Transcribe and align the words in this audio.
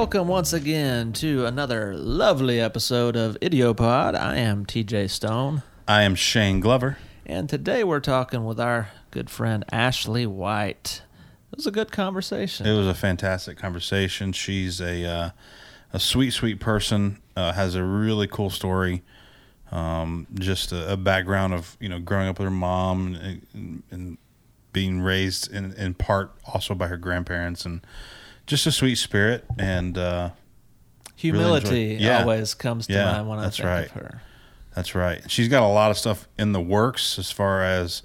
Welcome 0.00 0.28
once 0.28 0.54
again 0.54 1.12
to 1.12 1.44
another 1.44 1.94
lovely 1.94 2.58
episode 2.58 3.16
of 3.16 3.36
Idiopod. 3.40 4.18
I 4.18 4.36
am 4.36 4.64
TJ 4.64 5.10
Stone, 5.10 5.62
I 5.86 6.04
am 6.04 6.14
Shane 6.14 6.58
Glover. 6.58 6.96
and 7.26 7.50
today 7.50 7.84
we're 7.84 8.00
talking 8.00 8.46
with 8.46 8.58
our 8.58 8.88
good 9.10 9.28
friend 9.28 9.62
Ashley 9.70 10.24
White. 10.24 11.02
It 11.52 11.56
was 11.56 11.66
a 11.66 11.70
good 11.70 11.92
conversation. 11.92 12.66
It 12.66 12.74
was 12.74 12.86
a 12.86 12.94
fantastic 12.94 13.58
conversation. 13.58 14.32
She's 14.32 14.80
a 14.80 15.04
uh, 15.04 15.30
a 15.92 16.00
sweet, 16.00 16.30
sweet 16.30 16.60
person. 16.60 17.20
Uh, 17.36 17.52
has 17.52 17.74
a 17.74 17.84
really 17.84 18.26
cool 18.26 18.48
story. 18.48 19.02
Um, 19.70 20.26
just 20.32 20.72
a, 20.72 20.94
a 20.94 20.96
background 20.96 21.52
of 21.52 21.76
you 21.78 21.90
know 21.90 21.98
growing 21.98 22.26
up 22.26 22.38
with 22.38 22.46
her 22.46 22.50
mom 22.50 23.16
and, 23.16 23.82
and 23.90 24.16
being 24.72 25.02
raised 25.02 25.52
in, 25.52 25.74
in 25.74 25.92
part 25.92 26.32
also 26.46 26.74
by 26.74 26.86
her 26.86 26.96
grandparents 26.96 27.66
and 27.66 27.82
just 28.50 28.66
a 28.66 28.72
sweet 28.72 28.96
spirit 28.96 29.44
and 29.58 29.96
uh, 29.96 30.30
Humility 31.16 31.92
enjoyed- 31.92 32.00
yeah. 32.00 32.20
always 32.22 32.54
comes 32.54 32.86
to 32.88 32.92
Yeah, 32.92 33.12
mind 33.12 33.28
when 33.28 33.38
I 33.38 33.48
think 33.50 33.64
right. 33.68 33.84
of 33.86 33.90
her. 33.92 34.22
That's 34.74 34.94
right. 34.94 35.28
She's 35.30 35.48
got 35.48 35.62
a 35.62 35.68
lot 35.68 35.90
of 35.90 35.98
stuff 35.98 36.28
in 36.38 36.52
the 36.52 36.60
works 36.60 37.18
as 37.18 37.30
far 37.30 37.62
as 37.62 38.02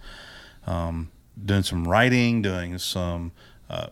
um, 0.68 1.10
doing 1.44 1.64
some 1.64 1.88
writing, 1.88 2.42
doing 2.42 2.78
some 2.78 3.32
uh, 3.70 3.88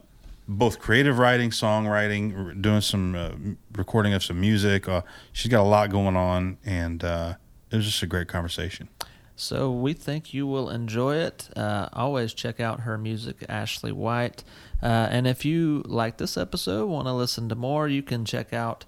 both 0.47 0.80
creative 0.80 1.17
writing, 1.20 1.49
songwriting, 1.52 2.47
r- 2.47 2.53
doing 2.53 2.81
some 2.81 3.16
uh, 3.16 3.31
recording 3.75 4.14
of 4.14 4.23
some 4.23 4.39
music. 4.42 4.88
Uh, 4.88 5.02
she's 5.31 5.49
got 5.52 5.61
a 5.61 5.70
lot 5.70 5.89
going 5.89 6.16
on, 6.16 6.58
and 6.66 7.03
uh, 7.03 7.36
it 7.72 7.75
was 7.77 7.86
just 7.86 8.03
a 8.03 8.08
great 8.08 8.27
conversation. 8.27 8.89
So 9.36 9.72
we 9.72 9.94
think 9.94 10.33
you 10.33 10.45
will 10.45 10.70
enjoy 10.70 11.16
it. 11.16 11.49
Uh, 11.55 11.89
always 11.94 12.33
check 12.33 12.59
out 12.59 12.81
her 12.81 12.97
music, 12.97 13.44
Ashley 13.49 13.92
White. 13.92 14.44
Uh, 14.84 15.08
and 15.09 15.26
if 15.26 15.45
you 15.45 15.81
like 15.86 16.17
this 16.17 16.36
episode, 16.36 16.88
want 16.88 17.08
to 17.08 17.14
listen 17.14 17.48
to 17.48 17.56
more, 17.56 17.88
you 17.88 18.03
can 18.03 18.26
check 18.26 18.52
out 18.52 18.84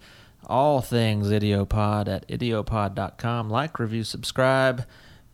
all 0.46 0.82
things 0.82 1.30
Idiopod 1.30 2.10
at 2.10 2.28
idiopod.com. 2.28 3.50
Like, 3.50 3.80
review, 3.80 4.04
subscribe. 4.04 4.86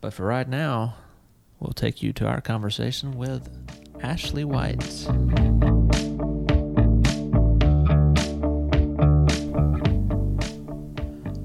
But 0.02 0.14
for 0.14 0.28
right 0.28 0.48
now, 0.48 0.98
we'll 1.60 1.74
take 1.74 2.04
you 2.04 2.14
to 2.14 2.28
our 2.28 2.42
conversation 2.42 3.18
with 3.18 3.50
Ashley 4.02 4.44
White. 4.46 5.08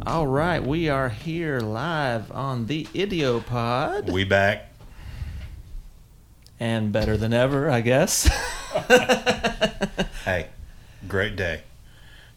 All 0.06 0.26
right, 0.26 0.62
we 0.62 0.90
are 0.90 1.08
here 1.08 1.60
live 1.60 2.30
on 2.32 2.66
the 2.66 2.84
Idiopod. 2.84 4.10
We 4.10 4.24
back. 4.24 4.75
And 6.60 6.92
better 6.92 7.16
than 7.16 7.32
ever, 7.32 7.70
I 7.70 7.80
guess. 7.80 8.28
Hey, 10.24 10.48
great 11.08 11.36
day, 11.36 11.62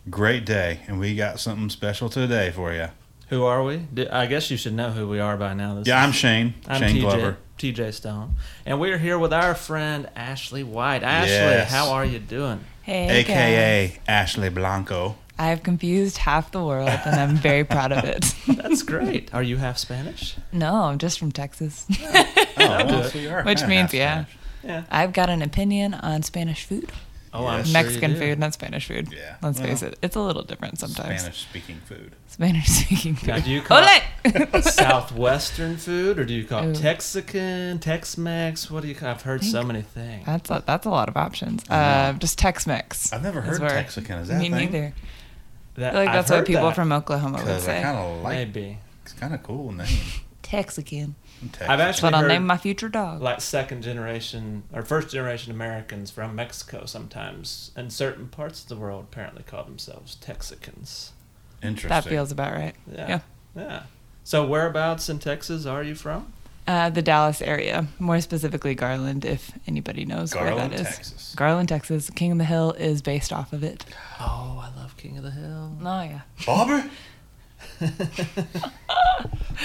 great 0.10 0.46
day, 0.46 0.82
and 0.88 1.00
we 1.00 1.16
got 1.16 1.40
something 1.40 1.70
special 1.70 2.10
today 2.10 2.52
for 2.52 2.72
you. 2.74 2.88
who 3.30 3.44
are 3.44 3.64
we? 3.64 3.82
I 4.12 4.26
guess 4.26 4.50
you 4.52 4.58
should 4.58 4.74
know 4.74 4.90
who 4.92 5.08
we 5.08 5.20
are 5.20 5.38
by 5.38 5.54
now. 5.54 5.76
This 5.76 5.88
Yeah, 5.88 6.00
is- 6.00 6.06
I'm 6.08 6.12
Shane. 6.12 6.54
I'm 6.68 6.80
Shane 6.82 6.96
TJ, 6.98 7.02
Glover. 7.02 7.38
TJ 7.58 7.92
Stone, 7.94 8.36
and 8.66 8.80
we're 8.80 8.98
here 9.00 9.18
with 9.20 9.34
our 9.34 9.54
friend 9.56 10.08
Ashley 10.16 10.64
White. 10.64 11.04
Ashley, 11.04 11.34
Yes. 11.34 11.72
how 11.72 11.92
are 11.92 12.06
you 12.06 12.20
doing? 12.20 12.60
Hey, 12.84 13.20
AKA 13.22 13.88
guys. 13.88 14.00
Ashley 14.08 14.50
Blanco. 14.50 15.16
I've 15.40 15.64
confused 15.64 16.18
half 16.18 16.52
the 16.52 16.62
world, 16.64 16.90
and 17.06 17.16
I'm 17.20 17.36
very 17.38 17.64
proud 17.64 17.92
of 17.94 18.04
it. 18.04 18.36
That's 18.48 18.84
great. 18.84 19.34
Are 19.34 19.42
you 19.42 19.56
half 19.58 19.78
Spanish? 19.78 20.36
no, 20.52 20.74
I'm 20.84 20.98
just 20.98 21.18
from 21.18 21.32
Texas, 21.32 21.86
Oh, 21.90 22.46
well, 22.58 23.04
so 23.10 23.18
you 23.18 23.30
are 23.32 23.44
which 23.44 23.64
means 23.66 23.94
yeah, 23.94 24.26
Spanish. 24.26 24.38
Yeah. 24.64 24.84
I've 24.92 25.14
got 25.14 25.30
an 25.30 25.42
opinion 25.42 25.94
on 25.94 26.24
Spanish 26.24 26.66
food, 26.66 26.92
Oh, 27.32 27.46
I'm 27.46 27.60
Yes. 27.60 27.68
sure 27.68 27.74
Mexican 27.84 28.12
you 28.12 28.18
do. 28.18 28.22
food, 28.24 28.40
not 28.40 28.54
Spanish 28.54 28.88
food. 28.88 29.14
Yeah, 29.16 29.36
let's 29.42 29.60
face 29.62 29.82
it, 29.84 29.98
it's 30.02 30.16
a 30.16 30.20
little 30.20 30.42
different 30.44 30.80
sometimes. 30.80 31.22
Spanish 31.22 31.42
speaking 31.42 31.78
food. 31.86 32.16
Spanish 32.28 32.66
speaking 32.82 33.18
Now, 33.26 33.36
food. 33.36 33.44
do 33.46 33.52
you 33.52 33.62
call 33.62 33.86
it 34.26 34.64
Southwestern 34.66 35.78
food, 35.78 36.20
or 36.20 36.26
do 36.26 36.34
you 36.34 36.44
call 36.44 36.64
it 36.70 36.76
Texican, 36.76 37.80
Tex-Mex? 37.80 38.70
What 38.72 38.82
do 38.82 38.90
you? 38.90 38.96
call 38.96 39.10
I've 39.10 39.22
heard 39.22 39.44
so 39.44 39.64
many 39.64 39.84
things. 39.84 40.26
That's 40.26 40.50
a, 40.50 40.64
that's 40.66 40.86
a 40.86 40.90
lot 40.90 41.08
of 41.08 41.16
options. 41.18 41.64
Uh, 41.70 42.14
just 42.14 42.38
Tex-Mex. 42.40 43.14
I've 43.14 43.24
never 43.24 43.42
heard 43.42 43.62
where- 43.62 43.70
Texican. 43.70 44.20
Is 44.22 44.28
that 44.30 44.36
a 44.36 44.40
Me 44.40 44.50
thing? 44.50 44.72
neither. 44.72 44.94
That- 45.76 45.90
I 45.90 45.92
feel 45.92 46.00
like 46.00 46.10
I've 46.10 46.16
that's 46.16 46.32
what 46.32 46.46
people 46.46 46.64
that. 46.64 46.76
from 46.76 46.92
Oklahoma 46.92 47.38
would 47.38 47.46
Because 47.46 47.64
I 47.68 47.78
say. 47.78 47.82
kind 47.82 47.98
of 47.98 48.22
like 48.24 48.34
maybe. 48.38 48.78
it's 49.04 49.14
kind 49.14 49.34
of 49.34 49.44
cool 49.44 49.72
name. 49.72 49.88
Texican. 50.42 51.16
Texas. 51.54 51.70
I've 51.70 51.78
That's 51.78 51.98
actually 51.98 52.08
what 52.08 52.14
I'll 52.16 52.22
heard 52.24 52.28
name 52.28 52.46
my 52.48 52.58
future 52.58 52.90
dog. 52.90 53.22
like 53.22 53.40
second 53.40 53.82
generation 53.82 54.64
or 54.74 54.82
first 54.82 55.10
generation 55.10 55.52
Americans 55.54 56.12
from 56.12 56.36
Mexico 56.36 56.86
sometimes 56.86 57.72
in 57.78 57.90
certain 57.90 58.28
parts 58.28 58.64
of 58.64 58.68
the 58.70 58.76
world 58.76 59.06
apparently 59.10 59.44
call 59.44 59.64
themselves 59.64 60.18
Texicans. 60.20 61.12
Interesting. 61.64 61.90
that 61.90 62.04
feels 62.04 62.32
about 62.32 62.54
right. 62.54 62.74
Yeah. 62.92 63.08
Yeah. 63.08 63.20
Yeah. 63.56 63.84
So 64.26 64.46
whereabouts 64.46 65.08
in 65.08 65.20
Texas 65.20 65.66
are 65.66 65.84
you 65.84 65.96
from? 65.96 66.34
Uh, 66.70 66.88
the 66.88 67.02
Dallas 67.02 67.42
area, 67.42 67.88
more 67.98 68.22
specifically 68.22 68.76
Garland, 68.76 69.26
if 69.26 69.52
anybody 69.66 70.06
knows 70.06 70.34
Garland, 70.36 70.56
where 70.56 70.70
that 70.70 70.80
is. 70.80 70.86
Texas. 70.86 71.34
Garland, 71.36 71.68
Texas. 71.68 72.12
King 72.12 72.34
of 72.34 72.38
the 72.38 72.46
Hill 72.46 72.74
is 72.74 73.02
based 73.02 73.34
off 73.34 73.54
of 73.54 73.64
it. 73.64 73.86
Oh, 74.20 74.62
I 74.64 74.80
love 74.80 74.96
King 74.96 75.18
of 75.18 75.24
the 75.24 75.32
Hill. 75.32 75.72
Oh 75.82 76.02
yeah. 76.04 76.22
Bobber. 76.46 76.88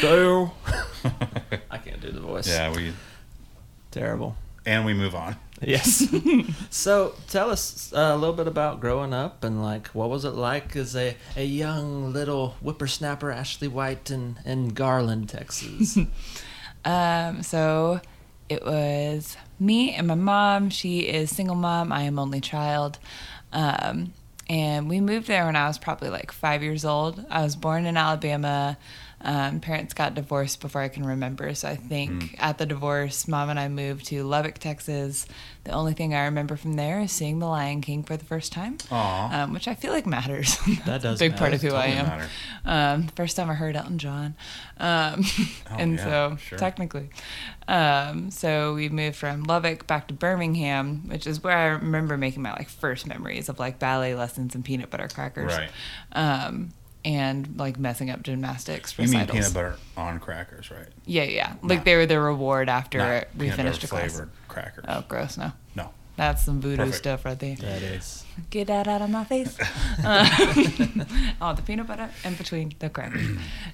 Dale. 0.01 0.55
I 1.71 1.77
can't 1.77 2.01
do 2.01 2.11
the 2.11 2.21
voice. 2.21 2.49
yeah, 2.49 2.75
we 2.75 2.95
Terrible. 3.91 4.35
and 4.65 4.87
we 4.87 4.95
move 4.95 5.15
on. 5.15 5.37
Yes. 5.61 6.11
so 6.71 7.15
tell 7.29 7.51
us 7.51 7.93
uh, 7.93 8.13
a 8.15 8.17
little 8.17 8.35
bit 8.35 8.49
about 8.49 8.81
growing 8.81 9.13
up 9.13 9.45
and 9.45 9.63
like 9.63 9.89
what 9.89 10.09
was 10.09 10.25
it 10.25 10.31
like 10.31 10.75
as 10.75 10.97
a, 10.97 11.17
a 11.37 11.45
young 11.45 12.15
little 12.15 12.51
whippersnapper 12.63 13.31
Ashley 13.31 13.69
White 13.69 14.11
in, 14.11 14.39
in 14.47 14.71
Garland, 14.71 15.29
Texas. 15.29 15.99
Um, 16.84 17.43
so 17.43 18.00
it 18.49 18.65
was 18.65 19.37
me 19.59 19.95
and 19.95 20.06
my 20.06 20.15
mom. 20.15 20.71
She 20.71 21.00
is 21.00 21.34
single 21.34 21.56
mom. 21.56 21.93
I 21.93 22.03
am 22.03 22.19
only 22.19 22.41
child. 22.41 22.99
Um, 23.53 24.12
and 24.49 24.89
we 24.89 25.00
moved 25.00 25.27
there 25.27 25.47
when 25.47 25.56
I 25.56 25.67
was 25.69 25.78
probably 25.78 26.11
like 26.11 26.31
five 26.31 26.62
years 26.62 26.84
old. 26.84 27.25
I 27.31 27.43
was 27.43 27.56
born 27.56 27.87
in 27.87 27.97
Alabama. 27.97 28.77
Um, 29.27 29.61
parents 29.61 29.95
got 29.95 30.15
divorced 30.15 30.61
before 30.61 30.83
I 30.83 30.89
can 30.89 31.05
remember. 31.07 31.55
So 31.55 31.67
I 31.69 31.77
think 31.77 32.37
at 32.39 32.59
the 32.59 32.67
divorce, 32.67 33.27
mom 33.27 33.49
and 33.49 33.59
I 33.59 33.69
moved 33.69 34.05
to 34.07 34.23
Lubbock, 34.23 34.59
Texas. 34.59 35.27
The 35.65 35.73
only 35.73 35.95
thing 35.95 36.12
I 36.15 36.27
remember 36.27 36.57
from 36.57 36.75
there 36.75 37.01
is 37.01 37.11
seeing 37.11 37.39
The 37.39 37.47
Lion 37.47 37.81
King 37.81 38.03
for 38.03 38.19
the 38.19 38.25
first 38.27 38.53
time, 38.53 38.77
um, 38.91 39.55
which 39.55 39.67
I 39.67 39.75
feel 39.75 39.93
like 39.93 40.05
matters. 40.07 40.59
That 40.85 41.01
does 41.01 41.21
a 41.23 41.25
big 41.29 41.37
part 41.39 41.55
of 41.55 41.62
matter. 41.62 41.75
who 41.75 41.81
I 41.81 41.87
am. 41.87 42.29
Um, 43.01 43.07
the 43.07 43.12
first 43.12 43.37
time 43.37 43.49
I 43.49 43.55
heard 43.55 43.77
Elton 43.77 43.99
John. 43.99 44.35
Um, 44.79 45.25
Oh, 45.71 45.77
and 45.79 45.95
yeah, 45.95 46.05
so, 46.05 46.37
sure. 46.37 46.59
technically. 46.59 47.09
Um, 47.67 48.31
so 48.31 48.75
we 48.75 48.91
moved 48.91 49.17
from 49.17 49.45
Lubbock 49.45 49.87
back 49.87 50.09
to 50.09 50.15
Birmingham, 50.15 51.09
which 51.09 51.27
is 51.27 51.43
where 51.43 51.56
I 51.56 51.65
remember 51.69 52.19
making 52.19 52.43
my 52.43 52.53
like 52.53 52.69
first 52.69 53.06
memories 53.06 53.49
of 53.49 53.59
like 53.59 53.79
ballet 53.79 54.15
lessons 54.15 54.55
and 54.55 54.62
peanut 54.65 54.91
butter 54.91 55.09
crackers. 55.09 55.53
Right. 55.56 55.71
And 57.05 57.59
like 57.59 57.79
messing 57.79 58.09
up 58.11 58.23
gymnastics 58.23 58.99
recitals. 58.99 59.13
You 59.13 59.19
mean 59.19 59.27
peanut 59.29 59.53
butter 59.55 59.77
on 59.97 60.19
crackers, 60.21 60.71
right? 60.71 60.87
Yeah, 61.05 61.25
yeah. 61.25 61.53
Like 61.63 61.79
Not- 61.81 61.85
they 61.85 61.97
were 61.97 62.07
the 62.07 62.19
reward 62.19 62.69
after 62.71 62.97
Not 62.99 63.25
we 63.37 63.45
peanut 63.47 63.57
finished 63.57 63.85
a 63.85 63.89
butter 63.89 64.01
class. 64.01 64.13
flavored 64.13 64.31
crackers. 64.49 64.85
Oh, 64.89 65.05
gross! 65.07 65.37
No, 65.37 65.53
No. 65.77 65.91
that's 66.17 66.45
some 66.45 66.63
voodoo 66.63 66.77
Perfect. 66.79 66.97
stuff 66.97 67.25
right 67.27 67.39
there. 67.39 67.56
that 67.56 67.83
is. 67.83 68.25
Get 68.49 68.69
that 68.69 68.89
out 68.89 69.03
of 69.03 69.11
my 69.11 69.25
face. 69.25 69.56
Uh, 70.05 70.27
oh, 71.41 71.53
the 71.55 71.62
peanut 71.62 71.87
butter 71.87 72.09
in 72.25 72.35
between 72.35 72.73
the 72.79 72.89
crackers. 72.89 73.27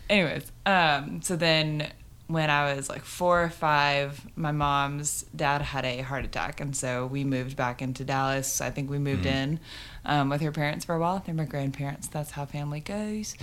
Anyways, 0.09 0.50
um, 0.67 1.23
so 1.23 1.37
then 1.37 1.88
when 2.31 2.49
I 2.50 2.75
was 2.75 2.88
like 2.88 3.05
four 3.05 3.43
or 3.43 3.49
five, 3.50 4.25
my 4.37 4.53
mom's 4.53 5.25
dad 5.35 5.62
had 5.62 5.85
a 5.85 6.00
heart 6.03 6.25
attack, 6.25 6.61
and 6.61 6.77
so 6.77 7.06
we 7.06 7.25
moved 7.25 7.56
back 7.56 7.82
into 7.82 8.05
Dallas. 8.05 8.61
I 8.61 8.71
think 8.71 8.88
we 8.88 8.99
moved 8.99 9.27
in 9.27 9.59
um, 10.05 10.29
with 10.31 10.41
her 10.41 10.53
parents 10.53 10.85
for 10.85 10.94
a 10.94 10.99
while. 11.00 11.23
They're 11.25 11.35
my 11.35 11.44
grandparents. 11.44 12.09
That's 12.09 12.31
how 12.32 12.44
family 12.47 12.81
goes. 12.81 13.35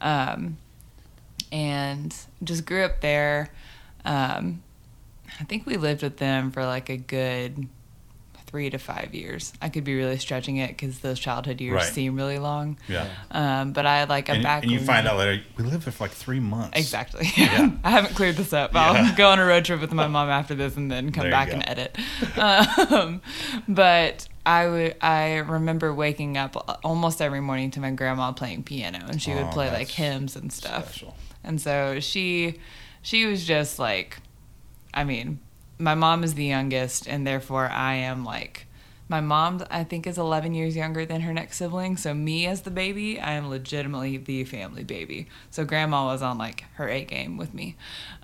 Um, 0.00 0.56
and 1.50 2.14
just 2.42 2.64
grew 2.66 2.82
up 2.84 3.00
there. 3.00 3.50
Um, 4.04 4.62
I 5.40 5.44
think 5.44 5.66
we 5.66 5.76
lived 5.76 6.02
with 6.02 6.16
them 6.18 6.50
for 6.50 6.64
like 6.66 6.88
a 6.88 6.96
good 6.96 7.68
three 8.52 8.68
to 8.70 8.78
five 8.78 9.14
years. 9.14 9.52
I 9.60 9.70
could 9.70 9.82
be 9.82 9.96
really 9.96 10.18
stretching 10.18 10.58
it 10.58 10.68
because 10.68 10.98
those 11.00 11.18
childhood 11.18 11.58
years 11.60 11.74
Right. 11.76 11.92
seem 11.92 12.14
really 12.16 12.38
long. 12.38 12.76
Yeah. 12.86 13.08
Um, 13.30 13.72
but 13.72 13.86
I 13.86 13.96
had 13.98 14.08
like 14.10 14.28
a 14.28 14.32
And, 14.32 14.42
back. 14.42 14.62
and 14.62 14.70
you 14.70 14.78
find 14.78 15.08
out 15.08 15.16
later 15.16 15.42
we 15.56 15.64
lived 15.64 15.84
there 15.86 15.92
for 15.92 16.04
like 16.04 16.10
three 16.12 16.38
months. 16.38 16.78
Exactly. 16.78 17.28
Yeah. 17.34 17.70
I 17.82 17.90
haven't 17.90 18.14
cleared 18.14 18.36
this 18.36 18.52
up. 18.52 18.74
Yeah. 18.74 18.92
I'll 19.08 19.16
go 19.16 19.30
on 19.30 19.38
a 19.40 19.44
road 19.46 19.64
trip 19.64 19.80
with 19.80 19.92
my 19.92 20.06
mom 20.06 20.28
after 20.28 20.54
this 20.54 20.76
and 20.76 20.90
then 20.92 21.12
come 21.12 21.22
There 21.24 21.30
back 21.32 21.50
and 21.50 21.66
edit. 21.66 21.96
Um, 22.36 23.22
but 23.68 24.28
I 24.44 24.66
would. 24.68 24.96
I 25.00 25.36
remember 25.38 25.94
waking 25.94 26.36
up 26.36 26.80
almost 26.84 27.22
every 27.22 27.40
morning 27.40 27.70
to 27.72 27.80
my 27.80 27.90
grandma 27.92 28.32
playing 28.32 28.64
piano, 28.64 28.98
and 29.08 29.20
she 29.22 29.32
would 29.32 29.44
Oh, 29.44 29.50
play 29.50 29.70
like 29.70 29.88
hymns 29.88 30.36
and 30.36 30.52
stuff. 30.52 30.90
Special. 30.90 31.16
And 31.44 31.60
so 31.60 32.00
she 32.00 32.58
she 33.02 33.24
was 33.26 33.44
just 33.46 33.78
like 33.78 34.18
I 34.92 35.04
mean, 35.04 35.40
my 35.82 35.94
mom 35.94 36.22
is 36.24 36.34
the 36.34 36.44
youngest 36.44 37.08
and 37.08 37.26
therefore 37.26 37.66
I 37.68 37.94
am 37.94 38.24
like 38.24 38.66
My 39.08 39.20
mom, 39.20 39.60
I 39.70 39.84
think, 39.84 40.06
is 40.06 40.16
11 40.16 40.54
years 40.54 40.74
younger 40.74 41.04
than 41.04 41.20
her 41.26 41.34
next 41.34 41.58
sibling. 41.58 41.98
So, 41.98 42.14
me 42.14 42.46
as 42.46 42.62
the 42.62 42.70
baby, 42.70 43.20
I 43.20 43.32
am 43.38 43.50
legitimately 43.50 44.16
the 44.16 44.44
family 44.44 44.84
baby. 44.84 45.26
So, 45.50 45.64
grandma 45.66 46.06
was 46.06 46.22
on 46.22 46.38
like 46.38 46.64
her 46.78 46.88
A 46.88 47.04
game 47.04 47.36
with 47.36 47.52
me. 47.52 47.76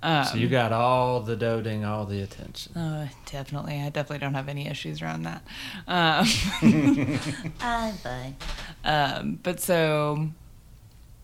Um, 0.03 0.25
So 0.25 0.37
you 0.39 0.49
got 0.49 0.73
all 0.73 1.21
the 1.21 1.37
doting, 1.37 1.85
all 1.85 2.07
the 2.07 2.23
attention. 2.23 2.73
uh, 2.75 3.09
definitely. 3.31 3.77
I 3.87 3.91
definitely 3.91 4.23
don't 4.25 4.35
have 4.41 4.49
any 4.49 4.65
issues 4.75 5.03
around 5.03 5.25
that. 5.29 5.43
Um, 5.97 6.25
I'm 7.61 7.93
fine. 7.95 8.37
Um, 8.85 9.39
but 9.43 9.61
so, 9.61 10.31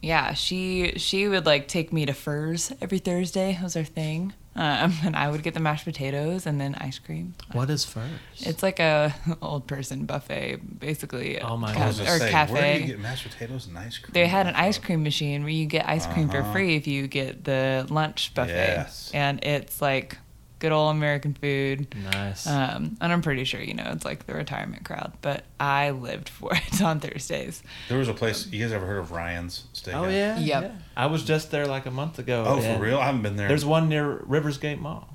yeah, 0.05 0.35
she 0.35 0.93
she 0.97 1.27
would 1.29 1.47
like 1.47 1.67
take 1.69 1.93
me 1.93 2.07
to 2.07 2.13
Furr's 2.13 2.73
every 2.81 2.99
Thursday. 2.99 3.53
It 3.59 3.63
was 3.63 3.75
her 3.75 3.85
thing. 3.85 4.33
Um, 4.57 4.93
and 5.05 5.17
I 5.17 5.29
would 5.31 5.43
get 5.43 5.55
the 5.55 5.59
mashed 5.61 5.85
potatoes 5.85 6.47
and 6.47 6.61
then 6.61 6.77
ice 6.77 7.01
cream. 7.01 7.35
What 7.53 7.71
is 7.71 7.85
Furr's? 7.85 8.21
It's 8.39 8.63
like 8.63 8.79
a 8.79 9.13
old 9.43 9.67
person 9.67 10.05
buffet, 10.05 10.79
basically. 10.79 11.41
Oh 11.41 11.57
my 11.57 11.75
ca- 11.75 11.87
I 11.87 11.89
or 11.89 11.93
say, 11.93 12.31
cafe. 12.31 12.53
where 12.53 12.75
do 12.77 12.81
you 12.83 12.87
get 12.87 13.01
mashed 13.01 13.29
potatoes 13.29 13.67
and 13.67 13.77
ice 13.77 13.99
cream? 13.99 14.13
They 14.13 14.29
had 14.29 14.47
an 14.47 14.55
ice 14.55 14.79
cream 14.79 15.03
machine 15.03 15.43
where 15.43 15.51
you 15.51 15.67
get 15.67 15.89
ice 15.89 16.07
cream 16.07 16.29
for 16.29 16.39
Uh-huh. 16.39 16.53
free 16.53 16.77
if 16.77 16.87
you 16.87 17.09
get 17.09 17.43
the 17.45 17.85
lunch 17.91 18.33
buffet. 18.35 18.53
Yes. 18.55 19.11
And 19.13 19.43
it's 19.45 19.83
like 19.83 20.19
good 20.59 20.73
old 20.73 20.95
American 20.97 21.35
food. 21.35 21.95
nice. 22.13 22.47
Um, 22.47 22.97
and 23.01 23.13
I'm 23.13 23.21
pretty 23.23 23.45
sure, 23.45 23.61
you 23.61 23.75
know, 23.75 23.91
it's 23.93 24.05
like 24.05 24.27
the 24.27 24.35
retirement 24.35 24.85
crowd, 24.85 25.13
but 25.21 25.45
I 25.61 25.91
lived 25.91 26.29
for 26.29 26.51
it 26.55 26.81
on 26.83 27.01
Thursdays. 27.01 27.63
There 27.89 27.99
was 27.99 28.09
a 28.09 28.15
place. 28.15 28.47
You 28.47 28.63
guys 28.65 28.73
ever 28.73 28.87
heard 28.87 28.99
of 28.99 29.11
Ryan's 29.13 29.65
Steakhouse? 29.75 29.95
oh 30.07 30.09
yeah. 30.09 30.39
Yep. 30.39 30.63
yeah. 30.63 30.73
I 30.97 31.07
was 31.07 31.23
just 31.25 31.51
there 31.51 31.67
like 31.67 31.87
a 31.87 31.91
month 31.91 32.19
ago. 32.19 32.45
Oh, 32.47 32.61
for 32.61 32.79
real? 32.79 32.99
I 32.99 33.07
haven't 33.07 33.23
been 33.23 33.37
there. 33.37 33.49
There's 33.49 33.65
one 33.65 33.89
near 33.89 34.17
Riversgate 34.19 34.81
Mall. 34.81 35.09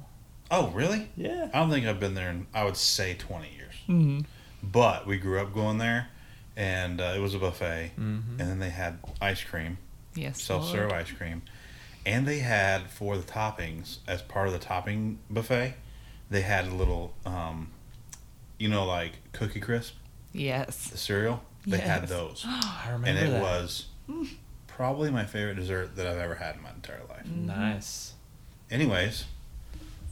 oh, 0.52 0.68
really? 0.70 1.10
Yeah. 1.16 1.50
I 1.54 1.60
don't 1.60 1.70
think 1.70 1.86
I've 1.88 2.00
been 2.00 2.14
there 2.16 2.30
in, 2.30 2.48
I 2.54 2.64
would 2.66 2.78
say, 2.78 3.16
20 3.16 3.50
years. 3.56 3.74
Mm-hmm. 3.88 4.20
But 4.62 5.08
we 5.08 5.18
grew 5.18 5.40
up 5.40 5.54
going 5.54 5.78
there, 5.78 6.10
and 6.58 7.00
uh, 7.00 7.14
it 7.16 7.20
was 7.20 7.34
a 7.34 7.40
buffet. 7.40 7.92
Mhm. 7.98 8.22
And 8.32 8.40
then 8.40 8.60
they 8.60 8.70
had 8.72 9.00
ice 9.22 9.44
cream, 9.44 9.78
Yes. 10.16 10.42
self 10.42 10.68
serve 10.68 10.92
ice 10.92 11.10
cream. 11.12 11.44
And 12.06 12.28
they 12.28 12.40
had, 12.40 12.90
for 12.90 13.18
the 13.18 13.24
toppings, 13.24 13.98
as 14.08 14.22
part 14.22 14.48
of 14.48 14.54
the 14.54 14.60
topping 14.60 15.20
buffet, 15.30 15.76
they 16.30 16.42
had 16.42 16.66
a 16.66 16.74
little, 16.74 17.14
um, 17.26 17.72
you 18.58 18.68
know, 18.70 18.86
like 18.86 19.14
Cookie 19.34 19.60
Crisp, 19.60 19.94
Yes. 20.34 20.88
the 20.90 20.98
cereal. 20.98 21.42
They 21.68 21.78
had 21.80 22.08
those. 22.08 22.44
I 22.48 22.86
remember 22.92 23.08
and 23.08 23.18
it 23.20 23.32
that. 23.32 23.42
was 23.42 23.88
probably 24.68 25.12
my 25.12 25.26
favorite 25.26 25.56
dessert 25.56 25.96
that 25.98 26.08
I've 26.08 26.18
ever 26.18 26.36
had 26.36 26.56
in 26.56 26.62
my 26.64 26.70
entire 26.72 27.02
life. 27.10 27.26
nice. 27.26 28.14
Anyways, 28.72 29.26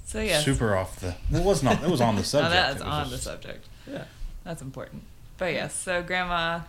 So, 0.06 0.20
yeah. 0.20 0.40
super 0.42 0.76
off 0.76 1.00
the. 1.00 1.16
It 1.32 1.44
was 1.44 1.64
not. 1.64 1.84
It 1.84 1.90
was 1.90 2.02
on 2.02 2.16
the 2.16 2.22
Oh, 2.22 2.24
subject. 2.24 2.52
that's 2.54 2.82
It 2.82 2.86
was 2.86 2.94
on 2.94 3.10
the 3.12 3.18
subject. 3.18 3.66
Yeah. 3.90 4.04
That's 4.44 4.62
important. 4.62 5.04
But 5.38 5.54
yes, 5.54 5.74
so 5.76 6.02
grandma 6.04 6.62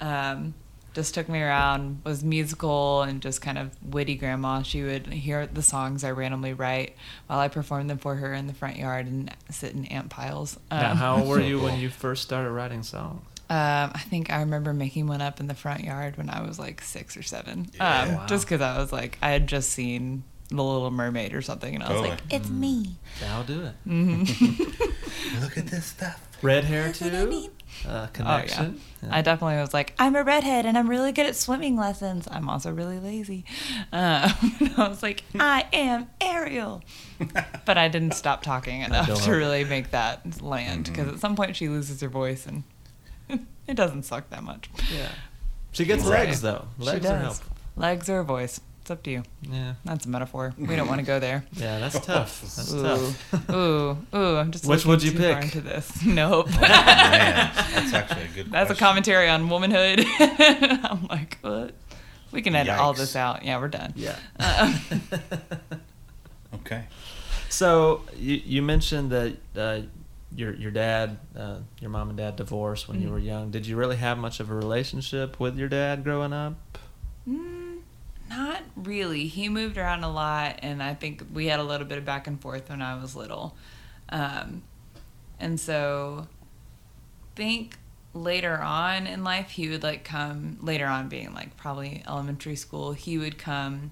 um, 0.00 0.52
just 0.94 1.14
took 1.14 1.28
me 1.28 1.40
around, 1.40 2.00
was 2.04 2.24
musical 2.24 3.02
and 3.02 3.20
just 3.22 3.40
kind 3.40 3.58
of 3.58 3.70
witty 3.82 4.16
grandma. 4.16 4.62
She 4.62 4.82
would 4.82 5.06
hear 5.08 5.46
the 5.46 5.62
songs 5.62 6.02
I 6.04 6.10
randomly 6.10 6.52
write 6.52 6.96
while 7.26 7.38
I 7.38 7.48
performed 7.48 7.88
them 7.90 7.98
for 7.98 8.16
her 8.16 8.32
in 8.34 8.46
the 8.46 8.52
front 8.54 8.76
yard 8.76 9.06
and 9.06 9.30
sit 9.50 9.72
in 9.74 9.84
ant 9.86 10.10
piles. 10.10 10.58
now, 10.70 10.90
Um, 10.92 10.96
how 10.96 11.16
old 11.18 11.28
were 11.28 11.40
you 11.40 11.60
when 11.60 11.78
you 11.80 11.88
first 11.90 12.22
started 12.22 12.50
writing 12.50 12.82
songs? 12.82 13.22
Um, 13.48 13.90
I 13.94 14.02
think 14.08 14.30
I 14.32 14.40
remember 14.40 14.72
making 14.72 15.06
one 15.08 15.20
up 15.20 15.40
in 15.40 15.48
the 15.48 15.54
front 15.54 15.82
yard 15.82 16.16
when 16.16 16.30
I 16.30 16.40
was 16.46 16.58
like 16.58 16.80
six 16.82 17.16
or 17.16 17.22
seven. 17.22 17.68
Yeah. 17.74 18.02
Um, 18.02 18.14
Wow. 18.14 18.26
Just 18.26 18.46
because 18.46 18.60
I 18.60 18.78
was 18.78 18.92
like, 18.92 19.18
I 19.22 19.30
had 19.30 19.46
just 19.48 19.70
seen 19.70 20.22
The 20.50 20.62
Little 20.62 20.90
Mermaid 20.92 21.34
or 21.34 21.42
something, 21.42 21.74
and 21.74 21.82
I 21.82 21.88
was 21.88 21.96
Totally. 21.96 22.10
like, 22.10 22.22
it's 22.32 22.48
me. 22.48 22.96
I'll 23.28 23.42
do 23.42 23.62
it. 23.64 23.74
hmm 23.84 24.22
Look 25.42 25.58
at 25.58 25.66
this 25.66 25.86
stuff. 25.86 26.26
Red 26.42 26.64
hair 26.64 26.92
too. 26.92 27.10
Uh, 27.88 28.06
connection. 28.08 28.80
Yeah. 29.02 29.08
I 29.12 29.22
definitely 29.22 29.56
was 29.56 29.72
like, 29.72 29.94
I'm 29.98 30.14
a 30.16 30.22
redhead 30.22 30.66
and 30.66 30.76
I'm 30.76 30.88
really 30.88 31.12
good 31.12 31.26
at 31.26 31.34
swimming 31.36 31.76
lessons. 31.76 32.28
I'm 32.30 32.48
also 32.48 32.70
really 32.72 32.98
lazy. 32.98 33.44
And 33.92 34.32
I 34.76 34.88
was 34.88 35.02
like, 35.02 35.22
I 35.38 35.66
am 35.72 36.08
Ariel. 36.20 36.82
But 37.66 37.76
I 37.78 37.88
didn't 37.88 38.14
stop 38.14 38.42
talking 38.42 38.80
enough 38.82 39.24
to 39.24 39.30
really 39.32 39.64
make 39.64 39.90
that 39.92 40.40
land 40.42 40.84
because 40.86 41.08
at 41.08 41.18
some 41.20 41.36
point 41.36 41.54
she 41.56 41.68
loses 41.68 42.00
her 42.00 42.08
voice 42.08 42.46
and 42.46 42.64
it 43.68 43.74
doesn't 43.74 44.04
suck 44.04 44.30
that 44.30 44.42
much. 44.42 44.70
yeah. 44.94 45.08
She 45.72 45.84
gets 45.84 46.04
Right. 46.04 46.26
legs 46.26 46.40
though. 46.42 46.66
Legs 46.78 47.02
she 47.04 47.08
are 47.08 47.12
does. 47.12 47.22
helpful. 47.22 47.56
Legs 47.76 48.08
or 48.08 48.20
a 48.20 48.24
voice. 48.24 48.60
It's 48.90 48.98
up 48.98 49.04
to 49.04 49.10
you. 49.12 49.22
Yeah. 49.42 49.74
That's 49.84 50.04
a 50.04 50.08
metaphor. 50.08 50.52
We 50.58 50.74
don't 50.74 50.88
want 50.88 50.98
to 50.98 51.06
go 51.06 51.20
there. 51.20 51.44
Yeah, 51.52 51.78
that's 51.78 52.00
tough. 52.04 52.40
That's 52.40 52.72
Ooh, 52.74 52.82
tough. 52.82 53.50
ooh, 53.52 53.96
ooh! 54.12 54.36
I'm 54.36 54.50
just 54.50 54.66
Which 54.66 54.84
looking 54.84 54.90
would 54.90 55.02
you 55.04 55.10
too 55.12 55.18
far 55.32 55.34
pick? 55.36 55.44
into 55.44 55.60
this. 55.60 56.04
Nope. 56.04 56.46
Oh, 56.48 56.60
man, 56.60 57.52
that's 57.54 57.92
actually 57.92 58.24
a 58.24 58.28
good. 58.34 58.50
That's 58.50 58.70
a 58.72 58.74
commentary 58.74 59.28
on 59.28 59.48
womanhood. 59.48 60.04
I'm 60.18 61.06
like, 61.06 61.38
what? 61.42 61.74
We 62.32 62.42
can 62.42 62.56
edit 62.56 62.74
all 62.74 62.92
this 62.92 63.14
out. 63.14 63.44
Yeah, 63.44 63.60
we're 63.60 63.68
done. 63.68 63.92
Yeah. 63.94 64.16
Um, 64.40 64.74
Okay. 66.54 66.84
So 67.48 68.02
you 68.16 68.42
you 68.44 68.60
mentioned 68.62 69.10
that 69.12 69.36
uh, 69.56 69.80
your 70.34 70.52
your 70.54 70.72
dad, 70.72 71.16
uh, 71.36 71.58
your 71.80 71.90
mom 71.90 72.08
and 72.08 72.18
dad 72.18 72.34
divorced 72.34 72.88
when 72.88 73.00
you 73.00 73.06
Mhm. 73.08 73.12
were 73.12 73.18
young. 73.20 73.50
Did 73.52 73.66
you 73.68 73.76
really 73.76 73.96
have 73.98 74.18
much 74.18 74.40
of 74.40 74.50
a 74.50 74.54
relationship 74.54 75.38
with 75.38 75.56
your 75.56 75.68
dad 75.68 76.02
growing 76.02 76.32
up? 76.32 76.56
mm, 77.28 77.59
not 78.30 78.62
really. 78.76 79.26
He 79.26 79.48
moved 79.48 79.76
around 79.76 80.04
a 80.04 80.10
lot, 80.10 80.60
and 80.62 80.82
I 80.82 80.94
think 80.94 81.24
we 81.34 81.46
had 81.46 81.60
a 81.60 81.64
little 81.64 81.86
bit 81.86 81.98
of 81.98 82.04
back 82.04 82.26
and 82.26 82.40
forth 82.40 82.70
when 82.70 82.80
I 82.80 82.98
was 83.00 83.14
little. 83.16 83.56
Um, 84.08 84.62
and 85.38 85.58
so, 85.60 86.26
think 87.36 87.76
later 88.14 88.58
on 88.58 89.06
in 89.06 89.24
life, 89.24 89.50
he 89.50 89.68
would 89.68 89.82
like 89.82 90.04
come, 90.04 90.58
later 90.60 90.86
on 90.86 91.08
being 91.08 91.32
like 91.34 91.56
probably 91.56 92.02
elementary 92.06 92.56
school, 92.56 92.92
he 92.92 93.18
would 93.18 93.38
come 93.38 93.90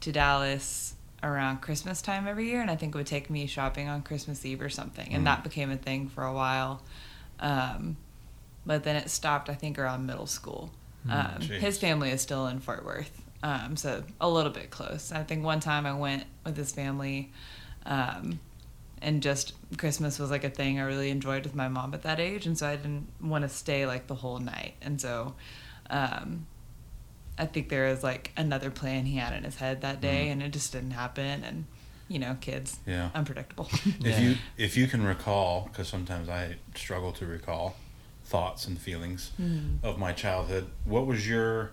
to 0.00 0.12
Dallas 0.12 0.94
around 1.22 1.60
Christmas 1.60 2.00
time 2.00 2.26
every 2.26 2.46
year, 2.46 2.60
and 2.62 2.70
I 2.70 2.76
think 2.76 2.94
it 2.94 2.98
would 2.98 3.06
take 3.06 3.28
me 3.28 3.46
shopping 3.46 3.88
on 3.88 4.02
Christmas 4.02 4.44
Eve 4.46 4.62
or 4.62 4.70
something. 4.70 5.12
And 5.12 5.22
Mm. 5.22 5.26
that 5.26 5.44
became 5.44 5.70
a 5.70 5.76
thing 5.76 6.08
for 6.08 6.24
a 6.24 6.32
while. 6.32 6.82
Um, 7.38 7.96
but 8.64 8.84
then 8.84 8.96
it 8.96 9.10
stopped, 9.10 9.48
I 9.48 9.54
think, 9.54 9.78
around 9.78 10.06
middle 10.06 10.26
school. 10.26 10.70
Hmm, 11.04 11.10
Um, 11.12 11.40
his 11.42 11.78
family 11.78 12.10
is 12.10 12.20
still 12.20 12.46
in 12.46 12.60
Fort 12.60 12.84
Worth, 12.84 13.22
um, 13.42 13.76
so 13.76 14.02
a 14.20 14.28
little 14.28 14.52
bit 14.52 14.70
close. 14.70 15.12
I 15.12 15.22
think 15.22 15.44
one 15.44 15.60
time 15.60 15.86
I 15.86 15.94
went 15.94 16.24
with 16.44 16.56
his 16.56 16.72
family, 16.72 17.30
um, 17.86 18.40
and 19.02 19.22
just 19.22 19.54
Christmas 19.78 20.18
was 20.18 20.30
like 20.30 20.44
a 20.44 20.50
thing 20.50 20.78
I 20.78 20.82
really 20.82 21.10
enjoyed 21.10 21.44
with 21.44 21.54
my 21.54 21.68
mom 21.68 21.94
at 21.94 22.02
that 22.02 22.20
age, 22.20 22.46
and 22.46 22.56
so 22.58 22.66
I 22.68 22.76
didn't 22.76 23.06
want 23.20 23.42
to 23.42 23.48
stay 23.48 23.86
like 23.86 24.06
the 24.06 24.16
whole 24.16 24.38
night, 24.38 24.74
and 24.82 25.00
so. 25.00 25.34
Um, 25.88 26.46
I 27.38 27.46
think 27.46 27.70
there 27.70 27.88
was 27.88 28.02
like 28.02 28.32
another 28.36 28.70
plan 28.70 29.06
he 29.06 29.16
had 29.16 29.32
in 29.32 29.44
his 29.44 29.56
head 29.56 29.80
that 29.80 30.00
day, 30.02 30.26
Mhm. 30.26 30.32
and 30.32 30.42
it 30.42 30.52
just 30.52 30.72
didn't 30.72 30.90
happen. 30.90 31.42
And 31.42 31.64
you 32.06 32.18
know, 32.18 32.36
kids, 32.40 32.78
Yeah. 32.86 33.08
unpredictable. 33.14 33.68
If 34.00 34.06
Yeah. 34.06 34.20
you 34.20 34.38
if 34.58 34.76
you 34.76 34.86
can 34.86 35.02
recall, 35.02 35.68
because 35.72 35.88
sometimes 35.88 36.28
I 36.28 36.56
struggle 36.74 37.12
to 37.12 37.24
recall 37.26 37.76
thoughts 38.24 38.66
and 38.66 38.78
feelings 38.78 39.30
Hmm. 39.38 39.76
of 39.82 39.98
my 39.98 40.12
childhood. 40.12 40.66
What 40.84 41.06
was 41.06 41.26
your 41.26 41.70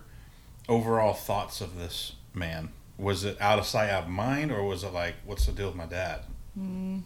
overall 0.68 1.14
thoughts 1.14 1.60
of 1.60 1.76
this 1.78 2.12
man? 2.34 2.70
Was 2.96 3.24
it 3.24 3.40
out 3.40 3.58
of 3.58 3.66
sight, 3.66 3.90
out 3.90 4.04
of 4.04 4.08
mind, 4.10 4.50
or 4.50 4.62
was 4.64 4.82
it 4.84 4.92
like, 4.92 5.14
what's 5.24 5.46
the 5.46 5.52
deal 5.52 5.68
with 5.68 5.76
my 5.76 5.86
dad? 5.86 6.22
Mm. 6.58 7.02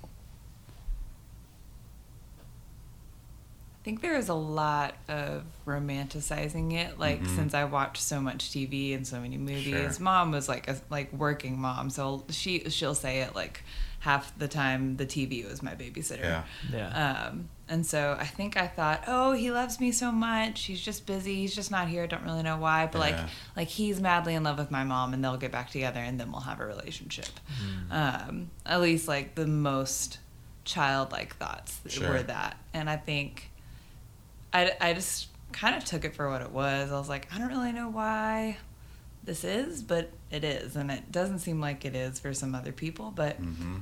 I 3.81 3.85
think 3.85 4.01
there 4.01 4.15
is 4.15 4.29
a 4.29 4.35
lot 4.35 4.95
of 5.09 5.43
romanticizing 5.67 6.73
it. 6.73 6.99
Like 7.01 7.21
Mhm. 7.23 7.35
since 7.35 7.53
I 7.55 7.65
watched 7.65 8.01
so 8.01 8.21
much 8.21 8.51
TV 8.53 8.95
and 8.95 9.05
so 9.07 9.21
many 9.21 9.37
movies, 9.37 9.65
Sure. 9.97 10.05
mom 10.05 10.31
was 10.31 10.49
like 10.49 10.69
a 10.69 10.81
like 10.89 11.13
working 11.13 11.59
mom, 11.61 11.91
so 11.91 12.25
she 12.31 12.71
she'll 12.71 12.95
say 12.95 13.23
it 13.23 13.35
like 13.35 13.65
half 13.99 14.37
the 14.39 14.47
time 14.49 14.97
the 14.99 15.07
TV 15.07 15.45
was 15.49 15.63
my 15.65 15.75
babysitter. 15.75 16.21
Yeah. 16.23 16.43
Yeah. 16.73 17.25
Um, 17.29 17.49
and 17.73 17.85
so 17.87 18.17
I 18.21 18.27
think 18.27 18.57
I 18.57 18.67
thought, 18.69 19.05
oh, 19.07 19.33
he 19.33 19.51
loves 19.51 19.81
me 19.81 19.91
so 19.93 20.13
much. 20.13 20.65
He's 20.65 20.81
just 20.81 21.07
busy. 21.07 21.37
He's 21.37 21.55
just 21.55 21.71
not 21.71 21.89
here. 21.89 22.07
Don't 22.07 22.25
really 22.25 22.43
know 22.43 22.59
why. 22.59 22.87
But 22.93 22.99
like, 23.01 23.15
Yeah. 23.17 23.29
like 23.57 23.69
he's 23.69 24.01
madly 24.01 24.35
in 24.35 24.43
love 24.43 24.59
with 24.59 24.71
my 24.71 24.85
mom, 24.85 25.15
and 25.15 25.25
they'll 25.25 25.37
get 25.39 25.53
back 25.53 25.71
together, 25.71 26.01
and 26.01 26.21
then 26.21 26.31
we'll 26.31 26.43
have 26.43 26.61
a 26.61 26.67
relationship. 26.67 27.31
Um, 27.91 28.51
at 28.67 28.81
least 28.81 29.09
like 29.09 29.35
the 29.35 29.47
most 29.47 30.19
childlike 30.65 31.35
thoughts 31.37 31.81
Sure. 31.89 32.09
were 32.11 32.23
that, 32.23 32.57
and 32.75 32.89
I 32.91 32.97
think 32.97 33.51
I 34.53 34.73
I 34.81 34.93
just 34.93 35.29
kind 35.53 35.75
of 35.77 35.85
took 35.85 36.05
it 36.05 36.15
for 36.15 36.31
what 36.31 36.41
it 36.43 36.51
was. 36.51 36.93
I 36.93 36.99
was 36.99 37.09
like, 37.09 37.29
I 37.35 37.39
don't 37.39 37.49
really 37.49 37.73
know 37.73 37.89
why 37.91 38.59
this 39.25 39.45
is, 39.45 39.83
but 39.83 40.11
it 40.31 40.45
is, 40.45 40.77
and 40.77 40.91
it 40.91 41.13
doesn't 41.13 41.39
seem 41.41 41.61
like 41.61 41.85
it 41.85 41.95
is 41.95 42.19
for 42.19 42.33
some 42.35 42.55
other 42.55 42.73
people, 42.73 43.13
but 43.15 43.41
Mm-hmm. 43.41 43.77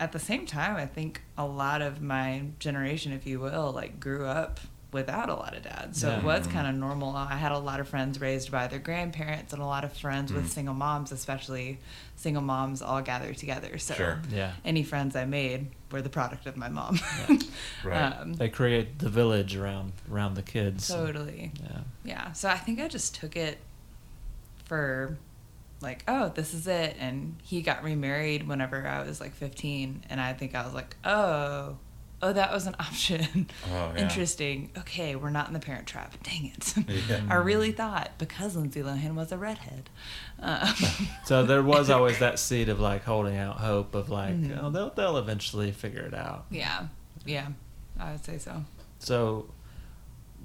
At 0.00 0.12
the 0.12 0.18
same 0.18 0.46
time, 0.46 0.76
I 0.76 0.86
think 0.86 1.22
a 1.36 1.44
lot 1.46 1.82
of 1.82 2.00
my 2.00 2.42
generation, 2.58 3.12
if 3.12 3.26
you 3.26 3.40
will, 3.40 3.72
like 3.72 3.98
grew 4.00 4.26
up 4.26 4.60
without 4.90 5.28
a 5.28 5.34
lot 5.34 5.54
of 5.54 5.62
dads. 5.62 6.00
So 6.00 6.08
Yeah. 6.08 6.18
it 6.18 6.24
was 6.24 6.46
kind 6.46 6.66
of 6.66 6.74
normal. 6.74 7.14
I 7.14 7.36
had 7.36 7.52
a 7.52 7.58
lot 7.58 7.78
of 7.78 7.86
friends 7.88 8.20
raised 8.22 8.50
by 8.50 8.68
their 8.68 8.78
grandparents 8.78 9.52
and 9.52 9.60
a 9.60 9.66
lot 9.66 9.84
of 9.84 9.92
friends 9.92 10.32
Mm. 10.32 10.36
with 10.36 10.50
single 10.50 10.72
moms, 10.72 11.12
especially 11.12 11.78
single 12.16 12.40
moms 12.42 12.80
all 12.80 13.02
gathered 13.02 13.36
together. 13.36 13.76
So 13.76 13.92
Sure. 13.94 14.22
Yeah. 14.30 14.52
any 14.64 14.82
friends 14.84 15.14
I 15.14 15.26
made 15.26 15.68
were 15.90 16.00
the 16.00 16.08
product 16.08 16.46
of 16.46 16.56
my 16.56 16.70
mom. 16.70 16.98
Right. 17.84 18.02
um, 18.18 18.32
They 18.34 18.48
create 18.48 18.98
the 18.98 19.10
village 19.10 19.56
around 19.56 19.92
around 20.10 20.34
the 20.36 20.42
kids. 20.42 20.88
totally. 20.88 21.52
Yeah. 21.62 21.80
Yeah. 22.04 22.32
So 22.32 22.48
I 22.48 22.56
think 22.56 22.80
I 22.80 22.88
just 22.88 23.14
took 23.14 23.36
it 23.36 23.58
for 24.64 25.18
like, 25.80 26.04
oh, 26.08 26.30
this 26.34 26.54
is 26.54 26.66
it. 26.66 26.96
And 26.98 27.36
he 27.42 27.62
got 27.62 27.82
remarried 27.84 28.46
whenever 28.48 28.86
I 28.86 29.02
was 29.04 29.20
like 29.20 29.34
15. 29.34 30.04
And 30.10 30.20
I 30.20 30.32
think 30.32 30.54
I 30.54 30.64
was 30.64 30.74
like, 30.74 30.96
oh, 31.04 31.76
oh, 32.20 32.32
that 32.32 32.52
was 32.52 32.66
an 32.66 32.74
option. 32.80 33.48
Oh, 33.72 33.92
yeah. 33.94 34.02
Interesting. 34.02 34.70
Okay, 34.78 35.14
we're 35.16 35.30
not 35.30 35.46
in 35.48 35.54
the 35.54 35.60
parent 35.60 35.86
trap. 35.86 36.14
Dang 36.22 36.46
it. 36.54 36.74
Yeah. 37.08 37.20
I 37.30 37.36
really 37.36 37.72
thought 37.72 38.10
because 38.18 38.56
Lindsay 38.56 38.82
Lohan 38.82 39.14
was 39.14 39.30
a 39.32 39.38
redhead. 39.38 39.88
Um, 40.40 40.74
So 41.24 41.44
there 41.44 41.62
was 41.62 41.90
always 41.90 42.18
that 42.18 42.38
seed 42.38 42.68
of 42.68 42.80
like 42.80 43.04
holding 43.04 43.36
out 43.36 43.56
hope 43.58 43.94
of 43.94 44.10
like, 44.10 44.34
Mhm. 44.34 44.58
oh, 44.62 44.70
they'll 44.70 44.90
they'll 44.90 45.16
eventually 45.18 45.70
figure 45.72 46.02
it 46.02 46.14
out. 46.14 46.46
yeah. 46.50 46.88
Yeah. 47.24 47.48
I 48.00 48.12
would 48.12 48.24
say 48.24 48.38
so. 48.38 48.64
So, 49.00 49.46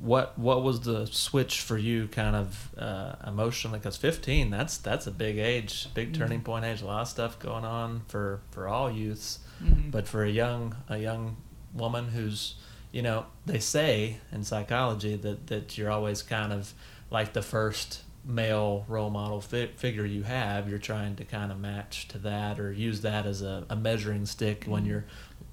what 0.01 0.37
what 0.37 0.63
was 0.63 0.81
the 0.81 1.05
switch 1.07 1.61
for 1.61 1.77
you, 1.77 2.07
kind 2.07 2.35
of 2.35 2.69
uh, 2.77 3.15
emotionally? 3.27 3.79
Because 3.79 3.97
fifteen, 3.97 4.49
that's 4.49 4.77
that's 4.77 5.07
a 5.07 5.11
big 5.11 5.37
age, 5.37 5.87
big 5.93 6.13
turning 6.13 6.41
Mhm. 6.41 6.45
point 6.45 6.65
age. 6.65 6.81
A 6.81 6.85
lot 6.85 7.01
of 7.03 7.07
stuff 7.07 7.39
going 7.39 7.63
on 7.65 8.01
for 8.07 8.41
for 8.51 8.67
all 8.67 8.91
youths, 8.91 9.39
Mhm. 9.63 9.91
but 9.91 10.07
for 10.07 10.23
a 10.23 10.29
young 10.29 10.75
a 10.89 10.97
young 10.97 11.37
woman 11.73 12.09
who's, 12.09 12.55
you 12.91 13.01
know, 13.01 13.25
they 13.45 13.59
say 13.59 14.17
in 14.31 14.43
psychology 14.43 15.15
that 15.15 15.47
that 15.47 15.77
you're 15.77 15.91
always 15.91 16.21
kind 16.21 16.51
of 16.51 16.73
like 17.09 17.33
the 17.33 17.41
first 17.41 18.01
male 18.25 18.85
role 18.87 19.09
model 19.09 19.41
fi- 19.41 19.67
figure 19.75 20.05
you 20.05 20.23
have. 20.23 20.69
You're 20.69 20.79
trying 20.79 21.15
to 21.17 21.25
kind 21.25 21.51
of 21.51 21.59
match 21.59 22.07
to 22.09 22.17
that 22.19 22.59
or 22.59 22.71
use 22.71 23.01
that 23.01 23.25
as 23.25 23.41
a, 23.41 23.65
a 23.69 23.75
measuring 23.75 24.25
stick 24.25 24.63
when 24.65 24.83
Mhm. 24.83 24.87
you're 24.87 25.05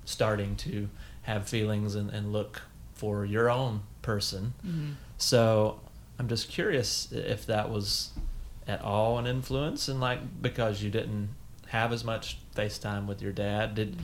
starting 0.04 0.54
to 0.56 0.88
have 1.22 1.48
feelings 1.48 1.94
and, 1.94 2.10
and 2.10 2.32
look 2.32 2.62
for 2.94 3.24
your 3.24 3.50
own 3.50 3.80
person. 4.02 4.54
Mhm. 4.66 4.94
So 5.18 5.80
I'm 6.18 6.28
just 6.28 6.48
curious 6.48 7.10
if 7.12 7.46
that 7.46 7.70
was 7.70 8.10
at 8.66 8.80
all 8.82 9.18
an 9.18 9.26
influence 9.26 9.88
and 9.88 10.00
like 10.00 10.42
because 10.42 10.82
you 10.82 10.90
didn't 10.90 11.30
have 11.68 11.92
as 11.92 12.04
much 12.04 12.38
FaceTime 12.54 13.06
with 13.06 13.22
your 13.22 13.32
dad. 13.32 13.74
Did 13.74 13.96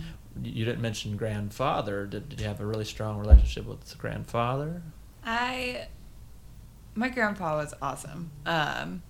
you 0.43 0.65
didn't 0.65 0.81
mention 0.83 1.17
grandfather? 1.17 2.07
Did, 2.07 2.29
did 2.29 2.41
you 2.41 2.47
have 2.47 2.61
a 2.61 2.67
really 2.67 2.85
strong 2.85 3.19
relationship 3.19 3.65
with 3.67 3.81
the 3.85 3.97
grandfather? 3.97 4.83
I 5.25 5.89
my 6.95 7.09
grandpa 7.09 7.57
was 7.57 7.75
awesome. 7.83 8.31
Um 8.45 9.03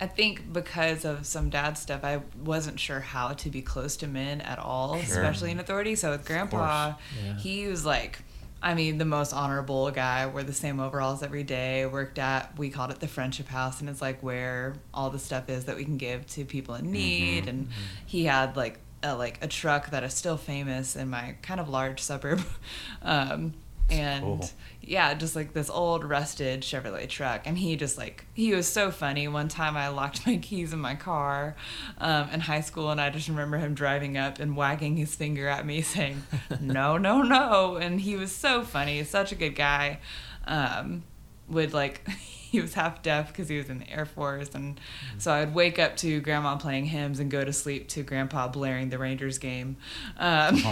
I 0.00 0.06
think 0.06 0.52
because 0.52 1.04
of 1.04 1.26
some 1.26 1.50
dad 1.50 1.76
stuff, 1.76 2.04
I 2.04 2.20
wasn't 2.44 2.78
sure 2.78 3.00
how 3.00 3.32
to 3.32 3.50
be 3.50 3.62
close 3.62 3.96
to 3.96 4.06
men 4.06 4.40
at 4.42 4.60
all, 4.60 4.94
Sure. 5.00 5.16
especially 5.16 5.50
in 5.50 5.58
authority. 5.58 5.96
So 5.96 6.12
with 6.12 6.24
grandpa, 6.24 6.94
Yeah. 7.24 7.34
he 7.36 7.66
was 7.66 7.84
like 7.84 8.20
I 8.60 8.74
mean, 8.74 8.98
the 8.98 9.04
most 9.04 9.32
honorable 9.32 9.90
guy, 9.92 10.26
wore 10.26 10.42
the 10.42 10.52
same 10.52 10.80
overalls 10.80 11.22
every 11.22 11.44
day, 11.44 11.86
worked 11.86 12.18
at, 12.18 12.58
we 12.58 12.70
called 12.70 12.90
it 12.90 12.98
the 12.98 13.06
Friendship 13.06 13.46
House, 13.46 13.80
and 13.80 13.88
it's 13.88 14.02
like 14.02 14.20
where 14.20 14.74
all 14.92 15.10
the 15.10 15.18
stuff 15.18 15.48
is 15.48 15.66
that 15.66 15.76
we 15.76 15.84
can 15.84 15.96
give 15.96 16.26
to 16.28 16.44
people 16.44 16.74
in 16.74 16.90
need. 16.90 17.44
Mhm. 17.44 17.48
And 17.48 17.68
he 18.04 18.24
had 18.24 18.56
like 18.56 18.80
a, 19.02 19.14
like 19.14 19.38
a 19.42 19.46
truck 19.46 19.90
that 19.90 20.02
is 20.02 20.12
still 20.12 20.36
famous 20.36 20.96
in 20.96 21.08
my 21.08 21.36
kind 21.42 21.60
of 21.60 21.68
large 21.68 22.00
suburb. 22.00 22.42
Um, 23.02 23.54
and 23.90 24.22
Cool. 24.24 24.50
Yeah, 24.88 25.12
just 25.12 25.36
like 25.36 25.52
this 25.52 25.68
old 25.68 26.02
rusted 26.02 26.62
Chevrolet 26.62 27.08
truck. 27.08 27.46
And 27.46 27.58
he 27.58 27.76
just 27.76 27.98
like, 27.98 28.24
he 28.32 28.54
was 28.54 28.66
so 28.66 28.90
funny. 28.90 29.28
One 29.28 29.48
time 29.48 29.76
I 29.76 29.88
locked 29.88 30.26
my 30.26 30.38
keys 30.38 30.72
in 30.72 30.78
my 30.78 30.94
car 30.94 31.56
um, 31.98 32.30
in 32.30 32.40
high 32.40 32.62
school, 32.62 32.90
and 32.90 33.00
I 33.00 33.10
just 33.10 33.28
remember 33.28 33.58
him 33.58 33.74
driving 33.74 34.16
up 34.16 34.38
and 34.38 34.56
wagging 34.56 34.96
his 34.96 35.14
finger 35.14 35.46
at 35.46 35.66
me 35.66 35.82
saying, 35.82 36.22
no, 36.60 36.96
no, 36.96 37.20
no. 37.20 37.76
And 37.76 38.00
he 38.00 38.16
was 38.16 38.34
so 38.34 38.62
funny, 38.62 39.04
such 39.04 39.30
a 39.30 39.34
good 39.34 39.54
guy. 39.54 40.00
Um, 40.46 41.04
would 41.50 41.74
like, 41.74 42.08
he 42.08 42.62
was 42.62 42.72
half 42.72 43.02
deaf 43.02 43.28
because 43.28 43.50
he 43.50 43.58
was 43.58 43.68
in 43.68 43.80
the 43.80 43.90
Air 43.90 44.06
Force. 44.06 44.54
And 44.54 44.80
so 45.18 45.32
I'd 45.32 45.54
wake 45.54 45.78
up 45.78 45.98
to 45.98 46.18
grandma 46.20 46.56
playing 46.56 46.86
hymns 46.86 47.20
and 47.20 47.30
go 47.30 47.44
to 47.44 47.52
sleep 47.52 47.88
to 47.90 48.02
grandpa 48.02 48.48
blaring 48.48 48.88
the 48.88 48.96
Rangers 48.96 49.36
game. 49.36 49.76
Um, 50.16 50.56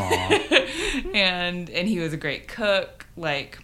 and, 1.13 1.69
and 1.69 1.87
he 1.87 1.99
was 1.99 2.15
a 2.15 2.17
great 2.17 2.49
cook, 2.49 3.07
like, 3.15 3.59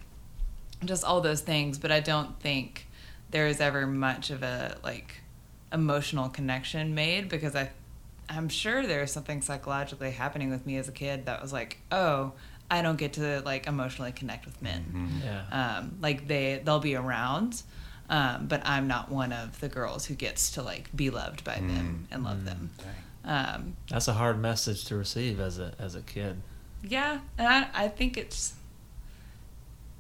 just 0.85 1.05
all 1.05 1.21
those 1.21 1.41
things. 1.41 1.79
But 1.79 1.93
I 1.93 2.01
don't 2.01 2.39
think 2.41 2.87
there 3.31 3.47
is 3.47 3.61
ever 3.61 3.87
much 3.87 4.31
of 4.31 4.43
a, 4.43 4.77
like, 4.83 5.21
emotional 5.73 6.29
connection 6.29 6.95
made 6.95 7.29
because 7.29 7.55
I 7.57 7.71
I'm 8.29 8.49
sure 8.49 8.87
there 8.87 9.01
was 9.01 9.11
something 9.13 9.43
psychologically 9.43 10.11
happening 10.13 10.51
with 10.51 10.65
me 10.67 10.77
as 10.77 10.89
a 10.89 10.93
kid 10.93 11.27
that 11.27 11.43
was 11.43 11.53
like, 11.53 11.79
oh, 11.91 12.33
I 12.71 12.81
don't 12.81 12.97
get 12.97 13.15
to 13.15 13.41
like 13.45 13.67
emotionally 13.67 14.13
connect 14.13 14.47
with 14.47 14.61
men. 14.63 14.85
Mhm. 15.23 15.25
Yeah. 15.25 15.77
Um, 15.79 15.99
like 16.01 16.29
they 16.29 16.61
they'll 16.65 16.79
be 16.79 16.95
around, 16.95 17.63
um, 18.09 18.47
but 18.47 18.63
I'm 18.67 18.87
not 18.87 19.11
one 19.11 19.33
of 19.33 19.61
the 19.61 19.69
girls 19.69 20.07
who 20.07 20.15
gets 20.15 20.53
to 20.53 20.63
like 20.63 20.95
be 20.97 21.11
loved 21.11 21.45
by 21.45 21.57
them 21.57 22.07
and 22.11 22.23
love 22.25 22.39
Mm. 22.39 22.45
them. 22.45 22.71
Um, 23.25 23.77
That's 23.89 24.09
a 24.09 24.15
hard 24.15 24.39
message 24.41 24.85
to 24.87 24.97
receive 24.97 25.39
as 25.41 25.59
a 25.59 25.75
as 25.79 25.95
a 25.95 26.01
kid. 26.03 26.41
yeah, 26.83 27.21
and 27.39 27.47
I, 27.49 27.69
I 27.85 27.89
think 27.89 28.17
it's 28.17 28.55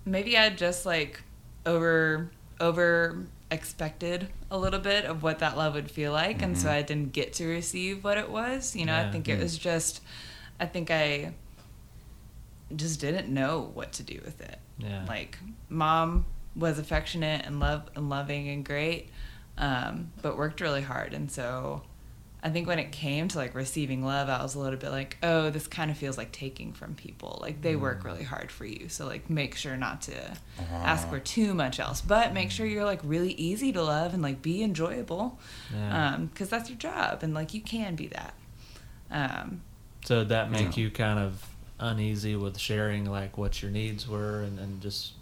maybe 0.05 0.37
I 0.39 0.51
just 0.51 0.85
like 0.87 1.23
over 1.67 2.31
over 2.61 3.27
expected 3.51 4.29
a 4.51 4.57
little 4.59 4.81
bit 4.81 5.05
of 5.05 5.23
what 5.23 5.41
that 5.41 5.57
love 5.57 5.75
would 5.75 5.91
feel 5.91 6.13
like, 6.13 6.41
and 6.43 6.57
so 6.57 6.69
Mhm. 6.69 6.73
I 6.73 6.83
didn't 6.83 7.13
get 7.13 7.33
to 7.35 7.47
receive 7.47 8.03
what 8.05 8.17
it 8.19 8.31
was. 8.31 8.75
You 8.77 8.87
know, 8.87 8.95
Yeah. 8.95 9.09
I 9.09 9.13
think 9.13 9.29
it 9.29 9.39
was 9.39 9.59
just, 9.59 10.01
I 10.61 10.67
think 10.67 10.91
I 10.91 11.35
just 12.75 13.01
didn't 13.01 13.29
know 13.29 13.71
what 13.75 13.93
to 13.95 14.03
do 14.03 14.21
with 14.25 14.41
it. 14.41 14.59
Yeah. 14.79 15.05
Like 15.07 15.39
mom 15.69 16.25
was 16.57 16.79
affectionate 16.79 17.45
and 17.45 17.61
love 17.61 17.91
and 17.95 18.09
loving 18.09 18.49
and 18.49 18.65
great, 18.65 19.11
um, 19.59 20.13
but 20.23 20.37
worked 20.39 20.61
really 20.61 20.83
hard, 20.83 21.13
and 21.13 21.31
so 21.31 21.83
I 22.45 22.51
think 22.51 22.67
when 22.67 22.81
it 22.81 22.91
came 22.91 23.29
to 23.29 23.39
like 23.39 23.55
receiving 23.55 24.05
love, 24.05 24.29
I 24.29 24.43
was 24.43 24.57
a 24.57 24.59
little 24.59 24.79
bit 24.79 24.91
like, 24.91 25.17
oh, 25.23 25.51
this 25.51 25.69
kind 25.69 25.91
of 25.93 25.97
feels 25.97 26.19
like 26.19 26.33
taking 26.33 26.73
from 26.73 26.95
people. 26.97 27.39
Like 27.41 27.63
they 27.63 27.77
work 27.77 28.01
Mm. 28.01 28.05
really 28.05 28.25
hard 28.25 28.51
for 28.51 28.65
you, 28.67 28.89
so 28.89 29.07
like 29.07 29.31
make 29.31 29.55
sure 29.55 29.77
not 29.77 30.03
to 30.03 30.17
Uh-huh. 30.59 30.75
ask 30.83 31.09
for 31.09 31.21
too 31.21 31.55
much 31.55 31.79
else, 31.79 32.01
but 32.01 32.33
make 32.35 32.51
sure 32.51 32.67
you're 32.67 32.85
like 32.85 33.01
really 33.05 33.33
easy 33.35 33.71
to 33.73 33.83
love 33.83 34.13
and 34.13 34.23
like 34.25 34.43
be 34.43 34.63
enjoyable, 34.63 35.39
Yeah. 35.73 36.15
um, 36.15 36.27
because 36.27 36.49
that's 36.49 36.69
your 36.69 36.79
job 36.79 37.23
and 37.23 37.33
like 37.33 37.55
you 37.55 37.61
can 37.61 37.95
be 37.95 38.09
that. 38.09 38.35
Um, 39.11 39.63
So 40.05 40.25
that 40.25 40.51
make 40.51 40.77
Yeah. 40.77 40.83
you 40.85 40.91
kind 40.91 41.19
of 41.21 41.47
uneasy 41.79 42.35
with 42.37 42.59
sharing 42.59 43.05
like 43.05 43.39
what 43.39 43.63
your 43.63 43.71
needs 43.71 44.09
were 44.09 44.43
and, 44.43 44.59
and 44.59 44.81
just 44.81 45.13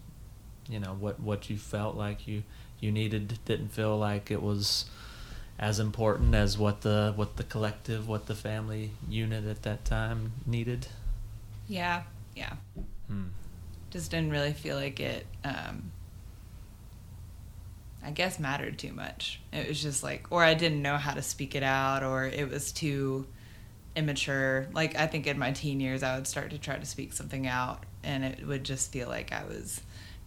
you 0.69 0.79
know 0.79 0.95
what 0.95 1.19
what 1.21 1.50
you 1.50 1.57
felt 1.59 1.97
like 1.97 2.27
you 2.29 2.43
you 2.81 2.93
needed 2.93 3.39
didn't 3.45 3.69
feel 3.69 3.97
like 3.99 4.31
it 4.31 4.43
was 4.43 4.85
as 5.61 5.79
important 5.79 6.35
as 6.35 6.57
what 6.57 6.81
the 6.81 7.12
what 7.14 7.37
the 7.37 7.45
collective 7.45 8.09
what 8.09 8.26
the 8.26 8.35
family 8.35 8.90
unit 9.09 9.45
at 9.45 9.62
that 9.62 9.85
time 9.85 10.33
needed. 10.47 10.87
yeah, 11.69 12.02
yeah. 12.35 12.55
Hmm. 13.07 13.26
just 13.90 14.11
didn't 14.11 14.31
really 14.31 14.55
feel 14.55 14.76
like 14.76 14.99
it 15.00 15.26
um 15.45 15.90
i 18.05 18.11
guess 18.11 18.38
mattered 18.38 18.79
too 18.79 18.93
much 18.93 19.40
it 19.52 19.69
was 19.69 19.83
just 19.83 20.02
like 20.02 20.26
or 20.31 20.43
i 20.43 20.55
didn't 20.55 20.81
know 20.81 20.97
how 20.97 21.12
to 21.12 21.21
speak 21.23 21.55
it 21.55 21.62
out 21.62 22.02
or 22.02 22.25
it 22.25 22.49
was 22.49 22.73
too 22.73 23.26
immature 23.97 24.69
like 24.73 24.97
i 24.97 25.07
think 25.07 25.26
in 25.26 25.38
my 25.38 25.50
teen 25.50 25.81
years 25.81 26.02
i 26.05 26.14
would 26.14 26.26
start 26.26 26.50
to 26.50 26.59
try 26.59 26.79
to 26.79 26.87
speak 26.87 27.12
something 27.12 27.47
out 27.47 27.85
and 28.05 28.25
it 28.25 28.47
would 28.47 28.64
just 28.64 28.93
feel 28.93 29.09
like 29.09 29.33
i 29.33 29.45
was 29.45 29.81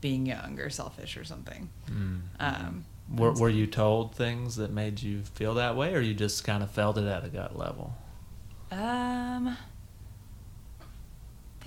being 0.03 0.25
young 0.27 0.59
or 0.59 0.69
selfish 0.69 1.17
or 1.17 1.23
something 1.23 1.69
Hmm. 1.87 2.17
um 2.39 2.85
Were, 3.19 3.33
were 3.41 3.49
you 3.59 3.67
told 3.67 4.15
things 4.15 4.55
that 4.57 4.71
made 4.71 5.01
you 5.01 5.23
feel 5.37 5.53
that 5.55 5.75
way, 5.75 5.93
or 5.95 6.01
you 6.01 6.13
just 6.13 6.43
kind 6.43 6.61
of 6.63 6.69
felt 6.71 6.97
it 6.97 7.05
at 7.15 7.23
a 7.25 7.29
gut 7.29 7.57
level? 7.57 7.87
Um, 8.71 9.57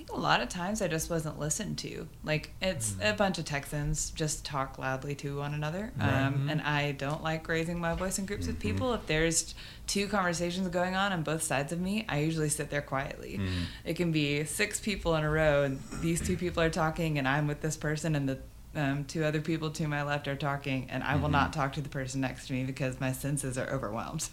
think 0.07 0.17
a 0.17 0.21
lot 0.21 0.41
of 0.41 0.49
times 0.49 0.81
I 0.81 0.87
just 0.87 1.09
wasn't 1.09 1.39
listened 1.39 1.77
to. 1.79 2.07
Like 2.23 2.51
it's 2.61 2.91
Mm. 2.93 3.09
a 3.11 3.13
bunch 3.13 3.37
of 3.37 3.45
Texans 3.45 4.09
just 4.11 4.45
talk 4.45 4.77
loudly 4.77 5.15
to 5.15 5.37
one 5.37 5.53
another, 5.53 5.91
Right. 5.97 6.23
um, 6.25 6.33
Mhm. 6.47 6.51
and 6.51 6.61
I 6.61 6.91
don't 6.93 7.23
like 7.23 7.47
raising 7.47 7.79
my 7.79 7.93
voice 7.93 8.17
in 8.19 8.25
groups 8.25 8.47
with 8.47 8.57
Mhm. 8.57 8.61
people. 8.61 8.93
If 8.93 9.05
there's 9.07 9.53
two 9.85 10.07
conversations 10.07 10.67
going 10.69 10.95
on 10.95 11.11
on 11.13 11.23
both 11.23 11.43
sides 11.43 11.71
of 11.71 11.79
me, 11.79 12.05
I 12.09 12.19
usually 12.19 12.49
sit 12.49 12.69
there 12.69 12.81
quietly. 12.81 13.37
Mhm. 13.39 13.65
It 13.85 13.93
can 13.95 14.11
be 14.11 14.43
six 14.45 14.79
people 14.79 15.15
in 15.15 15.23
a 15.23 15.29
row, 15.29 15.63
and 15.63 15.79
these 16.01 16.21
two 16.21 16.37
people 16.37 16.61
are 16.63 16.69
talking, 16.69 17.17
and 17.17 17.27
I'm 17.27 17.47
with 17.47 17.61
this 17.61 17.77
person, 17.77 18.15
and 18.15 18.27
the 18.29 18.39
um, 18.75 19.05
two 19.05 19.23
other 19.25 19.41
people 19.41 19.71
to 19.71 19.87
my 19.87 20.03
left 20.03 20.27
are 20.27 20.35
talking, 20.35 20.85
and 20.91 21.03
I 21.03 21.15
will 21.15 21.29
Mhm. 21.29 21.31
not 21.31 21.53
talk 21.53 21.73
to 21.73 21.81
the 21.81 21.89
person 21.89 22.21
next 22.21 22.45
to 22.47 22.53
me 22.53 22.63
because 22.63 22.99
my 22.99 23.11
senses 23.11 23.57
are 23.57 23.67
overwhelmed. 23.71 24.29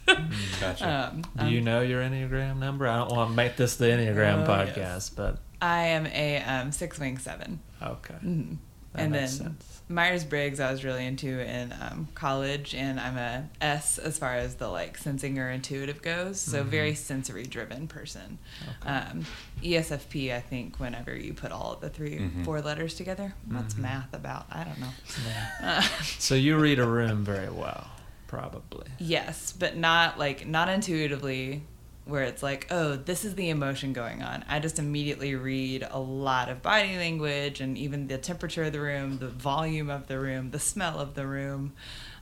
Gotcha. 0.60 1.10
um, 1.14 1.22
Do 1.46 1.50
you 1.50 1.58
I'm- 1.58 1.64
know 1.64 1.80
your 1.80 2.02
Enneagram 2.02 2.58
number? 2.58 2.86
I 2.86 2.98
don't 2.98 3.10
want 3.12 3.30
to 3.30 3.36
make 3.36 3.56
this 3.56 3.76
the 3.76 3.86
Enneagram 3.86 4.44
Oh, 4.44 4.46
podcast, 4.46 4.76
yes. 4.76 5.08
but 5.08 5.38
I 5.60 5.84
am 5.86 6.06
a 6.06 6.42
um, 6.42 6.72
six 6.72 6.98
wing 6.98 7.18
seven. 7.18 7.60
okay. 7.82 8.14
Mhm. 8.24 8.58
That 8.92 9.02
and 9.02 9.14
then. 9.14 9.56
Myers 9.88 10.24
Briggs, 10.24 10.60
I 10.60 10.70
was 10.72 10.82
really 10.84 11.04
into 11.04 11.40
in 11.40 11.72
um, 11.72 12.08
college, 12.14 12.74
and 12.74 12.98
I'm 12.98 13.18
a 13.18 13.48
S 13.60 13.98
as 13.98 14.16
far 14.18 14.34
as 14.34 14.54
the 14.54 14.68
like 14.68 14.96
sensing 14.96 15.38
or 15.38 15.50
intuitive 15.50 16.00
goes. 16.00 16.40
So 16.40 16.62
Mhm. 16.64 16.68
very 16.68 16.94
sensory 16.94 17.42
driven 17.44 17.86
person. 17.88 18.38
Okay. 18.80 18.88
Um, 18.88 19.26
ESFP, 19.62 20.32
I 20.34 20.40
think, 20.40 20.78
whenever 20.80 21.14
you 21.14 21.34
put 21.34 21.50
all 21.52 21.76
the 21.80 21.90
3 21.90 22.18
Mhm. 22.18 22.44
four 22.44 22.60
letters 22.62 22.94
together, 22.94 23.34
what's 23.50 23.74
Mhm. 23.74 23.78
math 23.80 24.14
about? 24.14 24.46
I 24.50 24.64
don't 24.64 24.78
know. 24.80 24.90
Yeah. 25.26 25.50
Uh, 25.80 25.82
So 26.18 26.34
you 26.36 26.56
read 26.56 26.78
a 26.78 26.86
room 26.86 27.24
very 27.24 27.50
well, 27.50 27.90
probably. 28.26 28.86
yes, 28.98 29.52
but 29.52 29.76
not 29.76 30.18
like 30.18 30.46
not 30.46 30.68
intuitively. 30.70 31.62
Where 32.06 32.24
it's 32.24 32.42
like, 32.42 32.66
oh, 32.70 32.96
this 32.96 33.24
is 33.24 33.34
the 33.34 33.48
emotion 33.48 33.94
going 33.94 34.22
on. 34.22 34.44
I 34.46 34.58
just 34.60 34.78
immediately 34.78 35.34
read 35.36 35.86
a 35.90 35.98
lot 35.98 36.50
of 36.50 36.60
body 36.60 36.96
language 36.98 37.60
and 37.62 37.78
even 37.78 38.08
the 38.08 38.18
temperature 38.18 38.64
of 38.64 38.72
the 38.74 38.80
room, 38.80 39.16
the 39.18 39.28
volume 39.28 39.88
of 39.88 40.06
the 40.06 40.18
room, 40.18 40.50
the 40.50 40.58
smell 40.58 40.98
of 41.00 41.14
the 41.14 41.26
room, 41.26 41.72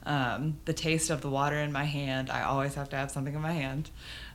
um, 0.07 0.59
the 0.67 0.73
taste 0.73 1.11
of 1.11 1.21
the 1.21 1.29
water 1.29 1.57
in 1.57 1.73
my 1.73 1.83
hand. 1.83 2.31
I 2.31 2.43
always 2.43 2.77
have 2.77 2.91
to 2.91 2.97
have 2.97 3.11
something 3.11 3.35
in 3.35 3.41
my 3.43 3.53
hand. 3.53 3.91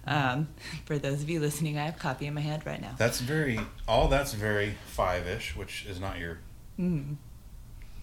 Um, 0.05 0.49
for 0.85 0.97
those 0.97 1.21
of 1.21 1.29
you 1.29 1.39
listening, 1.39 1.77
I 1.77 1.85
have 1.85 1.97
coffee 1.97 2.27
in 2.27 2.33
my 2.33 2.41
hand 2.41 2.65
right 2.65 2.81
now. 2.81 2.95
That's 2.97 3.21
very 3.21 3.59
all. 3.87 4.09
That's 4.09 4.33
very 4.33 4.75
five 4.87 5.27
ish, 5.27 5.55
which 5.55 5.85
is 5.85 5.99
not 5.99 6.19
your 6.19 6.39
Mm. 6.77 7.15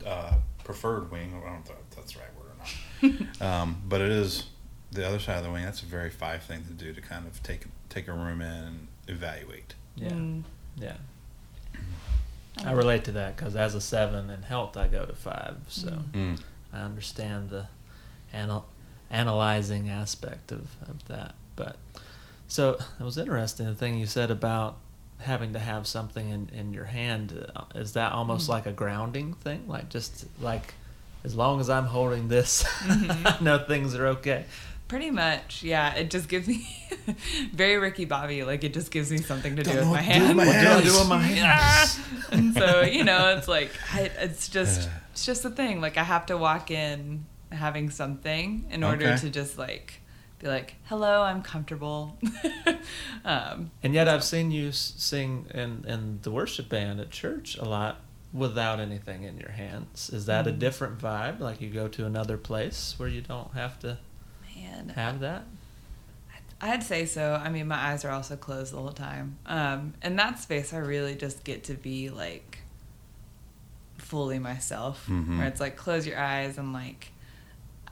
uh, 0.07 0.33
preferred 0.65 1.11
wing. 1.13 1.29
I 1.37 1.47
don't 1.47 1.65
know 1.67 1.75
if 1.91 1.95
that's 1.97 2.13
the 2.15 2.21
right 2.21 2.29
word 2.39 2.47
or 2.51 3.29
not. 3.39 3.41
um, 3.63 3.83
but 3.87 4.01
it 4.01 4.11
is 4.11 4.45
the 4.95 5.07
other 5.07 5.19
side 5.19 5.39
of 5.39 5.45
the 5.45 5.51
wing. 5.51 5.65
That's 5.65 5.83
a 5.83 5.87
very 5.87 6.11
five 6.11 6.43
thing 6.43 6.65
to 6.65 6.73
do 6.73 6.93
to 6.93 7.01
kind 7.01 7.27
of 7.27 7.43
take 7.43 7.65
take 7.89 8.09
a 8.09 8.13
room 8.13 8.41
in 8.41 8.49
and 8.53 8.89
evaluate. 9.09 9.75
Yeah. 9.97 10.09
Mm. 10.11 10.43
Yeah. 10.77 10.97
I 12.65 12.71
I 12.71 12.73
relate 12.73 13.05
to 13.05 13.13
that 13.13 13.37
because 13.37 13.57
as 13.57 13.75
a 13.75 13.81
seven 13.81 14.31
in 14.31 14.43
health, 14.43 14.77
I 14.77 14.87
go 14.89 15.05
to 15.05 15.15
five. 15.15 15.57
So 15.69 15.89
Mm. 15.89 16.13
Mm. 16.13 16.41
I 16.73 16.81
understand 16.81 17.51
the 17.51 17.67
anal- 18.33 18.67
analyzing 19.11 19.89
aspect 19.89 20.51
of, 20.53 20.69
of 20.89 21.05
that. 21.07 21.35
But 21.57 21.77
so 22.49 22.79
it 22.99 23.03
was 23.03 23.19
interesting 23.19 23.67
the 23.67 23.75
thing 23.75 23.99
you 23.99 24.07
said 24.07 24.31
about 24.31 24.77
having 25.19 25.53
to 25.53 25.59
have 25.59 25.87
something 25.87 26.29
in, 26.29 26.49
in 26.53 26.73
your 26.73 26.85
hand. 26.87 27.49
Uh, 27.55 27.63
Is 27.75 27.93
that 27.93 28.13
almost 28.13 28.47
Mm. 28.47 28.51
like 28.51 28.67
a 28.67 28.73
grounding 28.73 29.35
thing? 29.35 29.65
Like 29.69 29.89
just 29.89 30.27
like 30.41 30.75
as 31.25 31.35
long 31.35 31.59
as 31.61 31.71
I'm 31.71 31.87
holding 31.87 32.29
this, 32.29 32.63
Mhm. 32.65 33.41
I 33.41 33.43
know 33.43 33.59
things 33.59 33.95
are 33.95 34.07
okay. 34.09 34.45
Pretty 34.95 35.11
much, 35.11 35.65
yeah. 35.65 35.93
It 35.95 36.09
just 36.09 36.29
gives 36.29 36.47
me 36.47 36.69
very 37.53 37.79
Ricky 37.79 38.05
Bobby. 38.05 38.45
Like 38.45 38.63
it 38.63 38.73
just 38.73 38.93
gives 38.93 39.11
me 39.11 39.19
something 39.19 39.57
to 39.57 39.65
do 39.65 39.73
Don't 39.73 39.91
with 39.91 40.07
my 40.07 40.07
what 40.07 40.15
do 40.15 40.29
with 40.29 40.37
my 40.37 40.47
What 40.47 40.53
do 40.53 40.59
I 40.59 40.63
hands. 40.63 40.93
do 41.03 41.09
my 41.09 41.19
hands? 41.19 41.99
Yeah. 42.31 42.39
and 42.39 42.55
so 42.55 42.83
you 42.83 43.03
know, 43.03 43.37
it's 43.37 43.49
like 43.49 43.73
I, 43.93 44.03
it's 44.21 44.49
just 44.49 44.89
it's 45.11 45.27
just 45.27 45.45
a 45.45 45.51
thing. 45.51 45.81
Like 45.81 45.97
I 45.97 46.05
have 46.05 46.27
to 46.27 46.37
walk 46.37 46.71
in 46.71 47.25
having 47.51 47.91
something 47.91 48.67
in 48.71 48.85
order 48.85 49.07
Okay. 49.09 49.17
to 49.23 49.31
just 49.31 49.59
like 49.59 49.95
be 50.39 50.47
like, 50.47 50.77
"Hello, 50.85 51.23
I'm 51.23 51.43
comfortable." 51.43 52.17
um, 53.25 53.73
And 53.83 53.95
yet 53.95 54.09
I've 54.09 54.23
seen 54.25 54.53
you 54.53 54.71
sing 54.71 55.47
in, 55.53 55.85
in 55.89 56.21
the 56.23 56.31
worship 56.31 56.69
band 56.69 57.01
at 57.01 57.11
church 57.11 57.57
a 57.59 57.65
lot 57.65 58.01
without 58.33 58.79
anything 58.79 59.25
in 59.25 59.39
your 59.39 59.51
hands. 59.51 60.09
Is 60.11 60.27
that 60.27 60.47
a 60.47 60.53
Mhm. 60.53 60.59
different 60.61 60.99
vibe? 61.01 61.41
Like 61.41 61.61
you 61.61 61.71
go 61.71 61.89
to 61.89 62.07
another 62.07 62.37
place 62.37 62.95
where 62.97 63.09
you 63.09 63.23
don't 63.23 63.55
have 63.55 63.79
to 63.81 63.99
man, 64.64 64.88
have 64.90 65.21
that? 65.21 65.44
I'd 66.61 66.83
say 66.83 67.04
so. 67.04 67.35
I 67.35 67.50
mean, 67.50 67.68
my 67.68 67.76
eyes 67.76 68.04
are 68.04 68.11
also 68.11 68.37
closed 68.37 68.73
the 68.73 68.78
whole 68.78 68.92
time. 68.92 69.37
Um, 69.44 69.94
in 70.02 70.16
that 70.16 70.38
space, 70.38 70.73
I 70.73 70.78
really 70.78 71.14
just 71.14 71.44
get 71.44 71.64
to 71.64 71.75
be 71.75 72.09
like 72.11 72.59
fully 73.99 74.38
myself. 74.38 75.06
Mhm. 75.09 75.38
Where 75.38 75.47
it's 75.47 75.61
like 75.61 75.76
close 75.76 76.06
your 76.06 76.18
eyes 76.18 76.59
and 76.59 76.73
like 76.73 77.11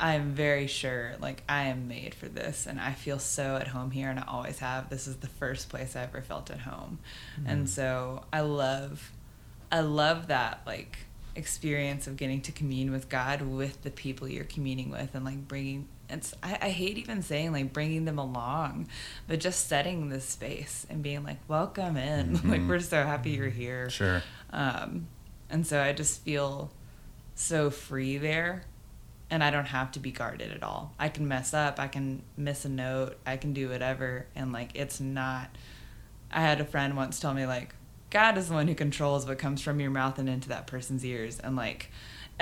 I'm 0.00 0.32
very 0.32 0.66
sure 0.66 1.12
like 1.20 1.42
I 1.48 1.64
am 1.64 1.86
made 1.86 2.14
for 2.14 2.26
this, 2.28 2.66
and 2.66 2.80
I 2.80 2.92
feel 2.92 3.18
so 3.18 3.56
at 3.56 3.68
home 3.68 3.90
here, 3.92 4.10
and 4.10 4.18
I 4.18 4.24
always 4.26 4.58
have. 4.58 4.88
This 4.90 5.06
is 5.06 5.16
the 5.16 5.28
first 5.28 5.68
place 5.68 5.94
I 5.94 6.02
ever 6.02 6.22
felt 6.22 6.50
at 6.50 6.60
home, 6.60 6.98
and 7.46 7.66
Mm. 7.66 7.68
so 7.68 8.24
I 8.32 8.40
love, 8.40 9.12
I 9.70 9.80
love 9.80 10.26
that 10.28 10.62
like 10.66 10.98
experience 11.36 12.06
of 12.06 12.16
getting 12.16 12.40
to 12.42 12.52
commune 12.52 12.90
with 12.90 13.08
God 13.08 13.42
with 13.42 13.82
the 13.82 13.90
people 13.90 14.28
you're 14.28 14.44
communing 14.44 14.90
with, 14.90 15.14
and 15.14 15.24
like 15.24 15.46
bringing. 15.46 15.86
It's 16.12 16.34
I, 16.42 16.58
I 16.62 16.68
hate 16.70 16.98
even 16.98 17.22
saying 17.22 17.52
like 17.52 17.72
bringing 17.72 18.04
them 18.04 18.18
along, 18.18 18.88
but 19.26 19.40
just 19.40 19.66
setting 19.68 20.08
this 20.08 20.24
space 20.24 20.86
and 20.90 21.02
being 21.02 21.24
like, 21.24 21.38
welcome 21.48 21.96
in. 21.96 22.34
like 22.48 22.60
Mhm. 22.60 22.68
we're 22.68 22.80
so 22.80 23.02
happy 23.04 23.30
you're 23.30 23.48
here. 23.48 23.88
Sure. 23.90 24.22
Um, 24.52 25.06
and 25.50 25.66
so 25.66 25.80
I 25.82 25.92
just 25.92 26.22
feel 26.22 26.70
so 27.34 27.70
free 27.70 28.18
there. 28.18 28.64
And 29.30 29.42
I 29.42 29.50
don't 29.50 29.64
have 29.68 29.90
to 29.92 29.98
be 29.98 30.10
guarded 30.10 30.52
at 30.52 30.62
all. 30.62 30.92
I 30.98 31.08
can 31.08 31.26
mess 31.26 31.54
up. 31.54 31.80
I 31.80 31.88
can 31.88 32.22
miss 32.36 32.66
a 32.66 32.68
note. 32.68 33.16
I 33.24 33.38
can 33.38 33.54
do 33.54 33.70
whatever. 33.70 34.26
And 34.36 34.52
like, 34.52 34.72
it's 34.74 35.00
not. 35.00 35.48
I 36.30 36.42
had 36.42 36.60
a 36.60 36.66
friend 36.66 36.96
once 36.98 37.18
tell 37.18 37.32
me, 37.32 37.46
like, 37.46 37.74
God 38.10 38.36
is 38.36 38.48
the 38.48 38.54
one 38.54 38.68
who 38.68 38.74
controls 38.74 39.26
what 39.26 39.38
comes 39.38 39.62
from 39.62 39.80
your 39.80 39.90
mouth 39.90 40.18
and 40.18 40.28
into 40.28 40.50
that 40.50 40.66
person's 40.66 41.02
ears. 41.02 41.38
And 41.40 41.56
like, 41.56 41.90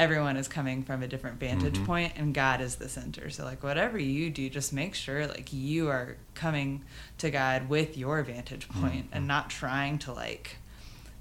everyone 0.00 0.36
is 0.38 0.48
coming 0.48 0.82
from 0.82 1.02
a 1.02 1.06
different 1.06 1.38
vantage 1.38 1.76
Mhm. 1.76 1.84
point, 1.86 2.12
and 2.16 2.32
God 2.34 2.60
is 2.62 2.76
the 2.76 2.88
center. 2.88 3.28
So, 3.28 3.44
like, 3.44 3.62
whatever 3.62 3.98
you 3.98 4.30
do, 4.30 4.48
just 4.48 4.72
make 4.72 4.94
sure, 4.94 5.26
like, 5.26 5.52
you 5.52 5.88
are 5.88 6.16
coming 6.34 6.82
to 7.18 7.30
God 7.30 7.68
with 7.68 7.98
your 7.98 8.22
vantage 8.22 8.66
point 8.70 9.10
Mhm. 9.10 9.16
and 9.16 9.26
not 9.28 9.50
trying 9.50 9.98
to, 10.00 10.12
like, 10.12 10.56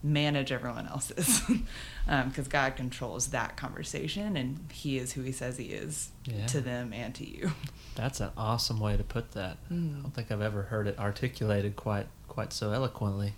manage 0.02 0.50
everyone 0.54 0.88
else's 0.88 1.42
because 2.26 2.48
god 2.48 2.78
controls 2.78 3.28
that 3.32 3.58
conversation 3.58 4.38
and 4.38 4.58
he 4.72 4.98
is 4.98 5.12
who 5.12 5.22
he 5.24 5.32
says 5.34 5.58
he 5.58 5.66
is 5.66 6.12
Yeah. 6.24 6.46
to 6.48 6.62
them 6.62 6.94
and 6.94 7.14
to 7.16 7.30
you 7.30 7.52
That's 7.96 8.22
an 8.22 8.30
awesome 8.38 8.80
way 8.80 8.96
to 8.96 9.04
put 9.04 9.34
that. 9.34 9.58
I 9.70 9.74
Mm. 9.74 10.02
don't 10.04 10.12
think 10.16 10.32
I've 10.32 10.40
ever 10.42 10.62
heard 10.64 10.88
it 10.88 10.98
articulated 10.98 11.76
quite 11.76 12.08
quite 12.30 12.54
so 12.54 12.72
eloquently. 12.72 13.34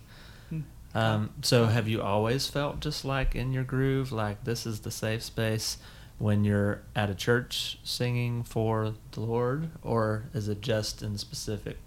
Um, 0.94 1.30
so 1.42 1.66
have 1.68 1.88
you 1.88 2.02
always 2.02 2.48
felt 2.48 2.80
just 2.82 3.06
like 3.06 3.34
in 3.36 3.54
your 3.54 3.64
groove, 3.64 4.12
like 4.12 4.44
this 4.44 4.66
is 4.66 4.82
the 4.82 4.92
safe 4.92 5.24
space 5.24 5.78
when 6.18 6.44
you're 6.44 6.82
at 6.96 7.10
a 7.10 7.16
church 7.16 7.80
singing 7.84 8.44
for 8.44 8.94
the 9.12 9.22
Lord, 9.22 9.70
or 9.82 10.26
is 10.34 10.48
it 10.50 10.62
just 10.62 11.02
in 11.02 11.18
specific 11.18 11.78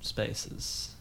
spaces? 0.00 0.94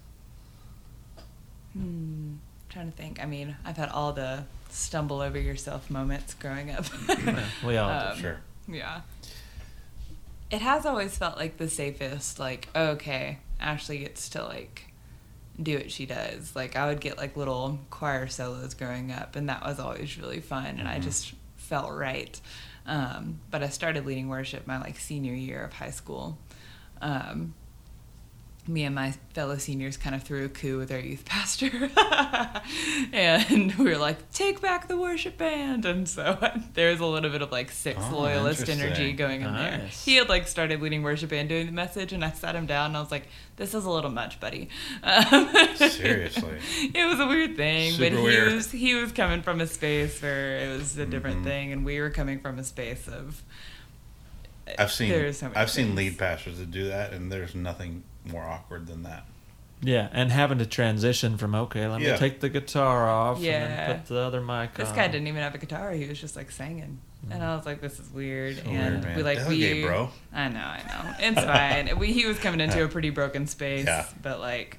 Hmm. 1.74 2.34
trying 2.70 2.92
to 2.92 2.98
think 2.98 3.22
i 3.22 3.26
mean 3.26 3.56
i've 3.66 3.78
had 3.78 3.88
all 3.90 4.12
the 4.12 4.44
stumble 4.70 5.22
over 5.22 5.40
yourself 5.40 5.90
moments 5.90 6.34
growing 6.34 6.70
up 6.72 6.86
Yeah, 7.08 7.44
we 7.66 7.78
all 7.78 7.90
do. 8.02 8.08
Um, 8.08 8.18
Sure. 8.18 8.38
yeah 8.68 9.02
it 10.50 10.62
has 10.62 10.86
always 10.86 11.18
felt 11.18 11.38
like 11.38 11.56
the 11.58 11.70
safest 11.70 12.40
like 12.40 12.68
okay 12.76 13.38
ashley 13.60 14.00
gets 14.00 14.28
to 14.30 14.44
like 14.44 14.91
do 15.64 15.76
what 15.78 15.92
she 15.92 16.06
does. 16.06 16.56
Like 16.56 16.76
i 16.76 16.88
would 16.88 17.00
get 17.02 17.18
like 17.18 17.36
little 17.38 17.80
choir 17.90 18.28
solos 18.28 18.74
growing 18.74 19.12
up 19.12 19.36
and 19.36 19.50
that 19.50 19.64
was 19.64 19.80
always 19.80 20.18
really 20.18 20.40
fun 20.42 20.78
and 20.80 20.88
i 20.88 20.98
Mhm. 21.00 21.04
just 21.04 21.34
felt 21.58 21.92
right. 21.94 22.40
Um, 22.86 23.40
but 23.52 23.64
i 23.64 23.70
started 23.70 24.06
leading 24.06 24.28
worship 24.28 24.66
my 24.68 24.80
like 24.80 24.98
senior 25.00 25.34
year 25.34 25.64
of 25.64 25.74
high 25.74 25.92
school. 25.92 26.38
Um, 27.02 27.54
me 28.68 28.84
and 28.84 28.94
my 28.94 29.12
fellow 29.34 29.58
seniors 29.58 29.98
kind 29.98 30.16
of 30.16 30.22
threw 30.24 30.46
a 30.46 30.50
coup 30.50 30.78
with 30.78 30.92
our 30.92 31.00
youth 31.00 31.26
pastor. 31.26 31.90
And 33.14 33.74
we 33.76 33.86
were 33.86 33.98
like 33.98 34.32
take 34.32 34.62
back 34.62 34.88
the 34.88 34.98
worship 34.98 35.38
band. 35.38 35.86
And 35.86 36.08
so 36.08 36.38
there 36.74 36.92
was 36.92 37.00
a 37.00 37.06
little 37.06 37.30
bit 37.30 37.42
of 37.42 37.52
like 37.52 37.72
six 37.72 38.00
Oh, 38.10 38.20
loyalist 38.20 38.70
energy 38.70 39.14
going 39.14 39.42
in 39.42 39.54
there. 39.54 39.88
He 40.06 40.16
had 40.16 40.30
like 40.30 40.48
started 40.48 40.82
leading 40.82 41.02
worship 41.04 41.32
and 41.34 41.50
doing 41.50 41.66
the 41.66 41.72
message 41.72 42.14
and 42.14 42.24
i 42.24 42.32
sat 42.32 42.56
him 42.56 42.66
down 42.66 42.88
and 42.88 42.98
i 42.98 43.00
was 43.02 43.12
like 43.12 43.28
this 43.58 43.74
is 43.74 43.86
a 43.86 43.90
little 43.90 44.12
much 44.12 44.40
buddy. 44.40 44.70
Um, 45.04 45.50
Seriously. 45.76 46.60
it 46.94 47.08
was 47.10 47.20
a 47.20 47.28
weird 47.28 47.56
thing 47.58 47.92
but 47.94 47.98
Super 48.12 48.18
he 48.18 48.24
weird. 48.24 48.54
was 48.54 48.72
he 48.72 48.96
was 48.96 49.12
coming 49.12 49.42
from 49.42 49.60
a 49.62 49.68
space 49.68 50.22
where 50.22 50.58
it 50.60 50.78
was 50.78 50.98
a 50.98 51.06
different 51.06 51.42
Mhm. 51.42 51.44
thing 51.44 51.72
and 51.74 51.86
we 51.86 52.00
were 52.00 52.10
coming 52.10 52.40
from 52.40 52.60
a 52.60 52.64
space 52.64 53.08
of 53.08 53.42
I've 54.80 54.92
seen 54.92 55.34
so 55.34 55.52
I've 55.56 55.72
seen 55.72 55.96
lead 55.96 56.18
pastors 56.18 56.60
that 56.60 56.72
do 56.72 56.88
that, 56.88 57.12
and 57.14 57.32
there's 57.32 57.56
nothing 57.56 58.04
more 58.26 58.44
awkward 58.44 58.88
than 58.88 59.04
that. 59.04 59.26
Yeah, 59.84 60.10
and 60.12 60.32
having 60.32 60.60
to 60.60 60.66
transition 60.68 61.38
from 61.38 61.56
okay, 61.56 61.88
let 61.88 62.02
Yeah. 62.02 62.14
me 62.14 62.18
take 62.20 62.40
the 62.40 62.50
guitar 62.50 63.10
off 63.10 63.38
and 63.38 63.46
then 63.46 63.98
put 63.98 64.06
the 64.08 64.20
other 64.20 64.40
mic 64.42 64.76
This 64.76 64.90
on. 64.90 64.96
guy 64.96 65.08
didn't 65.08 65.28
even 65.28 65.42
have 65.42 65.56
a 65.56 65.58
guitar. 65.58 65.92
He 65.92 66.06
was 66.08 66.22
just 66.22 66.36
like 66.36 66.52
singing, 66.52 67.00
and 67.32 67.44
I 67.44 67.56
was 67.56 67.66
like, 67.66 67.82
"This 67.82 68.00
is 68.00 68.08
weird." 68.12 68.58
So 68.58 68.62
and 68.70 68.74
weird, 68.98 69.04
man. 69.06 69.18
we 69.18 69.24
like 69.24 69.40
Delegate, 69.40 69.78
we, 69.78 69.84
bro. 69.84 70.10
I 70.32 70.50
know, 70.50 70.60
I 70.60 70.78
know, 70.88 71.14
it's 71.20 71.44
fine. 71.90 71.98
we 71.98 72.14
he 72.14 72.28
was 72.28 72.38
coming 72.38 72.60
into 72.60 72.84
a 72.84 72.88
pretty 72.88 73.10
broken 73.10 73.48
space, 73.48 73.86
Yeah. 73.86 74.06
but 74.22 74.40
like 74.40 74.78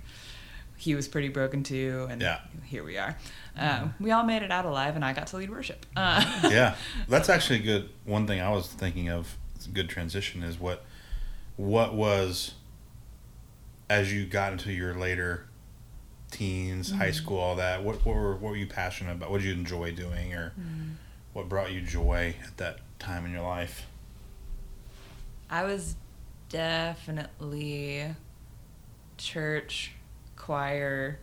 he 0.76 0.94
was 0.94 1.08
pretty 1.08 1.28
broken 1.30 1.64
too, 1.64 2.06
and 2.08 2.22
Yeah. 2.22 2.38
here 2.64 2.84
we 2.84 2.96
are. 2.96 3.16
Um, 3.56 3.94
we 4.00 4.12
all 4.12 4.22
made 4.24 4.42
it 4.42 4.52
out 4.52 4.66
alive, 4.66 4.94
and 4.94 5.04
I 5.04 5.12
got 5.14 5.26
to 5.28 5.36
lead 5.36 5.50
worship. 5.50 5.84
Uh, 5.96 6.24
yeah, 6.50 6.76
that's 7.08 7.28
actually 7.28 7.58
good. 7.58 7.88
One 8.04 8.26
thing 8.28 8.40
I 8.40 8.50
was 8.50 8.68
thinking 8.68 9.08
of, 9.08 9.36
it's 9.56 9.66
a 9.66 9.70
good 9.70 9.88
transition, 9.88 10.44
is 10.44 10.60
what 10.60 10.84
what 11.56 11.92
was 11.94 12.54
as 13.92 14.10
you 14.12 14.24
got 14.24 14.52
into 14.52 14.72
your 14.72 14.94
later 14.94 15.44
teens, 16.30 16.92
high 16.92 17.10
Mhm. 17.10 17.14
school, 17.14 17.38
all 17.38 17.56
that. 17.56 17.82
What 17.84 18.04
what 18.06 18.16
were 18.16 18.32
what 18.36 18.50
were 18.52 18.56
you 18.56 18.66
passionate 18.66 19.12
about? 19.12 19.30
What 19.30 19.42
did 19.42 19.48
you 19.48 19.52
enjoy 19.52 19.92
doing, 19.92 20.32
or 20.32 20.52
what 21.34 21.48
brought 21.48 21.72
you 21.72 21.82
joy 21.82 22.34
at 22.42 22.56
that 22.56 22.78
time 22.98 23.26
in 23.26 23.32
your 23.32 23.42
life? 23.42 23.86
I 25.50 25.64
was 25.64 25.96
definitely 26.48 28.14
church, 29.18 29.92
choir, 30.36 31.18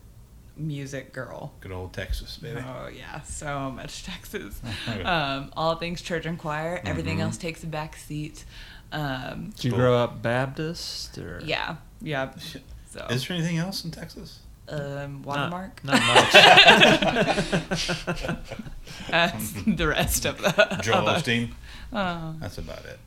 music 0.55 1.11
girl. 1.11 1.53
Good 1.61 1.71
old 1.71 1.91
Texas, 1.93 2.37
baby. 2.37 2.61
Oh 2.63 2.87
yeah, 2.87 3.21
so 3.21 3.71
much 3.71 4.03
Texas. 4.03 4.61
um, 5.05 5.51
all 5.57 5.75
things 5.75 6.03
church 6.03 6.27
and 6.27 6.37
choir. 6.37 6.81
Everything 6.85 7.17
Mhm. 7.17 7.21
else 7.23 7.37
takes 7.37 7.63
a 7.63 7.67
back 7.67 7.95
seat. 7.95 8.45
Um, 8.91 9.49
Did 9.55 9.65
you 9.65 9.71
grow 9.71 9.97
up 9.97 10.21
Baptist 10.21 11.17
or 11.17 11.41
yeah, 11.43 11.77
yeah. 12.01 12.31
So 12.91 13.05
Is 13.09 13.27
there 13.27 13.37
anything 13.37 13.57
else 13.57 13.83
in 13.85 13.91
Texas? 13.91 14.39
um, 14.67 15.21
Not- 15.21 15.25
watermark. 15.25 15.83
Not, 15.83 16.01
much. 16.01 16.31
That's 19.09 19.51
the 19.63 19.87
rest 19.87 20.25
of 20.25 20.37
the. 20.39 20.79
Joel 20.81 21.07
of 21.07 21.23
the- 21.23 21.31
Osteen? 21.31 21.51
Oh, 21.93 22.35
That's 22.39 22.57
about 22.57 22.85
it. 22.85 22.99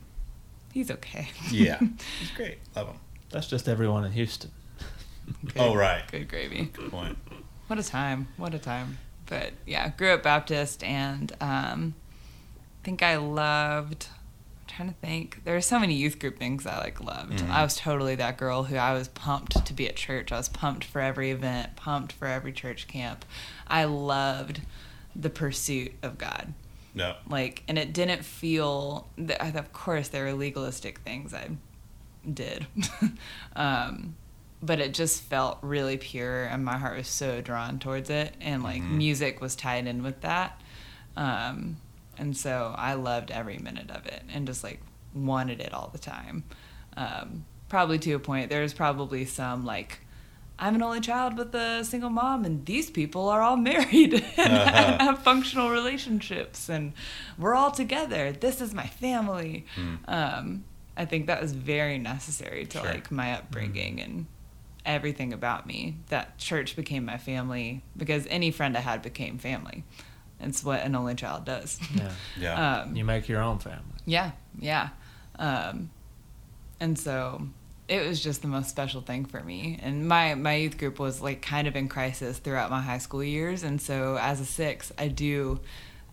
he's 0.73 0.89
okay. 0.91 1.29
Yeah. 1.51 1.79
He's 2.19 2.31
great. 2.35 2.57
Love 2.75 2.89
him. 2.89 2.97
That's 3.29 3.47
just 3.47 3.67
everyone 3.69 4.03
in 4.05 4.11
Houston. 4.11 4.51
Good- 5.45 5.53
Oh, 5.57 5.75
right. 5.75 6.03
Good 6.11 6.27
gravy. 6.27 6.65
Good 6.65 6.91
point. 6.91 7.17
What 7.67 7.79
a 7.79 7.83
time. 7.83 8.27
What 8.37 8.53
a 8.53 8.59
time. 8.59 8.97
But 9.27 9.53
yeah, 9.65 9.89
grew 9.95 10.13
up 10.13 10.23
Baptist 10.23 10.83
and 10.83 11.31
um 11.39 11.93
I 12.81 12.85
think 12.85 13.01
I 13.01 13.15
loved 13.15 14.07
I'm 14.11 14.19
trying 14.75 14.89
to 14.89 14.95
think. 14.95 15.43
There 15.43 15.55
are 15.55 15.61
so 15.61 15.79
many 15.79 15.93
youth 15.93 16.19
group 16.19 16.37
things 16.39 16.65
I 16.65 16.77
like 16.79 16.99
loved. 16.99 17.39
Mhm. 17.39 17.49
I 17.49 17.63
was 17.63 17.75
totally 17.75 18.15
that 18.15 18.37
girl 18.37 18.63
who 18.63 18.75
I 18.75 18.93
was 18.93 19.07
pumped 19.09 19.65
to 19.65 19.73
be 19.73 19.87
at 19.87 19.95
church. 19.95 20.31
I 20.31 20.37
was 20.37 20.49
pumped 20.49 20.83
for 20.83 20.99
every 21.01 21.31
event, 21.31 21.75
pumped 21.75 22.11
for 22.13 22.27
every 22.27 22.51
church 22.53 22.87
camp. 22.87 23.25
I 23.67 23.83
loved 23.85 24.61
the 25.15 25.29
pursuit 25.29 25.93
of 26.01 26.17
God. 26.17 26.53
No. 26.95 27.15
Like 27.27 27.63
and 27.67 27.77
it 27.77 27.93
didn't 27.93 28.23
feel 28.25 29.07
That, 29.17 29.55
of 29.55 29.73
course 29.73 30.07
there 30.09 30.25
were 30.25 30.33
legalistic 30.33 30.99
things 30.99 31.33
I 31.33 31.49
did. 32.31 32.67
um 33.55 34.15
but 34.61 34.79
it 34.79 34.93
just 34.93 35.23
felt 35.23 35.57
really 35.61 35.97
pure 35.97 36.45
and 36.45 36.63
my 36.63 36.77
heart 36.77 36.95
was 36.97 37.07
so 37.09 37.41
drawn 37.41 37.79
towards 37.79 38.09
it 38.09 38.33
and 38.39 38.63
like 38.63 38.81
Mhm. 38.81 38.91
music 38.91 39.41
was 39.41 39.55
tied 39.57 39.87
in 39.87 40.01
with 40.03 40.21
that 40.21 40.59
um, 41.17 41.75
and 42.17 42.35
so 42.37 42.73
i 42.77 42.93
loved 42.93 43.31
every 43.31 43.57
minute 43.57 43.89
of 43.89 44.05
it 44.05 44.21
and 44.33 44.45
just 44.47 44.63
like 44.63 44.81
wanted 45.13 45.59
it 45.61 45.73
all 45.73 45.89
the 45.93 45.99
time 45.99 46.43
um, 46.97 47.45
probably 47.69 47.97
to 47.99 48.11
a 48.13 48.19
point 48.19 48.49
there's 48.49 48.73
probably 48.73 49.25
some 49.25 49.65
like 49.65 49.99
i'm 50.59 50.75
an 50.75 50.83
only 50.83 50.99
child 51.01 51.37
with 51.37 51.53
a 51.55 51.83
single 51.83 52.09
mom 52.09 52.45
and 52.45 52.65
these 52.65 52.89
people 52.89 53.27
are 53.29 53.41
all 53.41 53.57
married 53.71 54.13
and 54.13 54.23
Uh-huh. 54.37 54.97
have 55.05 55.19
functional 55.19 55.69
relationships 55.71 56.69
and 56.69 56.93
we're 57.37 57.55
all 57.55 57.71
together 57.71 58.31
this 58.31 58.61
is 58.61 58.73
my 58.73 58.87
family 58.87 59.65
Hmm. 59.75 59.95
um, 60.07 60.63
I 60.95 61.05
think 61.05 61.25
that 61.25 61.41
was 61.41 61.53
very 61.53 61.97
necessary 61.97 62.65
to 62.67 62.77
Sure. 62.77 62.85
like 62.87 63.11
my 63.11 63.33
upbringing 63.33 63.99
and 63.99 64.27
everything 64.85 65.33
about 65.33 65.65
me. 65.65 65.95
That 66.09 66.37
church 66.37 66.75
became 66.75 67.03
my 67.03 67.17
family 67.17 67.81
because 67.97 68.27
any 68.29 68.51
friend 68.51 68.77
I 68.77 68.81
had 68.81 69.01
became 69.01 69.39
family. 69.39 69.83
It's 70.43 70.63
what 70.63 70.81
an 70.81 70.95
only 70.95 71.15
child 71.15 71.45
does. 71.45 71.79
Yeah. 71.95 72.11
Yeah. 72.39 72.81
Um, 72.81 72.95
You 72.95 73.05
make 73.05 73.27
your 73.27 73.41
own 73.41 73.59
family. 73.59 73.79
yeah, 74.05 74.31
yeah. 74.59 74.89
Um, 75.39 75.89
and 76.79 76.97
so 76.97 77.47
it 77.87 78.07
was 78.07 78.21
just 78.23 78.41
the 78.41 78.47
most 78.47 78.69
special 78.69 79.01
thing 79.01 79.25
for 79.25 79.41
me. 79.43 79.79
And 79.81 80.07
my, 80.07 80.35
my 80.35 80.55
youth 80.55 80.77
group 80.77 80.99
was 80.99 81.21
like 81.21 81.41
kind 81.41 81.67
of 81.67 81.75
in 81.75 81.87
crisis 81.87 82.37
throughout 82.37 82.69
my 82.69 82.81
high 82.81 82.97
school 82.99 83.23
years. 83.23 83.63
And 83.63 83.81
so 83.81 84.17
as 84.19 84.39
a 84.39 84.45
six, 84.45 84.91
I 84.97 85.07
do 85.09 85.59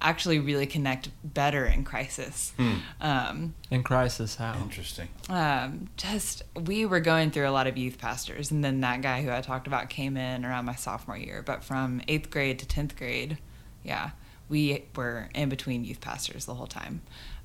actually 0.03 0.39
really 0.39 0.67
connect 0.67 1.11
better 1.23 1.67
in 1.67 1.85
crisis. 1.85 2.53
Hmm. 2.57 2.75
Um, 3.03 3.55
In 3.71 3.83
crisis, 3.83 4.37
how? 4.37 4.55
Interesting. 4.63 5.09
um, 5.29 5.89
just 5.99 6.43
we 6.57 6.87
were 6.87 7.01
going 7.01 7.31
through 7.31 7.47
a 7.49 7.53
lot 7.53 7.67
of 7.67 7.77
youth 7.77 7.99
pastors, 7.99 8.51
and 8.51 8.65
then 8.65 8.81
that 8.81 9.03
guy 9.03 9.23
who 9.23 9.31
I 9.31 9.43
talked 9.43 9.67
about 9.67 9.91
came 9.91 10.17
in 10.17 10.45
around 10.47 10.65
my 10.65 10.75
sophomore 10.75 11.19
year. 11.19 11.43
But 11.45 11.63
from 11.63 12.01
eighth 12.09 12.31
grade 12.31 12.59
to 12.61 12.67
tenth 12.67 12.97
grade, 12.97 13.37
yeah, 13.85 14.11
we 14.51 14.85
were 14.95 15.31
in 15.35 15.49
between 15.49 15.85
youth 15.85 16.03
pastors 16.03 16.45
the 16.45 16.55
whole 16.55 16.67
time, 16.67 17.01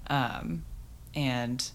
um, 0.07 0.65
and 1.15 1.71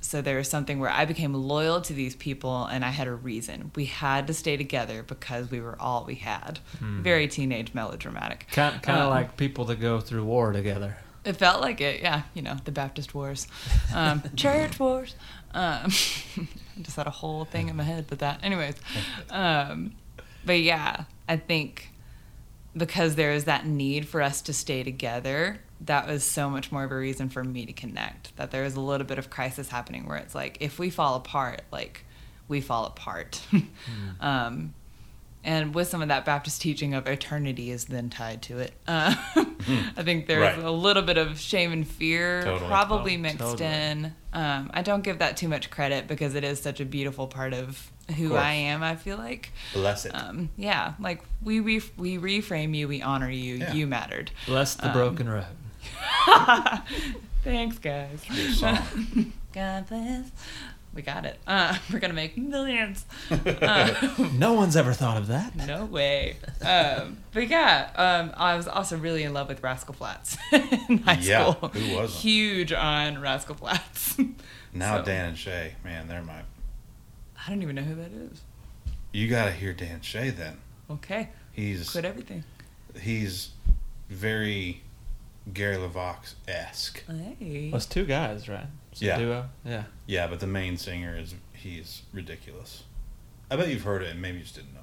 so 0.00 0.22
there 0.22 0.36
was 0.36 0.48
something 0.48 0.78
where 0.78 0.90
I 0.90 1.04
became 1.04 1.34
loyal 1.34 1.80
to 1.82 1.92
these 1.92 2.14
people, 2.14 2.64
and 2.66 2.84
I 2.84 2.90
had 2.90 3.08
a 3.08 3.14
reason. 3.14 3.72
We 3.74 3.86
had 3.86 4.26
to 4.28 4.34
stay 4.34 4.56
together 4.56 5.02
because 5.02 5.50
we 5.50 5.60
were 5.60 5.76
all 5.80 6.04
we 6.04 6.14
had. 6.16 6.60
Hmm. 6.78 7.02
Very 7.02 7.26
teenage 7.26 7.74
melodramatic. 7.74 8.46
Kind, 8.52 8.80
kind 8.82 8.98
of 8.98 9.04
Um, 9.06 9.10
like 9.10 9.36
people 9.36 9.64
that 9.66 9.80
go 9.80 10.00
through 10.00 10.24
war 10.24 10.52
together. 10.52 10.98
It 11.24 11.32
felt 11.34 11.60
like 11.60 11.80
it, 11.80 12.00
yeah. 12.00 12.22
You 12.32 12.42
know, 12.42 12.56
the 12.64 12.70
Baptist 12.70 13.14
wars, 13.14 13.48
um, 13.94 14.22
church 14.36 14.78
wars. 14.78 15.16
Um, 15.52 15.90
I 16.36 16.80
just 16.82 16.96
had 16.96 17.06
a 17.06 17.10
whole 17.10 17.44
thing 17.44 17.68
in 17.68 17.76
my 17.76 17.82
head 17.82 18.08
with 18.08 18.20
that. 18.20 18.42
Anyways, 18.44 18.76
um, 19.30 19.94
but 20.46 20.60
yeah, 20.60 21.04
I 21.28 21.36
think 21.36 21.90
because 22.76 23.14
there 23.16 23.32
is 23.32 23.44
that 23.44 23.66
need 23.66 24.06
for 24.06 24.22
us 24.22 24.40
to 24.42 24.52
stay 24.52 24.82
together, 24.82 25.58
that 25.82 26.06
was 26.06 26.24
so 26.24 26.48
much 26.50 26.70
more 26.72 26.84
of 26.84 26.92
a 26.92 26.96
reason 26.96 27.28
for 27.28 27.42
me 27.44 27.66
to 27.66 27.72
connect. 27.72 28.36
That 28.36 28.50
there 28.50 28.64
is 28.64 28.74
a 28.76 28.80
little 28.80 29.06
bit 29.06 29.18
of 29.18 29.30
crisis 29.30 29.68
happening 29.68 30.06
where 30.06 30.16
it's 30.18 30.34
like, 30.34 30.58
if 30.60 30.78
we 30.78 30.90
fall 30.90 31.14
apart, 31.16 31.62
like 31.72 32.04
we 32.48 32.60
fall 32.60 32.86
apart. 32.86 33.40
um, 34.20 34.74
and 35.44 35.74
with 35.74 35.88
some 35.88 36.02
of 36.02 36.08
that 36.08 36.24
Baptist 36.24 36.60
teaching 36.60 36.94
of 36.94 37.06
eternity 37.06 37.70
is 37.70 37.84
then 37.86 38.10
tied 38.10 38.42
to 38.42 38.58
it. 38.58 38.72
Uh, 38.86 39.14
I 39.96 40.02
think 40.02 40.26
there's 40.26 40.56
Right. 40.56 40.58
a 40.64 40.70
little 40.70 41.02
bit 41.02 41.16
of 41.16 41.38
shame 41.38 41.72
and 41.72 41.86
fear 41.86 42.42
Totally. 42.42 42.68
probably 42.68 43.16
mixed 43.16 43.38
totally. 43.38 43.64
in. 43.70 44.14
Um, 44.32 44.70
I 44.74 44.82
don't 44.82 45.02
give 45.02 45.20
that 45.20 45.36
too 45.36 45.48
much 45.48 45.70
credit 45.70 46.06
because 46.08 46.34
it 46.34 46.42
is 46.44 46.60
such 46.60 46.80
a 46.80 46.84
beautiful 46.84 47.28
part 47.28 47.54
of 47.54 47.90
who. 48.16 48.34
I 48.34 48.52
am. 48.52 48.82
I 48.82 48.96
feel 48.96 49.16
like, 49.16 49.52
Bless 49.74 50.04
it. 50.06 50.12
um, 50.14 50.48
yeah, 50.56 50.94
like 51.00 51.22
we 51.42 51.60
re- 51.60 51.82
we 51.96 52.18
reframe 52.18 52.74
you, 52.74 52.88
we 52.88 53.02
honor 53.02 53.30
you, 53.30 53.56
Yeah. 53.56 53.72
you 53.72 53.86
mattered. 53.86 54.30
Bless 54.46 54.74
the 54.74 54.86
um, 54.88 54.92
broken 54.92 55.28
road. 55.28 55.46
Thanks, 57.44 57.78
guys. 57.78 58.22
God 59.52 59.88
bless. 59.88 60.30
We 60.94 61.02
got 61.02 61.24
it. 61.26 61.38
Uh, 61.46 61.76
we're 61.92 61.98
gonna 62.00 62.14
make 62.14 62.36
millions. 62.36 63.04
Uh, 63.30 63.94
No 64.32 64.54
one's 64.54 64.74
ever 64.76 64.92
thought 64.92 65.16
of 65.16 65.28
that. 65.28 65.54
No 65.54 65.84
way. 65.84 66.36
Um, 66.62 67.18
but 67.32 67.48
yeah, 67.48 67.90
um, 67.94 68.32
I 68.36 68.56
was 68.56 68.66
also 68.66 68.96
really 68.98 69.22
in 69.22 69.32
love 69.32 69.48
with 69.48 69.62
Rascal 69.62 69.94
Flatts 69.94 70.36
in 70.52 70.98
high 70.98 71.18
Yeah, 71.20 71.52
school. 71.52 71.68
who 71.68 71.94
wasn't? 71.96 72.20
Huge 72.20 72.72
on 72.72 73.20
Rascal 73.20 73.54
Flatts. 73.54 74.18
now 74.72 74.98
So- 74.98 75.04
Dan 75.04 75.28
and 75.30 75.38
Shay, 75.38 75.74
man, 75.84 76.08
they're 76.08 76.22
my. 76.22 76.40
I 77.48 77.50
don't 77.52 77.62
even 77.62 77.76
know 77.76 77.82
who 77.82 77.94
that 77.94 78.12
is. 78.12 78.42
You 79.10 79.26
got 79.26 79.46
to 79.46 79.52
hear 79.52 79.72
Dan 79.72 80.02
Shay 80.02 80.28
then. 80.28 80.58
Okay, 80.90 81.30
He's 81.52 81.88
quit 81.88 82.04
everything. 82.04 82.44
he's 83.00 83.50
very 84.10 84.82
Gary 85.54 85.76
LeVox 85.76 86.34
esque. 86.46 87.02
Hey. 87.06 87.70
Well, 87.72 87.78
it's 87.78 87.86
two 87.86 88.04
guys, 88.04 88.50
right? 88.50 88.66
It's 88.92 89.00
a 89.00 89.04
Yeah. 89.06 89.18
duo. 89.18 89.48
Yeah. 89.64 89.84
Yeah, 90.06 90.26
but 90.26 90.40
the 90.40 90.46
main 90.46 90.76
singer 90.76 91.16
is 91.16 91.34
he's 91.54 92.02
ridiculous. 92.12 92.82
I 93.50 93.56
bet 93.56 93.68
you've 93.68 93.82
heard 93.82 94.02
it 94.02 94.10
and 94.10 94.20
maybe 94.20 94.36
you 94.38 94.42
just 94.44 94.56
didn't 94.56 94.74
know 94.74 94.80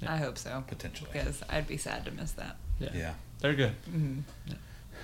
it 0.00 0.08
I 0.08 0.16
hope 0.16 0.38
so. 0.38 0.64
potentially. 0.66 1.10
Because 1.12 1.42
I'd 1.50 1.66
be 1.66 1.76
sad 1.76 2.06
to 2.06 2.10
miss 2.10 2.32
that. 2.32 2.56
Yeah. 2.78 2.88
Yeah. 2.94 3.14
They're 3.40 3.54
good. 3.54 3.72
hmm 3.90 4.20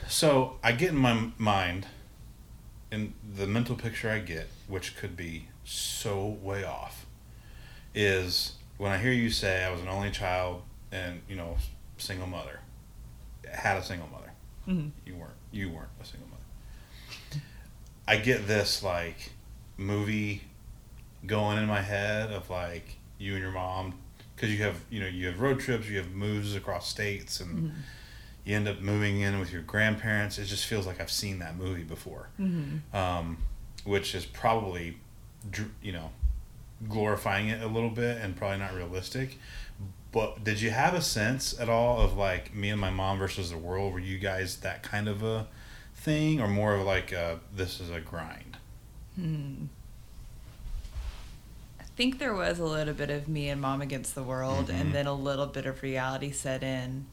So 0.09 0.59
I 0.63 0.73
get 0.73 0.89
in 0.91 0.97
my 0.97 1.29
mind, 1.37 1.87
and 2.91 3.13
the 3.37 3.47
mental 3.47 3.77
picture 3.77 4.09
I 4.11 4.21
get, 4.21 4.49
which 4.69 4.97
could 4.97 5.17
be 5.19 5.49
so 5.65 6.27
way 6.43 6.65
off, 6.65 7.07
is 7.95 8.55
when 8.77 8.93
I 8.93 8.99
hear 8.99 9.13
you 9.13 9.31
say 9.31 9.65
I 9.65 9.71
was 9.71 9.81
an 9.81 9.89
only 9.89 10.11
child 10.11 10.63
and 10.93 11.21
you 11.29 11.37
know 11.37 11.57
single 11.99 12.27
mother, 12.27 12.61
had 13.51 13.77
a 13.77 13.83
single 13.83 14.09
mother. 14.09 14.33
hmm 14.65 14.89
You 15.07 15.17
weren't. 15.17 15.35
You 15.53 15.71
weren't 15.71 15.89
a 16.01 16.05
single 16.05 16.29
mother. 16.29 17.43
I 18.07 18.17
get 18.17 18.47
this 18.47 18.83
like 18.83 19.33
movie 19.77 20.43
going 21.27 21.59
in 21.59 21.67
my 21.67 21.81
head 21.81 22.31
of 22.31 22.51
like 22.51 22.97
you 23.19 23.33
and 23.35 23.43
your 23.43 23.51
mom 23.53 23.95
because 24.37 24.51
you 24.51 24.63
have 24.63 24.77
you 24.91 25.01
know 25.01 25.07
you 25.07 25.27
have 25.27 25.41
road 25.41 25.61
trips, 25.61 25.89
you 25.89 25.97
have 25.99 26.11
moves 26.13 26.55
across 26.55 26.89
states, 26.89 27.41
and 27.41 27.59
hmm 27.59 27.69
you 28.47 28.55
end 28.55 28.69
up 28.69 28.79
moving 28.83 29.21
in 29.23 29.41
with 29.41 29.51
your 29.51 29.63
grandparents. 29.63 30.39
It 30.39 30.45
just 30.45 30.67
feels 30.67 30.87
like 30.87 31.01
I've 31.01 31.11
seen 31.11 31.39
that 31.39 31.57
movie 31.57 31.83
before, 31.83 32.29
hmm 32.37 32.77
um, 32.93 33.39
which 33.85 34.15
is 34.15 34.27
probably 34.27 34.99
you 35.83 35.93
know 35.93 36.11
glorifying 36.89 37.49
it 37.49 37.63
a 37.63 37.67
little 37.67 37.91
bit 37.91 38.19
and 38.21 38.37
probably 38.37 38.59
not 38.59 38.75
realistic. 38.75 39.39
But 40.13 40.45
did 40.45 40.61
you 40.61 40.71
have 40.71 40.95
a 40.95 41.03
sense 41.03 41.59
at 41.59 41.69
all 41.69 42.01
of 42.01 42.17
like 42.17 42.55
me 42.55 42.71
and 42.71 42.81
my 42.81 42.91
mom 42.91 43.19
versus 43.19 43.51
the 43.51 43.59
world? 43.59 43.93
Were 43.93 43.99
you 43.99 44.19
guys 44.19 44.59
that 44.59 44.83
kind 44.83 45.09
of 45.09 45.23
a 45.25 45.47
thing, 45.97 46.41
or 46.41 46.47
more 46.49 46.75
of 46.75 46.85
like 46.87 47.11
a, 47.13 47.41
this 47.55 47.81
is 47.81 47.91
a 47.91 48.01
grind? 48.01 48.57
Hmm. 49.17 49.65
I 51.81 51.85
think 51.97 52.19
there 52.19 52.35
was 52.35 52.59
a 52.59 52.65
little 52.65 52.95
bit 52.95 53.11
of 53.11 53.29
me 53.29 53.49
and 53.49 53.61
mom 53.61 53.81
against 53.81 54.15
the 54.15 54.23
world, 54.23 54.67
Mhm. 54.69 54.75
and 54.81 54.93
then 54.93 55.07
a 55.07 55.15
little 55.15 55.47
bit 55.47 55.67
of 55.67 55.83
reality 55.83 56.31
set 56.33 56.63
in 56.63 57.07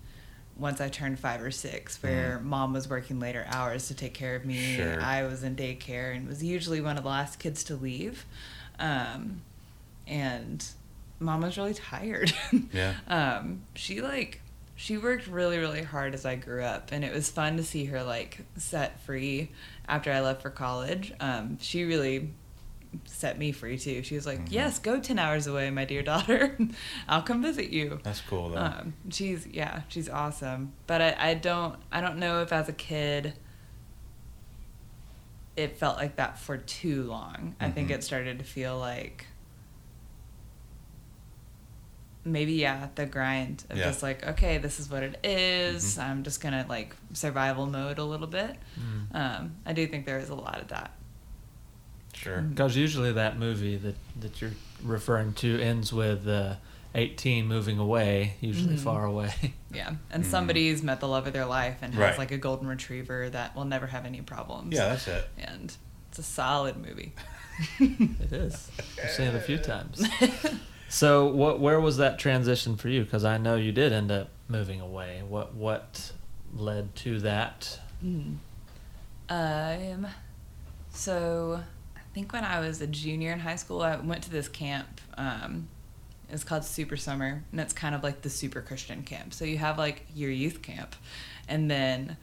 once 0.62 0.80
I 0.80 0.88
turned 0.90 1.20
five 1.20 1.42
or 1.42 1.52
six, 1.52 2.02
where 2.04 2.40
mom 2.40 2.72
was 2.74 2.88
working 2.88 3.20
later 3.20 3.46
hours 3.50 3.88
to 3.88 3.96
take 3.96 4.14
care 4.14 4.36
of 4.36 4.46
me. 4.46 4.56
Mm. 4.56 4.76
Sure. 4.76 5.02
I 5.02 5.24
was 5.24 5.44
in 5.44 5.56
daycare 5.56 6.16
and 6.16 6.28
was 6.28 6.44
usually 6.44 6.80
one 6.80 6.98
of 6.98 7.04
the 7.04 7.10
last 7.10 7.40
kids 7.40 7.64
to 7.66 7.76
leave. 7.76 8.26
Um, 8.80 9.42
and 10.08 10.64
mom 11.20 11.42
was 11.42 11.58
really 11.58 11.74
tired. 11.74 12.34
Yeah. 12.74 12.94
um, 13.08 13.64
she 13.76 14.02
like 14.02 14.42
she 14.76 14.98
worked 14.98 15.28
really 15.28 15.58
really 15.58 15.84
hard 15.84 16.14
as 16.14 16.26
I 16.26 16.36
grew 16.36 16.64
up, 16.64 16.92
and 16.92 17.04
it 17.04 17.14
was 17.14 17.30
fun 17.30 17.58
to 17.58 17.64
see 17.64 17.86
her 17.86 18.04
like 18.04 18.40
set 18.58 19.02
free 19.02 19.52
after 19.88 20.12
I 20.12 20.22
left 20.22 20.42
for 20.42 20.50
college. 20.50 21.12
Um, 21.20 21.58
she 21.60 21.84
really 21.84 22.34
set 23.06 23.38
me 23.38 23.52
free 23.52 23.78
too. 23.78 24.04
She 24.04 24.16
was 24.16 24.26
like, 24.26 24.40
Mhm. 24.46 24.52
"Yes, 24.52 24.80
go 24.80 25.00
ten 25.00 25.18
hours 25.20 25.48
away, 25.48 25.70
my 25.72 25.86
dear 25.86 26.02
daughter. 26.04 26.58
I'll 27.08 27.22
come 27.22 27.42
visit 27.42 27.70
you." 27.70 28.00
That's 28.04 28.22
cool 28.22 28.50
though. 28.50 28.58
Um, 28.58 28.94
she's 29.10 29.48
yeah, 29.48 29.82
she's 29.88 30.10
awesome. 30.10 30.74
But 30.88 31.02
I, 31.02 31.16
I 31.30 31.34
don't 31.36 31.76
I 31.92 32.02
don't 32.02 32.18
know 32.18 32.42
if 32.42 32.52
as 32.52 32.68
a 32.70 32.74
kid 32.74 33.34
it 35.58 35.78
felt 35.78 35.98
like 35.98 36.16
that 36.16 36.40
for 36.40 36.58
too 36.58 37.04
long. 37.04 37.56
I 37.60 37.70
think 37.72 37.90
Mhm. 37.90 37.96
it 37.96 38.04
started 38.04 38.40
to 38.40 38.46
feel 38.46 38.78
like 38.80 39.26
maybe 42.24 42.54
yeah, 42.54 42.90
the 42.96 43.06
grind 43.06 43.64
of 43.70 43.78
Yeah. 43.78 43.86
just 43.86 44.04
like, 44.04 44.26
okay, 44.26 44.58
this 44.60 44.80
is 44.80 44.90
what 44.90 45.02
it 45.04 45.20
is. 45.24 45.98
Mhm. 45.98 46.04
I'm 46.04 46.24
just 46.24 46.40
gonna 46.42 46.66
like 46.70 46.96
survival 47.14 47.66
mode 47.66 47.98
a 47.98 48.04
little 48.04 48.28
bit. 48.28 48.58
Mm. 48.80 49.16
Um, 49.16 49.56
I 49.66 49.74
do 49.74 49.88
think 49.88 50.06
there 50.06 50.20
is 50.20 50.30
a 50.30 50.36
lot 50.36 50.62
of 50.62 50.68
that. 50.70 50.92
Sure. 52.14 52.42
Because 52.42 52.76
usually 52.76 53.12
that 53.14 53.38
movie 53.38 53.78
that, 53.78 53.96
that 54.20 54.42
you're 54.42 54.52
referring 54.84 55.34
to 55.34 55.60
ends 55.62 55.92
with 55.94 56.28
uh, 56.28 56.56
18 56.96 57.48
moving 57.48 57.78
away, 57.80 58.34
usually 58.42 58.76
Mhm. 58.76 58.80
far 58.80 59.06
away. 59.06 59.34
Yeah. 59.74 59.94
And 60.12 60.24
Mhm. 60.24 60.28
somebody's 60.28 60.84
met 60.84 61.00
the 61.00 61.08
love 61.08 61.28
of 61.28 61.34
their 61.34 61.46
life 61.46 61.78
and 61.82 61.94
has 61.94 62.02
Right. 62.02 62.18
like 62.18 62.32
a 62.32 62.38
golden 62.38 62.68
retriever 62.68 63.30
that 63.30 63.56
will 63.56 63.64
never 63.66 63.88
have 63.88 64.06
any 64.06 64.22
problems. 64.22 64.76
Yeah, 64.76 64.90
that's 64.90 65.08
it. 65.08 65.30
and 65.38 65.76
it's 66.10 66.20
a 66.20 66.24
solid 66.24 66.76
movie. 66.78 67.14
it 67.80 68.34
is. 68.34 68.70
I've 69.02 69.12
seen 69.12 69.28
it 69.28 69.36
a 69.36 69.40
few 69.40 69.58
times. 69.58 70.04
So, 70.94 71.28
what? 71.28 71.62
Where 71.62 71.80
was 71.80 71.96
that 71.98 72.20
transition 72.20 72.76
for 72.76 72.90
you? 72.90 73.06
Because 73.06 73.24
I 73.24 73.38
know 73.38 73.56
you 73.56 73.72
did 73.72 73.94
end 73.94 74.12
up 74.12 74.28
moving 74.50 74.82
away. 74.82 75.22
What 75.26 75.54
What 75.56 76.12
led 76.54 76.94
to 76.98 77.18
that? 77.22 77.80
Um, 79.30 80.08
so 80.94 81.62
I 81.64 81.64
think 82.14 82.34
when 82.34 82.44
I 82.44 82.60
was 82.60 82.82
a 82.82 82.88
junior 82.88 83.32
in 83.32 83.40
high 83.40 83.56
school, 83.56 83.82
I 83.82 83.96
went 83.98 84.24
to 84.24 84.30
this 84.32 84.48
camp. 84.48 85.02
Um, 85.18 85.68
it's 86.30 86.44
called 86.44 86.64
Super 86.64 86.98
Summer, 86.98 87.44
and 87.52 87.60
it's 87.60 87.74
kind 87.74 87.94
of 87.96 88.04
like 88.04 88.22
the 88.22 88.30
super 88.30 88.62
Christian 88.62 89.04
camp. 89.04 89.34
So 89.34 89.44
you 89.46 89.58
have 89.58 89.78
like 89.78 90.06
your 90.16 90.32
youth 90.32 90.62
camp, 90.62 90.96
and 91.48 91.70
then 91.70 92.18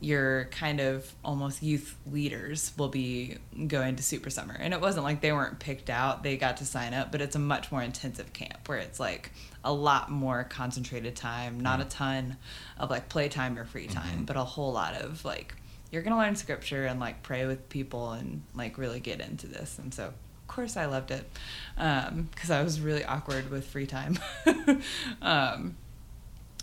your 0.00 0.46
kind 0.46 0.80
of 0.80 1.14
almost 1.24 1.62
youth 1.62 1.96
leaders 2.10 2.72
will 2.76 2.88
be 2.88 3.38
going 3.68 3.96
to 3.96 4.02
Super 4.02 4.28
Summer. 4.28 4.54
And 4.58 4.74
it 4.74 4.80
wasn't 4.80 5.04
like 5.04 5.22
they 5.22 5.32
weren't 5.32 5.60
picked 5.60 5.88
out, 5.88 6.22
they 6.22 6.36
got 6.36 6.58
to 6.58 6.66
sign 6.66 6.92
up, 6.92 7.10
but 7.10 7.22
it's 7.22 7.36
a 7.36 7.38
much 7.38 7.72
more 7.72 7.80
intensive 7.80 8.32
camp 8.34 8.68
where 8.68 8.78
it's 8.78 9.00
like 9.00 9.30
a 9.62 9.72
lot 9.72 10.10
more 10.10 10.44
concentrated 10.44 11.16
time, 11.16 11.58
not 11.60 11.80
a 11.80 11.84
ton 11.84 12.36
of 12.76 12.90
like 12.90 13.08
playtime 13.08 13.56
or 13.58 13.64
free 13.64 13.86
time, 13.86 14.20
Mhm. 14.22 14.26
but 14.26 14.36
a 14.36 14.44
whole 14.44 14.72
lot 14.72 14.94
of 14.94 15.24
like 15.24 15.54
you're 15.94 16.02
going 16.02 16.12
to 16.12 16.18
learn 16.18 16.34
scripture 16.36 16.84
and 16.84 16.98
like 16.98 17.22
pray 17.22 17.46
with 17.46 17.68
people 17.68 18.10
and 18.10 18.42
like 18.54 18.76
really 18.76 19.00
get 19.00 19.20
into 19.20 19.46
this. 19.46 19.78
And 19.78 19.94
so 19.94 20.06
of 20.06 20.14
course 20.48 20.76
I 20.76 20.86
loved 20.86 21.12
it. 21.12 21.30
Um, 21.78 22.28
cuz 22.34 22.50
I 22.50 22.62
was 22.62 22.80
really 22.80 23.04
awkward 23.04 23.50
with 23.50 23.66
free 23.66 23.86
time. 23.86 24.18
um, 25.22 25.76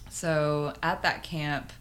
so 0.10 0.74
at 0.84 1.02
that 1.04 1.24
camp, 1.24 1.72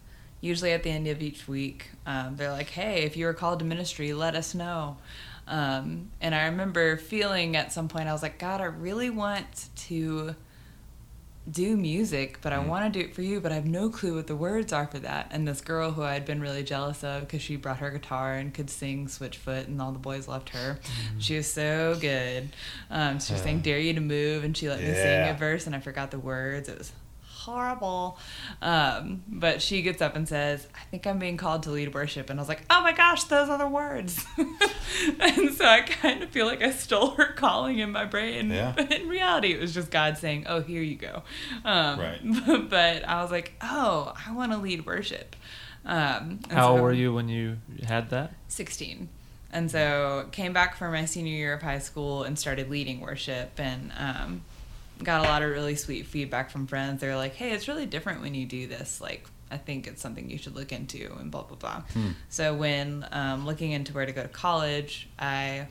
usually 0.41 0.73
at 0.73 0.85
the 0.85 0.91
end 0.91 1.09
of 1.09 1.21
each 1.21 1.49
week, 1.49 1.91
um, 2.07 2.37
they're 2.37 2.53
like, 2.53 2.71
"Hey, 2.71 3.03
if 3.03 3.17
you 3.17 3.27
were 3.27 3.35
called 3.35 3.59
to 3.59 3.65
ministry, 3.65 4.13
let 4.13 4.35
us 4.35 4.55
know." 4.55 4.97
Um, 5.49 6.13
and 6.21 6.35
I 6.35 6.47
remember 6.47 6.97
feeling 6.97 7.57
at 7.57 7.73
some 7.73 7.89
point, 7.89 8.09
I 8.09 8.13
was 8.13 8.23
like, 8.23 8.39
"God, 8.39 8.61
I 8.61 8.67
really 8.67 9.11
want 9.11 9.69
to 9.89 10.37
do 11.51 11.77
music, 11.77 12.39
but 12.43 12.53
I 12.53 12.57
Mm. 12.57 12.67
want 12.67 12.93
to 12.93 12.99
do 12.99 13.05
it 13.07 13.15
for 13.15 13.23
you, 13.23 13.41
but 13.41 13.51
I 13.51 13.55
have 13.57 13.67
no 13.67 13.89
clue 13.89 14.15
what 14.17 14.27
the 14.27 14.37
words 14.37 14.73
are 14.73 14.87
for 14.87 14.99
that." 15.01 15.29
And 15.31 15.49
this 15.49 15.61
girl 15.61 15.93
who 15.93 16.03
I 16.03 16.13
had 16.15 16.25
been 16.25 16.41
really 16.41 16.63
jealous 16.63 17.03
of 17.03 17.23
because 17.23 17.43
she 17.43 17.57
brought 17.57 17.79
her 17.79 17.91
guitar 17.91 18.35
and 18.35 18.53
could 18.53 18.69
sing 18.71 19.07
Switchfoot, 19.07 19.67
and 19.67 19.81
all 19.81 19.93
the 19.93 19.99
boys 19.99 20.29
loved 20.29 20.51
her. 20.51 20.79
She 21.19 21.37
was 21.37 21.51
so 21.51 21.97
good. 22.01 22.51
Um, 22.91 23.19
she 23.21 23.33
was 23.33 23.43
saying 23.43 23.59
Uh, 23.59 23.63
"Dare 23.63 23.79
You 23.81 23.95
to 23.95 24.01
Move," 24.01 24.45
and 24.45 24.57
she 24.57 24.69
let 24.69 24.81
me 24.81 24.87
sing 24.87 24.95
yeah. 24.97 25.31
a 25.31 25.37
verse, 25.37 25.67
and 25.67 25.75
I 25.75 25.81
forgot 25.81 26.11
the 26.11 26.19
words. 26.19 26.69
It 26.69 26.79
was 26.79 26.93
horrible. 27.45 28.19
Um, 28.63 29.23
but 29.29 29.63
she 29.63 29.83
gets 29.83 30.01
up 30.03 30.17
and 30.17 30.29
says, 30.29 30.67
I 30.75 30.85
think 30.91 31.07
I'm 31.07 31.19
being 31.19 31.37
called 31.37 31.63
to 31.65 31.71
lead 31.71 31.95
worship. 31.95 32.31
And 32.31 32.39
I 32.39 32.43
was 32.43 32.49
like, 32.49 32.63
oh 32.71 32.83
my 32.83 32.93
gosh, 32.93 33.25
those 33.25 33.49
are 33.49 33.59
the 33.59 33.67
words. 33.67 34.25
and 35.21 35.53
so 35.55 35.65
I 35.65 35.81
kind 35.83 36.23
of 36.23 36.31
feel 36.31 36.47
like 36.47 36.63
I 36.63 36.71
stole 36.71 37.11
her 37.13 37.33
calling 37.33 37.79
in 37.79 37.91
my 37.91 38.05
brain. 38.05 38.51
Yeah. 38.51 38.73
But 38.77 38.93
in 38.93 39.09
reality, 39.09 39.53
it 39.53 39.61
was 39.61 39.75
just 39.75 39.91
God 39.91 40.17
saying, 40.19 40.45
oh, 40.49 40.61
here 40.63 40.83
you 40.83 40.97
go. 40.97 41.23
Um, 41.65 41.99
Right. 42.01 42.21
But 42.71 43.07
I 43.09 43.23
was 43.23 43.31
like, 43.31 43.53
oh, 43.61 44.15
I 44.27 44.33
want 44.33 44.53
to 44.53 44.59
lead 44.59 44.87
worship. 44.87 45.37
Um, 45.85 46.41
How 46.51 46.67
so- 46.67 46.73
old 46.73 46.81
were 46.83 46.93
you 46.93 47.13
when 47.15 47.29
you 47.29 47.57
had 47.87 48.11
that? 48.11 48.33
16 48.49 49.09
and 49.53 49.69
so 49.69 50.29
came 50.31 50.53
back 50.53 50.77
for 50.77 50.91
my 50.91 51.05
senior 51.05 51.33
year 51.33 51.55
of 51.55 51.63
high 51.63 51.81
school 51.81 52.23
and 52.23 52.39
started 52.39 52.71
leading 52.71 53.01
worship 53.01 53.51
and 53.59 53.93
um, 53.99 54.43
got 55.03 55.25
a 55.25 55.29
lot 55.29 55.43
of 55.43 55.51
really 55.51 55.75
sweet 55.75 56.07
feedback 56.07 56.51
from 56.51 56.67
friends 56.67 57.01
They're 57.01 57.17
like 57.17 57.35
hey 57.35 57.53
it's 57.53 57.69
really 57.69 57.87
different 57.87 58.21
when 58.23 58.35
you 58.35 58.47
do 58.47 58.67
this 58.67 59.01
like 59.01 59.27
i 59.51 59.57
think 59.57 59.87
it's 59.87 60.01
something 60.03 60.31
you 60.31 60.39
should 60.39 60.55
look 60.55 60.73
into 60.73 61.13
and 61.19 61.31
blah 61.31 61.43
blah 61.43 61.57
blah 61.57 61.83
Hmm. 61.95 62.11
so 62.29 62.55
when 62.55 63.07
um, 63.13 63.47
looking 63.47 63.73
into 63.73 63.93
where 63.93 64.07
to 64.07 64.13
go 64.13 64.23
to 64.23 64.29
college 64.29 65.09
i 65.19 65.67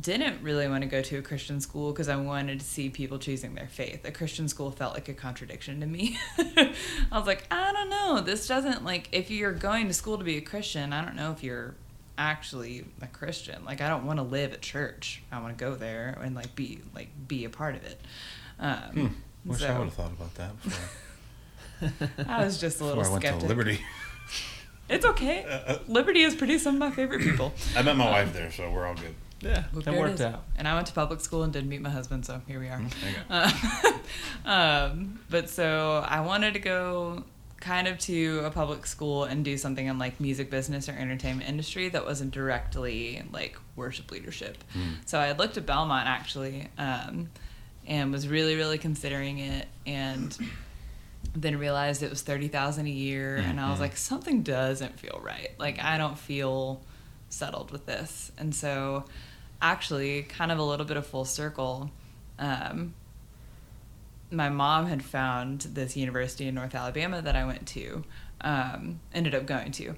didn't 0.00 0.42
really 0.42 0.66
want 0.66 0.82
to 0.82 0.88
go 0.88 1.00
to 1.00 1.18
a 1.18 1.22
Christian 1.22 1.60
school 1.60 1.92
because 1.92 2.08
I 2.08 2.16
wanted 2.16 2.58
to 2.58 2.66
see 2.66 2.88
people 2.88 3.16
choosing 3.20 3.54
their 3.54 3.68
faith. 3.68 4.04
A 4.04 4.10
Christian 4.10 4.48
school 4.48 4.72
felt 4.72 4.92
like 4.92 5.08
a 5.08 5.14
contradiction 5.14 5.78
to 5.78 5.86
me. 5.86 6.18
I 6.38 6.72
was 7.12 7.28
like, 7.28 7.46
I 7.48 7.72
don't 7.72 7.88
know. 7.90 8.20
This 8.20 8.48
doesn't 8.48 8.84
like 8.84 9.08
if 9.12 9.30
you're 9.30 9.52
going 9.52 9.86
to 9.86 9.94
school 9.94 10.18
to 10.18 10.24
be 10.24 10.36
a 10.36 10.40
Christian, 10.40 10.92
I 10.92 11.04
don't 11.04 11.14
know 11.14 11.30
if 11.30 11.44
you're 11.44 11.76
actually 12.18 12.84
a 13.02 13.06
Christian. 13.06 13.64
Like 13.64 13.80
I 13.80 13.88
don't 13.88 14.04
want 14.04 14.18
to 14.18 14.24
live 14.24 14.52
at 14.52 14.62
church. 14.62 15.22
I 15.30 15.40
want 15.40 15.56
to 15.56 15.64
go 15.64 15.76
there 15.76 16.18
and 16.20 16.34
like 16.34 16.56
be 16.56 16.80
like 16.92 17.10
be 17.28 17.44
a 17.44 17.48
part 17.50 17.76
of 17.76 17.84
it. 17.84 18.00
Um, 18.58 18.78
Hmm. 18.78 19.06
Wish 19.50 19.62
I 19.62 19.78
would 19.78 19.84
have 19.84 19.94
thought 19.94 20.12
about 20.12 20.34
that 20.36 20.62
before, 20.62 22.08
I 22.28 22.44
was 22.44 22.58
just 22.58 22.80
a 22.80 22.84
little 22.84 23.02
before 23.02 23.18
I 23.18 23.30
went 23.30 23.40
to 23.40 23.46
Liberty. 23.46 23.80
It's 24.88 25.04
okay. 25.04 25.44
Uh, 25.48 25.72
uh, 25.72 25.78
Liberty 25.86 26.22
has 26.22 26.34
produced 26.34 26.64
some 26.64 26.74
of 26.74 26.80
my 26.80 26.90
favorite 26.90 27.20
people. 27.20 27.52
I 27.76 27.82
met 27.82 27.96
my 27.96 28.10
wife 28.10 28.32
there, 28.32 28.50
so 28.50 28.70
we're 28.70 28.86
all 28.86 28.94
good. 28.94 29.14
Yeah, 29.40 29.64
Look, 29.74 29.86
it 29.86 29.90
there 29.90 30.00
worked 30.00 30.20
out. 30.22 30.44
And 30.56 30.66
I 30.66 30.74
went 30.74 30.86
to 30.86 30.94
public 30.94 31.20
school 31.20 31.42
and 31.42 31.52
didn't 31.52 31.68
meet 31.68 31.82
my 31.82 31.90
husband, 31.90 32.24
so 32.24 32.40
here 32.46 32.58
we 32.58 32.68
are. 32.68 32.80
There. 32.80 33.24
Uh, 33.28 33.92
um, 34.48 35.20
but 35.28 35.50
so 35.50 36.02
I 36.06 36.20
wanted 36.20 36.54
to 36.54 36.60
go 36.60 37.24
kind 37.60 37.88
of 37.88 37.98
to 37.98 38.40
a 38.44 38.50
public 38.50 38.86
school 38.86 39.24
and 39.24 39.44
do 39.44 39.56
something 39.56 39.86
in 39.86 39.98
like 39.98 40.20
music 40.20 40.50
business 40.50 40.88
or 40.88 40.92
entertainment 40.92 41.48
industry 41.48 41.88
that 41.90 42.04
wasn't 42.04 42.30
directly 42.30 43.22
like 43.32 43.58
worship 43.76 44.10
leadership. 44.10 44.62
Hmm. 44.72 44.94
So 45.06 45.18
I 45.18 45.32
looked 45.32 45.56
at 45.56 45.66
Belmont 45.66 46.06
actually 46.06 46.68
um, 46.78 47.30
and 47.86 48.10
was 48.12 48.26
really, 48.28 48.56
really 48.56 48.78
considering 48.78 49.38
it 49.38 49.68
and 49.86 50.36
then 51.36 51.58
realized 51.58 52.02
it 52.02 52.10
was 52.10 52.22
30000 52.22 52.86
a 52.86 52.90
year 52.90 53.36
and 53.36 53.58
I 53.60 53.68
was 53.70 53.78
Mhm. 53.78 53.82
like 53.82 53.96
something 53.96 54.42
doesn't 54.42 54.98
feel 55.00 55.20
right. 55.22 55.50
Like 55.58 55.82
I 55.82 55.98
don't 55.98 56.18
feel 56.18 56.80
settled 57.28 57.70
with 57.70 57.86
this. 57.86 58.30
And 58.38 58.54
so 58.54 59.04
actually 59.60 60.22
kind 60.22 60.52
of 60.52 60.58
a 60.58 60.62
little 60.62 60.86
bit 60.86 60.96
of 60.96 61.06
full 61.06 61.24
circle 61.24 61.90
um, 62.38 62.94
my 64.30 64.48
mom 64.48 64.86
had 64.86 65.04
found 65.04 65.60
this 65.60 65.96
university 65.96 66.48
in 66.48 66.54
North 66.56 66.74
Alabama 66.74 67.22
that 67.22 67.36
I 67.36 67.44
went 67.44 67.66
to, 67.68 68.02
um, 68.40 68.98
ended 69.12 69.34
up 69.36 69.46
going 69.46 69.70
to. 69.72 69.94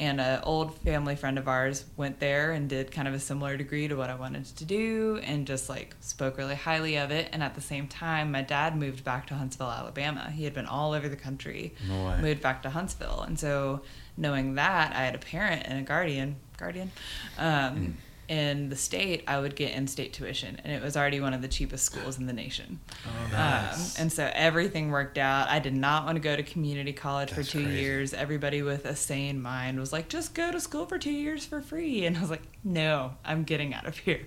And 0.00 0.18
an 0.18 0.40
old 0.44 0.78
family 0.78 1.14
friend 1.14 1.38
of 1.38 1.46
ours 1.46 1.84
went 1.98 2.20
there 2.20 2.52
and 2.52 2.70
did 2.70 2.90
kind 2.90 3.06
of 3.06 3.12
a 3.12 3.20
similar 3.20 3.58
degree 3.58 3.86
to 3.86 3.94
what 3.96 4.08
I 4.08 4.14
wanted 4.14 4.46
to 4.46 4.64
do 4.64 5.20
and 5.22 5.46
just 5.46 5.68
like 5.68 5.94
spoke 6.00 6.38
really 6.38 6.54
highly 6.54 6.96
of 6.96 7.10
it. 7.10 7.28
And 7.32 7.42
at 7.42 7.54
the 7.54 7.60
same 7.60 7.86
time, 7.86 8.32
my 8.32 8.40
dad 8.40 8.76
moved 8.76 9.04
back 9.04 9.26
to 9.26 9.34
Huntsville, 9.34 9.70
Alabama. 9.70 10.30
He 10.30 10.44
had 10.44 10.54
been 10.54 10.64
all 10.64 10.94
over 10.94 11.06
the 11.06 11.16
country, 11.16 11.74
No 11.86 12.16
moved 12.16 12.40
back 12.40 12.62
to 12.62 12.70
Huntsville. 12.70 13.20
And 13.20 13.38
so 13.38 13.82
knowing 14.16 14.54
that, 14.54 14.96
I 14.96 15.04
had 15.04 15.14
a 15.14 15.18
parent 15.18 15.64
and 15.66 15.78
a 15.78 15.82
guardian, 15.82 16.36
guardian, 16.56 16.90
um, 17.38 17.98
in 18.30 18.68
the 18.68 18.76
state, 18.76 19.24
I 19.26 19.40
would 19.40 19.56
get 19.56 19.72
in-state 19.72 20.12
tuition, 20.12 20.60
and 20.62 20.72
it 20.72 20.80
was 20.80 20.96
already 20.96 21.20
one 21.20 21.34
of 21.34 21.42
the 21.42 21.48
cheapest 21.48 21.84
schools 21.84 22.16
in 22.16 22.26
the 22.26 22.32
nation. 22.32 22.78
Oh, 23.04 23.10
Um, 23.36 23.80
and 23.98 24.12
so 24.12 24.30
everything 24.32 24.92
worked 24.92 25.18
out. 25.18 25.48
I 25.48 25.58
did 25.58 25.74
not 25.74 26.04
want 26.06 26.14
to 26.14 26.20
go 26.20 26.36
to 26.36 26.42
community 26.44 26.92
college 26.92 27.30
That's 27.32 27.48
for 27.48 27.52
two 27.58 27.64
crazy. 27.64 27.80
years. 27.80 28.14
Everybody 28.14 28.62
with 28.62 28.84
a 28.84 28.94
sane 28.94 29.42
mind 29.42 29.80
was 29.80 29.92
like, 29.92 30.08
just 30.08 30.32
go 30.32 30.52
to 30.52 30.60
school 30.60 30.86
for 30.86 30.96
two 30.96 31.10
years 31.10 31.44
for 31.44 31.60
free. 31.60 32.06
And 32.06 32.16
I 32.16 32.20
was 32.20 32.30
like, 32.30 32.42
no, 32.62 33.14
I'm 33.24 33.42
getting 33.42 33.74
out 33.74 33.86
of 33.86 33.98
here. 33.98 34.26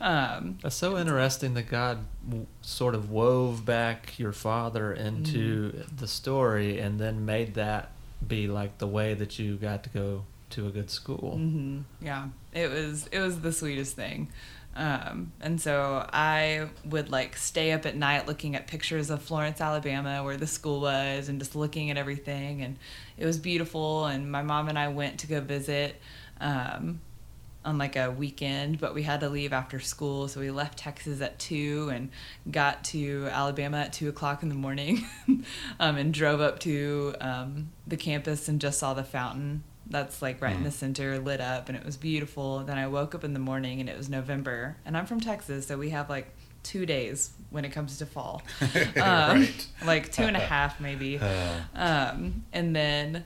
Um, 0.00 0.58
That's 0.62 0.76
so 0.76 0.96
interesting 0.96 1.54
that 1.54 1.68
God 1.68 2.04
w- 2.28 2.46
sort 2.62 2.94
of 2.94 3.10
wove 3.10 3.64
back 3.66 4.16
your 4.18 4.32
father 4.32 4.92
into 4.92 5.72
Mm-hmm. 5.72 5.96
the 5.96 6.06
story 6.08 6.78
and 6.78 7.00
then 7.00 7.24
made 7.26 7.54
that 7.54 7.90
be 8.26 8.46
like 8.46 8.78
the 8.78 8.86
way 8.86 9.14
that 9.14 9.38
you 9.40 9.56
got 9.56 9.82
to 9.84 9.90
go 9.90 10.24
to 10.50 10.66
a 10.66 10.70
good 10.70 10.90
school. 10.90 11.32
hmm 11.36 11.80
Yeah, 12.00 12.28
it 12.52 12.70
was 12.70 13.06
it 13.12 13.20
was 13.20 13.40
the 13.40 13.52
sweetest 13.52 13.96
thing. 13.96 14.28
Um, 14.76 15.32
and 15.40 15.60
so 15.60 16.08
I 16.12 16.68
would 16.84 17.10
like 17.10 17.36
stay 17.36 17.72
up 17.72 17.86
at 17.86 17.96
night 17.96 18.26
looking 18.26 18.54
at 18.54 18.66
pictures 18.66 19.10
of 19.10 19.20
Florence, 19.22 19.60
Alabama, 19.60 20.22
where 20.22 20.36
the 20.36 20.46
school 20.46 20.80
was, 20.80 21.28
and 21.28 21.38
just 21.40 21.56
looking 21.56 21.90
at 21.90 21.96
everything. 21.96 22.62
And 22.62 22.78
it 23.18 23.26
was 23.26 23.38
beautiful. 23.38 24.06
And 24.06 24.30
my 24.30 24.42
mom 24.42 24.68
and 24.68 24.78
I 24.78 24.88
went 24.88 25.18
to 25.20 25.26
go 25.26 25.40
visit 25.40 26.00
um, 26.40 27.00
on 27.64 27.78
like 27.78 27.96
a 27.96 28.12
weekend, 28.12 28.78
but 28.78 28.94
we 28.94 29.02
had 29.02 29.20
to 29.20 29.28
leave 29.28 29.52
after 29.52 29.80
school. 29.80 30.28
So 30.28 30.40
we 30.40 30.50
left 30.52 30.78
Texas 30.78 31.20
at 31.20 31.38
two 31.38 31.90
and 31.92 32.10
got 32.50 32.84
to 32.84 33.28
Alabama 33.30 33.78
at 33.78 33.92
two 33.92 34.08
o'clock 34.08 34.42
in 34.44 34.48
the 34.48 34.54
morning 34.54 35.04
um, 35.80 35.96
and 35.96 36.14
drove 36.14 36.40
up 36.40 36.60
to 36.60 37.14
um, 37.20 37.70
the 37.88 37.96
campus 37.96 38.48
and 38.48 38.60
just 38.60 38.78
saw 38.78 38.94
the 38.94 39.04
fountain 39.04 39.64
that's 39.90 40.22
like 40.22 40.40
right 40.40 40.54
in 40.56 40.62
the 40.64 40.70
center 40.70 41.18
lit 41.18 41.40
up 41.40 41.68
and 41.68 41.76
it 41.76 41.84
was 41.84 41.96
beautiful. 41.96 42.60
Then 42.60 42.78
I 42.78 42.86
woke 42.86 43.14
up 43.14 43.24
in 43.24 43.34
the 43.34 43.40
morning 43.40 43.80
and 43.80 43.88
it 43.88 43.96
was 43.96 44.08
November 44.08 44.76
and 44.86 44.96
I'm 44.96 45.06
from 45.06 45.20
Texas, 45.20 45.66
so 45.66 45.76
we 45.76 45.90
have 45.90 46.08
like 46.08 46.34
two 46.62 46.86
days 46.86 47.30
when 47.50 47.64
it 47.64 47.70
comes 47.70 47.98
to 47.98 48.06
fall. 48.06 48.42
Um, 48.96 49.40
Right. 49.40 49.66
Like 49.84 50.12
two 50.12 50.22
and 50.22 50.36
a 50.36 50.40
half 50.54 50.80
maybe. 50.80 51.18
Uh, 51.18 51.60
Um, 51.74 52.44
and 52.52 52.74
then 52.76 53.24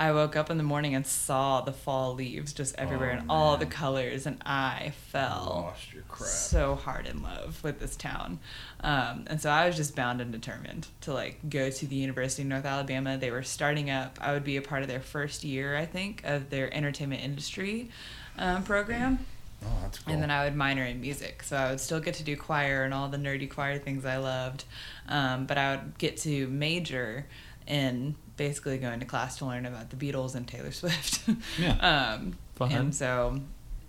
I 0.00 0.12
woke 0.12 0.36
up 0.36 0.48
in 0.48 0.58
the 0.58 0.62
morning 0.62 0.94
and 0.94 1.04
saw 1.06 1.60
the 1.60 1.72
fall 1.72 2.14
leaves 2.14 2.52
just 2.52 2.76
everywhere 2.78 3.10
Oh, 3.16 3.18
and 3.18 3.30
all 3.30 3.56
the 3.56 3.66
colors, 3.66 4.26
and 4.26 4.40
I 4.46 4.92
fell 5.08 5.64
lost 5.70 5.92
your 5.92 6.02
crap. 6.04 6.28
so 6.30 6.74
hard 6.76 7.06
in 7.06 7.20
love 7.22 7.62
with 7.64 7.80
this 7.80 7.96
town. 7.96 8.38
Um, 8.80 9.24
and 9.26 9.40
so 9.40 9.50
I 9.50 9.66
was 9.66 9.76
just 9.76 9.96
bound 9.96 10.20
and 10.20 10.30
determined 10.30 10.86
to 11.00 11.12
like 11.12 11.50
go 11.50 11.68
to 11.70 11.86
the 11.86 11.96
University 11.96 12.42
of 12.42 12.48
North 12.48 12.64
Alabama. 12.64 13.18
They 13.18 13.30
were 13.32 13.42
starting 13.42 13.90
up. 13.90 14.18
I 14.20 14.32
would 14.32 14.44
be 14.44 14.56
a 14.56 14.62
part 14.62 14.82
of 14.82 14.88
their 14.88 15.00
first 15.00 15.42
year, 15.42 15.76
I 15.76 15.84
think, 15.86 16.22
of 16.24 16.50
their 16.50 16.72
entertainment 16.72 17.22
industry 17.22 17.90
um, 18.38 18.62
program. 18.62 19.18
oh, 19.64 19.68
that's 19.82 19.98
cool. 19.98 20.12
And 20.14 20.22
then 20.22 20.30
I 20.30 20.44
would 20.44 20.54
minor 20.54 20.84
in 20.84 21.00
music. 21.00 21.42
So 21.42 21.56
I 21.56 21.70
would 21.70 21.80
still 21.80 21.98
get 22.00 22.14
to 22.14 22.22
do 22.22 22.36
choir 22.36 22.84
and 22.84 22.94
all 22.94 23.08
the 23.08 23.18
nerdy 23.18 23.50
choir 23.50 23.78
things 23.78 24.04
I 24.04 24.18
loved. 24.18 24.64
Um, 25.08 25.46
but 25.46 25.58
I 25.58 25.74
would 25.74 25.98
get 25.98 26.18
to 26.18 26.46
major 26.46 27.26
in 27.66 28.14
basically 28.38 28.78
going 28.78 29.00
to 29.00 29.04
class 29.06 29.36
to 29.38 29.44
learn 29.44 29.66
about 29.66 29.90
the 29.90 29.96
Beatles 29.96 30.34
and 30.34 30.48
Taylor 30.48 30.72
Swift. 30.72 31.28
Yeah. 31.58 32.16
um, 32.16 32.38
and 32.60 32.94
so, 32.94 33.40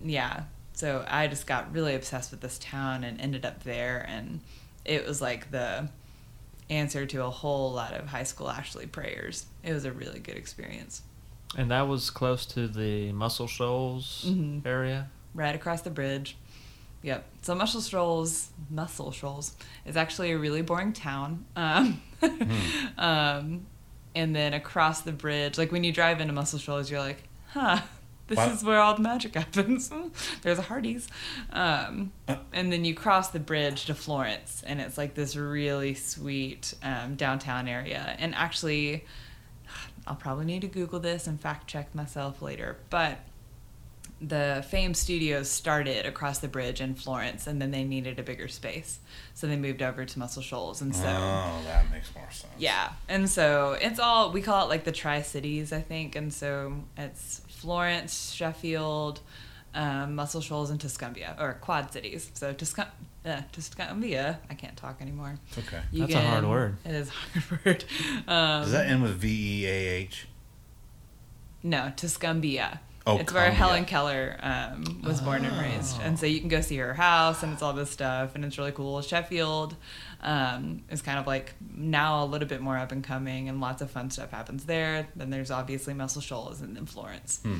yeah. 0.03 0.43
So 0.73 1.05
I 1.07 1.27
just 1.27 1.47
got 1.47 1.71
really 1.73 1.95
obsessed 1.95 2.31
with 2.31 2.41
this 2.41 2.59
town 2.59 3.03
and 3.05 3.19
ended 3.21 3.45
up 3.45 3.63
there. 3.63 4.05
And 4.09 4.41
it 4.83 5.05
was 5.07 5.21
like 5.21 5.51
the 5.51 5.87
answer 6.69 7.05
to 7.05 7.23
a 7.23 7.29
whole 7.29 7.71
lot 7.71 7.93
of 7.93 8.07
high 8.07 8.23
school 8.23 8.49
Ashley 8.49 8.85
prayers. 8.85 9.45
It 9.63 9.73
was 9.73 9.85
a 9.85 9.91
really 9.91 10.19
good 10.19 10.35
experience. 10.35 11.01
And 11.57 11.71
that 11.71 11.87
was 11.87 12.09
close 12.09 12.45
to 12.47 12.67
the 12.67 13.11
Muscle 13.13 13.47
Shoals 13.47 14.25
Mhm. 14.27 14.65
area. 14.65 15.09
right 15.33 15.55
across 15.55 15.81
the 15.81 15.89
bridge. 15.91 16.35
Yep. 17.03 17.23
So 17.43 17.55
Muscle 17.55 17.81
Shoals, 17.81 18.49
Muscle 18.69 19.11
Shoals 19.11 19.55
is 19.85 19.95
actually 19.95 20.31
a 20.31 20.37
really 20.37 20.61
boring 20.61 20.91
town. 20.93 21.45
Um, 21.55 22.01
um, 22.97 23.65
and 24.15 24.35
then 24.35 24.53
across 24.53 25.01
the 25.01 25.11
bridge, 25.11 25.57
like 25.57 25.71
when 25.71 25.83
you 25.83 25.91
drive 25.91 26.19
into 26.21 26.33
Muscle 26.33 26.59
Shoals, 26.59 26.89
you're 26.89 26.99
like, 26.99 27.23
huh, 27.49 27.81
this 28.27 28.37
Wow. 28.37 28.49
is 28.51 28.63
where 28.63 28.79
all 28.79 28.95
the 28.95 29.01
magic 29.01 29.35
happens. 29.43 29.91
There's 30.41 30.59
a 30.59 30.63
Hardee's. 30.63 31.07
Um, 31.51 32.11
and 32.53 32.71
then 32.71 32.85
you 32.85 32.93
cross 32.93 33.29
the 33.29 33.39
bridge 33.39 33.85
to 33.85 33.93
Florence, 33.95 34.63
and 34.65 34.79
it's 34.81 34.97
like 34.97 35.15
this 35.15 35.35
really 35.35 35.93
sweet 35.95 36.73
um, 36.83 37.15
downtown 37.15 37.67
area. 37.67 38.15
And 38.19 38.35
actually, 38.35 39.05
I'll 40.07 40.15
probably 40.15 40.45
need 40.45 40.61
to 40.61 40.67
Google 40.67 40.99
this 40.99 41.27
and 41.27 41.39
fact 41.39 41.67
check 41.67 41.93
myself 41.95 42.41
later, 42.41 42.77
but 42.89 43.19
the 44.21 44.65
Fame 44.69 44.93
Studios 44.93 45.49
started 45.49 46.05
across 46.05 46.39
the 46.39 46.47
bridge 46.47 46.81
in 46.81 46.93
Florence, 46.95 47.47
and 47.47 47.61
then 47.61 47.71
they 47.71 47.83
needed 47.83 48.19
a 48.19 48.23
bigger 48.23 48.47
space, 48.47 48.99
so 49.33 49.47
they 49.47 49.55
moved 49.55 49.81
over 49.81 50.03
to 50.05 50.19
Muscle 50.19 50.41
Shoals, 50.41 50.81
and 50.81 50.93
so 50.95 51.05
oh, 51.07 51.61
that 51.65 51.89
makes 51.91 52.13
more 52.13 52.29
sense. 52.29 52.51
yeah, 52.57 52.91
and 53.07 53.29
so 53.29 53.77
it's 53.81 53.99
all 53.99 54.31
we 54.31 54.41
call 54.41 54.65
it 54.65 54.69
like 54.69 54.83
the 54.83 54.91
Tri 54.91 55.21
Cities, 55.21 55.71
I 55.71 55.81
think, 55.81 56.15
and 56.15 56.33
so 56.33 56.73
it's 56.97 57.41
Florence, 57.47 58.31
Sheffield, 58.33 59.21
um, 59.73 60.15
Muscle 60.15 60.41
Shoals, 60.41 60.69
and 60.69 60.79
Tuscumbia, 60.79 61.39
or 61.39 61.53
Quad 61.61 61.91
Cities. 61.93 62.29
So 62.33 62.53
Tuscum- 62.53 62.87
uh, 63.25 63.41
Tuscumbia, 63.53 64.37
I 64.49 64.53
can't 64.53 64.75
talk 64.75 65.01
anymore. 65.01 65.35
Okay. 65.57 65.81
You 65.91 66.01
That's 66.07 66.15
a 66.15 66.21
hard 66.21 66.45
word. 66.45 66.77
It 66.83 66.91
is 66.95 67.09
a 67.09 67.39
hard 67.39 67.61
word. 67.65 67.85
Um, 68.27 68.63
Does 68.63 68.71
that 68.71 68.87
end 68.87 69.01
with 69.03 69.13
V 69.15 69.63
E 69.63 69.67
A 69.67 69.69
H? 69.69 70.27
No, 71.63 71.91
Tuscumbia. 71.95 72.79
Oh, 73.09 73.17
it's 73.19 73.33
where 73.33 73.49
Cumbia. 73.49 73.53
Helen 73.53 73.85
Keller 73.85 74.37
um, 74.41 75.01
was 75.03 75.21
born 75.21 75.45
and 75.45 75.57
raised, 75.59 75.97
Oh. 75.99 76.03
and 76.03 76.19
so 76.19 76.25
you 76.25 76.39
can 76.39 76.49
go 76.49 76.61
see 76.61 76.77
her 76.77 76.93
house, 76.93 77.43
and 77.43 77.53
it's 77.53 77.61
all 77.61 77.73
this 77.73 77.89
stuff, 77.91 78.35
and 78.35 78.43
it's 78.45 78.57
really 78.57 78.71
cool. 78.71 79.01
Sheffield 79.01 79.75
um, 80.21 80.83
is 80.89 81.01
kind 81.01 81.17
of 81.19 81.27
like 81.27 81.53
now 81.73 82.23
a 82.23 82.25
little 82.25 82.47
bit 82.47 82.61
more 82.61 82.77
up 82.77 82.91
and 82.91 83.03
coming, 83.03 83.49
and 83.49 83.59
lots 83.61 83.81
of 83.81 83.89
fun 83.91 84.09
stuff 84.11 84.31
happens 84.31 84.65
there. 84.65 85.07
Then 85.15 85.29
there's 85.29 85.51
obviously 85.51 85.93
Muscle 85.93 86.21
Shoals, 86.21 86.61
and 86.61 86.75
then 86.75 86.85
Florence. 86.85 87.39
Hmm. 87.43 87.57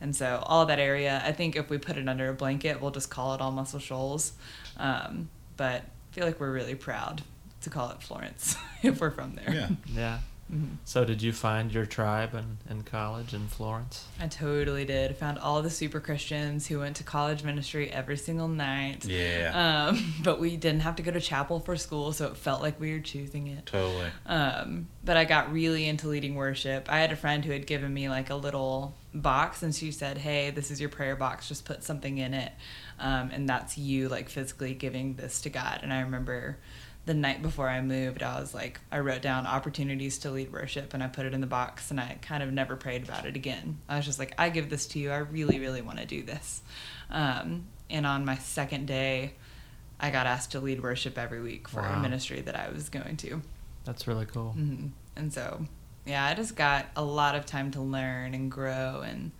And 0.00 0.16
so 0.16 0.42
all 0.46 0.66
that 0.66 0.80
area, 0.80 1.22
I 1.24 1.30
think 1.30 1.54
if 1.54 1.70
we 1.70 1.78
put 1.78 1.96
it 1.96 2.08
under 2.08 2.28
a 2.28 2.34
blanket, 2.34 2.80
we'll 2.80 2.90
just 2.90 3.08
call 3.08 3.34
it 3.34 3.40
all 3.40 3.52
Muscle 3.52 3.78
Shoals. 3.78 4.32
Um, 4.76 5.28
but 5.56 5.82
I 5.82 6.14
feel 6.14 6.26
like 6.26 6.40
we're 6.40 6.50
really 6.52 6.74
proud 6.74 7.22
to 7.60 7.70
call 7.70 7.90
it 7.90 8.02
Florence 8.02 8.56
if 8.82 9.00
we're 9.00 9.12
from 9.12 9.36
there. 9.36 9.54
Yeah. 9.54 9.68
Yeah. 9.94 10.18
Mhm. 10.52 10.76
So 10.84 11.04
did 11.04 11.22
you 11.22 11.32
find 11.32 11.72
your 11.72 11.86
tribe 11.86 12.34
in, 12.34 12.58
in 12.68 12.82
college 12.82 13.32
in 13.32 13.48
Florence? 13.48 14.04
I 14.20 14.26
totally 14.26 14.84
did. 14.84 15.16
Found 15.16 15.38
all 15.38 15.62
the 15.62 15.70
super 15.70 15.98
Christians 15.98 16.66
who 16.66 16.80
went 16.80 16.96
to 16.96 17.04
college 17.04 17.42
ministry 17.42 17.90
every 17.90 18.18
single 18.18 18.48
night. 18.48 19.04
Yeah. 19.06 19.88
Um, 19.88 20.14
but 20.22 20.40
we 20.40 20.56
didn't 20.56 20.80
have 20.80 20.96
to 20.96 21.02
go 21.02 21.10
to 21.10 21.20
chapel 21.20 21.58
for 21.60 21.76
school, 21.76 22.12
so 22.12 22.26
it 22.26 22.36
felt 22.36 22.60
like 22.60 22.78
we 22.78 22.92
were 22.92 23.00
choosing 23.00 23.46
it. 23.46 23.64
totally. 23.66 24.10
Um, 24.26 24.88
but 25.04 25.16
I 25.16 25.24
got 25.24 25.50
really 25.52 25.88
into 25.88 26.08
leading 26.08 26.34
worship. 26.34 26.86
I 26.90 26.98
had 26.98 27.12
a 27.12 27.16
friend 27.16 27.44
who 27.44 27.52
had 27.52 27.66
given 27.66 27.92
me 27.92 28.08
like 28.08 28.28
a 28.30 28.36
little 28.36 28.94
box, 29.14 29.62
and 29.62 29.74
she 29.74 29.90
said, 29.90 30.18
"Hey, 30.18 30.50
this 30.50 30.70
is 30.70 30.80
your 30.80 30.90
prayer 30.90 31.16
box. 31.16 31.48
Just 31.48 31.64
put 31.64 31.82
something 31.82 32.18
in 32.18 32.34
it, 32.34 32.52
um, 32.98 33.30
and 33.32 33.48
that's 33.48 33.76
you 33.78 34.08
like 34.08 34.28
physically 34.28 34.74
giving 34.74 35.14
this 35.16 35.40
to 35.42 35.50
God." 35.50 35.80
And 35.82 35.92
I 35.92 36.00
remember 36.02 36.58
the 37.04 37.14
night 37.14 37.42
before 37.42 37.68
I 37.68 37.80
moved, 37.80 38.22
I 38.22 38.40
was 38.40 38.54
like, 38.54 38.80
I 38.90 39.00
wrote 39.00 39.22
down 39.22 39.46
opportunities 39.46 40.18
to 40.18 40.30
lead 40.30 40.52
worship, 40.52 40.94
and 40.94 41.02
I 41.02 41.08
put 41.08 41.26
it 41.26 41.34
in 41.34 41.40
the 41.40 41.46
box, 41.46 41.90
and 41.90 41.98
I 42.00 42.18
kind 42.22 42.42
of 42.42 42.52
never 42.52 42.76
prayed 42.76 43.02
about 43.02 43.26
it 43.26 43.34
again. 43.36 43.78
I 43.88 43.96
was 43.96 44.06
just 44.06 44.18
like, 44.18 44.34
I 44.38 44.50
give 44.50 44.70
this 44.70 44.86
to 44.88 44.98
you. 44.98 45.10
I 45.10 45.18
really, 45.18 45.58
really 45.58 45.82
want 45.82 45.98
to 45.98 46.06
do 46.06 46.22
this. 46.22 46.62
Um, 47.10 47.64
and 47.90 48.06
on 48.06 48.24
my 48.24 48.36
second 48.36 48.86
day. 48.86 49.34
I 50.04 50.10
got 50.10 50.26
asked 50.26 50.50
to 50.52 50.58
lead 50.60 50.82
worship 50.82 51.16
every 51.16 51.40
week 51.40 51.68
for 51.68 51.78
a 51.78 51.96
ministry 52.00 52.40
that 52.40 52.56
I 52.56 52.70
was 52.70 52.88
going 52.88 53.16
to. 53.18 53.40
That's 53.84 54.08
really 54.08 54.26
cool. 54.26 54.50
hmm 54.50 54.88
And 55.14 55.32
so, 55.32 55.64
yeah, 56.04 56.24
I 56.24 56.34
just 56.34 56.56
got 56.56 56.86
a 56.96 57.04
lot 57.04 57.36
of 57.36 57.46
time 57.46 57.70
to 57.72 57.80
learn 57.80 58.34
and 58.34 58.50
grow 58.50 59.02
and 59.06 59.30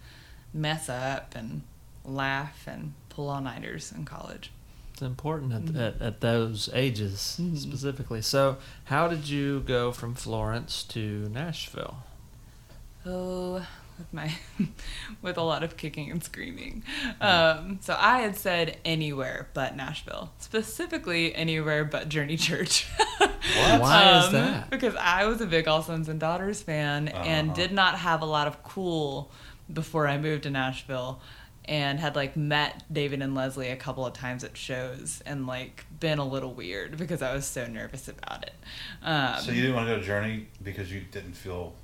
mess 0.54 0.88
up 0.88 1.34
and 1.34 1.62
laugh 2.04 2.68
and 2.68 2.94
pull 3.08 3.28
all 3.28 3.40
nighters 3.40 3.90
in 3.90 4.04
college. 4.04 4.52
It's 4.92 5.02
important 5.02 5.52
at, 5.52 5.62
Mhm. 5.62 5.76
at, 5.80 6.02
at 6.02 6.20
those 6.20 6.68
ages 6.74 7.38
Mhm. 7.40 7.56
specifically. 7.58 8.20
So, 8.22 8.58
how 8.84 9.08
did 9.08 9.28
you 9.28 9.60
go 9.60 9.90
from 9.92 10.14
Florence 10.14 10.82
to 10.84 11.28
Nashville? 11.32 12.02
Oh, 13.04 13.66
with 13.98 14.12
my, 14.12 14.32
with 15.22 15.36
a 15.36 15.42
lot 15.42 15.62
of 15.62 15.76
kicking 15.76 16.10
and 16.10 16.22
screaming. 16.22 16.82
Um, 17.20 17.78
so 17.82 17.96
I 17.98 18.18
had 18.20 18.36
said 18.36 18.78
anywhere 18.84 19.48
but 19.54 19.76
Nashville, 19.76 20.30
specifically 20.38 21.34
anywhere 21.34 21.84
but 21.84 22.08
Journey 22.08 22.36
Church. 22.36 22.86
What? 23.18 23.30
Why 23.80 24.18
is 24.18 24.26
Um, 24.26 24.32
that? 24.34 24.70
Because 24.70 24.94
I 24.96 25.24
was 25.26 25.40
a 25.40 25.46
big 25.46 25.66
All 25.68 25.82
Sons 25.82 26.08
and 26.08 26.20
Daughters 26.20 26.62
fan 26.62 27.08
and 27.08 27.50
Uh-huh. 27.50 27.56
did 27.56 27.72
not 27.72 27.98
have 27.98 28.22
a 28.22 28.26
lot 28.26 28.46
of 28.46 28.62
cool 28.62 29.30
before 29.72 30.06
I 30.06 30.18
moved 30.18 30.42
to 30.44 30.50
Nashville 30.50 31.20
and 31.64 32.00
had 32.00 32.16
like 32.16 32.36
met 32.36 32.82
David 32.92 33.22
and 33.22 33.34
Leslie 33.34 33.68
a 33.68 33.76
couple 33.76 34.04
of 34.04 34.12
times 34.12 34.42
at 34.44 34.56
shows 34.56 35.22
and 35.24 35.46
like 35.46 35.86
been 36.00 36.18
a 36.18 36.26
little 36.26 36.52
weird 36.52 36.96
because 36.96 37.22
I 37.22 37.34
was 37.34 37.46
so 37.46 37.66
nervous 37.66 38.08
about 38.08 38.42
it. 38.42 38.54
Um, 39.02 39.40
so 39.40 39.52
you 39.52 39.62
didn't 39.62 39.76
want 39.76 39.88
to 39.88 39.94
go 39.94 40.00
to 40.00 40.04
Journey 40.04 40.48
because 40.62 40.92
you 40.92 41.02
didn't 41.10 41.34
feel 41.34 41.74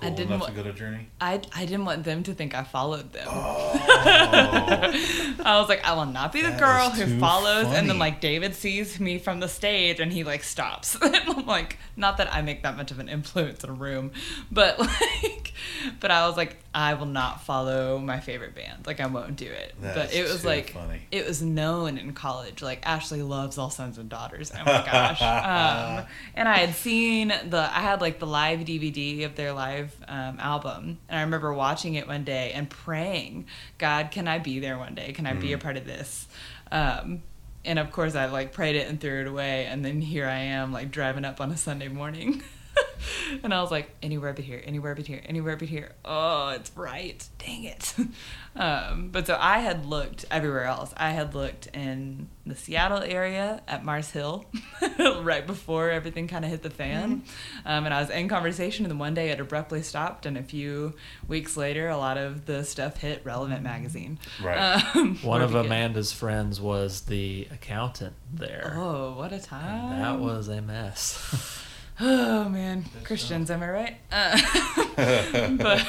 cool 0.00 0.10
didn't 0.10 0.26
enough 0.28 0.40
wa- 0.40 0.46
to 0.48 0.52
go 0.52 0.62
to 0.62 0.72
Journey? 0.72 1.08
I, 1.20 1.40
I 1.54 1.64
didn't 1.66 1.84
want 1.84 2.04
them 2.04 2.22
to 2.24 2.34
think 2.34 2.54
I 2.54 2.64
followed 2.64 3.12
them. 3.12 3.26
Oh, 3.30 3.72
I 5.44 5.58
was 5.60 5.68
like, 5.68 5.84
I 5.84 5.94
will 5.94 6.06
not 6.06 6.32
be 6.32 6.42
the 6.42 6.48
That 6.48 6.58
girl 6.58 6.88
is 6.92 6.98
who 6.98 7.04
too 7.14 7.18
follows, 7.20 7.64
and 7.66 7.74
funny. 7.74 7.86
then 7.88 7.98
like 7.98 8.20
David 8.20 8.54
sees 8.54 8.98
me 9.00 9.18
from 9.18 9.40
the 9.40 9.48
stage 9.48 10.00
and 10.00 10.12
he 10.12 10.24
like 10.24 10.42
stops. 10.42 10.96
and 11.02 11.14
I'm 11.16 11.46
like, 11.46 11.78
not 11.96 12.16
that 12.18 12.32
I 12.32 12.42
make 12.42 12.62
that 12.62 12.76
much 12.76 12.90
of 12.90 12.98
an 12.98 13.08
influence 13.08 13.64
in 13.64 13.70
a 13.70 13.72
room, 13.74 14.12
but 14.50 14.78
like, 14.78 15.52
but 16.00 16.10
I 16.10 16.26
was 16.26 16.36
like, 16.36 16.56
I 16.74 16.94
will 16.94 17.06
not 17.06 17.42
follow 17.44 17.98
my 17.98 18.20
favorite 18.20 18.54
band. 18.54 18.86
Like 18.86 19.00
I 19.00 19.06
won't 19.06 19.36
do 19.36 19.46
it. 19.46 19.74
but 19.80 19.94
That's 19.94 20.14
it 20.14 20.22
was 20.22 20.42
too 20.42 20.48
like, 20.48 20.70
funny. 20.72 21.00
it 21.10 21.26
was 21.26 21.42
known 21.42 21.98
in 21.98 22.12
college. 22.12 22.62
Like 22.62 22.86
Ashley 22.86 23.22
loves 23.22 23.58
All 23.58 23.70
Sons 23.70 23.98
and 23.98 24.08
Daughters. 24.08 24.52
Oh 24.54 24.58
my 24.64 24.84
gosh. 24.84 25.20
um, 25.22 26.06
and 26.34 26.48
I 26.48 26.58
had 26.58 26.74
seen 26.74 27.28
the, 27.28 27.58
I 27.60 27.80
had 27.80 28.00
like 28.00 28.18
the 28.18 28.26
live 28.26 28.60
DVD 28.60 29.24
of 29.24 29.34
their 29.34 29.52
live 29.52 29.87
um, 30.06 30.38
album, 30.40 30.98
and 31.08 31.18
I 31.18 31.22
remember 31.22 31.52
watching 31.52 31.94
it 31.94 32.06
one 32.06 32.24
day 32.24 32.52
and 32.52 32.68
praying, 32.68 33.46
God, 33.78 34.10
can 34.10 34.28
I 34.28 34.38
be 34.38 34.58
there 34.60 34.78
one 34.78 34.94
day? 34.94 35.12
Can 35.12 35.26
I 35.26 35.32
be 35.34 35.52
a 35.52 35.58
part 35.58 35.76
of 35.76 35.84
this? 35.84 36.26
Um, 36.72 37.22
and 37.64 37.78
of 37.78 37.90
course, 37.92 38.14
I 38.14 38.26
like 38.26 38.52
prayed 38.52 38.76
it 38.76 38.88
and 38.88 39.00
threw 39.00 39.20
it 39.20 39.26
away, 39.26 39.66
and 39.66 39.84
then 39.84 40.00
here 40.00 40.26
I 40.26 40.38
am, 40.38 40.72
like 40.72 40.90
driving 40.90 41.24
up 41.24 41.40
on 41.40 41.50
a 41.50 41.56
Sunday 41.56 41.88
morning. 41.88 42.42
and 43.42 43.52
I 43.54 43.60
was 43.60 43.70
like, 43.70 43.90
anywhere 44.02 44.32
but 44.32 44.44
here, 44.44 44.62
anywhere 44.64 44.94
but 44.94 45.06
here, 45.06 45.20
anywhere 45.26 45.56
but 45.56 45.68
here. 45.68 45.92
Oh, 46.04 46.48
it's 46.50 46.70
right. 46.76 47.26
Dang 47.38 47.64
it. 47.64 47.94
um, 48.56 49.10
but 49.10 49.26
so 49.26 49.36
I 49.40 49.58
had 49.60 49.86
looked 49.86 50.24
everywhere 50.30 50.64
else. 50.64 50.92
I 50.96 51.10
had 51.10 51.34
looked 51.34 51.68
in 51.68 52.28
the 52.46 52.56
Seattle 52.56 52.98
area 53.02 53.62
at 53.68 53.84
Mars 53.84 54.10
Hill 54.10 54.46
right 54.98 55.46
before 55.46 55.90
everything 55.90 56.28
kind 56.28 56.44
of 56.44 56.50
hit 56.50 56.62
the 56.62 56.70
fan. 56.70 57.22
Um, 57.66 57.84
and 57.84 57.92
I 57.92 58.00
was 58.00 58.10
in 58.10 58.28
conversation, 58.28 58.84
and 58.84 58.90
then 58.90 58.98
one 58.98 59.14
day 59.14 59.30
it 59.30 59.40
abruptly 59.40 59.82
stopped. 59.82 60.24
And 60.26 60.36
a 60.38 60.42
few 60.42 60.94
weeks 61.26 61.56
later, 61.56 61.88
a 61.88 61.96
lot 61.98 62.16
of 62.16 62.46
the 62.46 62.64
stuff 62.64 62.96
hit 62.98 63.20
Relevant 63.24 63.62
Magazine. 63.62 64.18
Right. 64.42 64.58
Um, 64.96 65.16
One 65.22 65.42
of 65.42 65.50
to 65.52 65.58
get- 65.58 65.66
Amanda's 65.66 66.12
friends 66.12 66.60
was 66.60 67.02
the 67.02 67.46
accountant 67.50 68.14
there. 68.32 68.72
Oh, 68.76 69.12
what 69.16 69.32
a 69.32 69.38
time. 69.40 69.92
and 69.92 70.02
that 70.02 70.18
was 70.20 70.48
a 70.48 70.60
mess. 70.62 71.64
Oh 72.00 72.48
man, 72.48 72.84
Christians, 73.02 73.50
am 73.50 73.62
I 73.62 73.70
right? 73.70 73.96
Uh, 74.98 75.50
but 75.56 75.86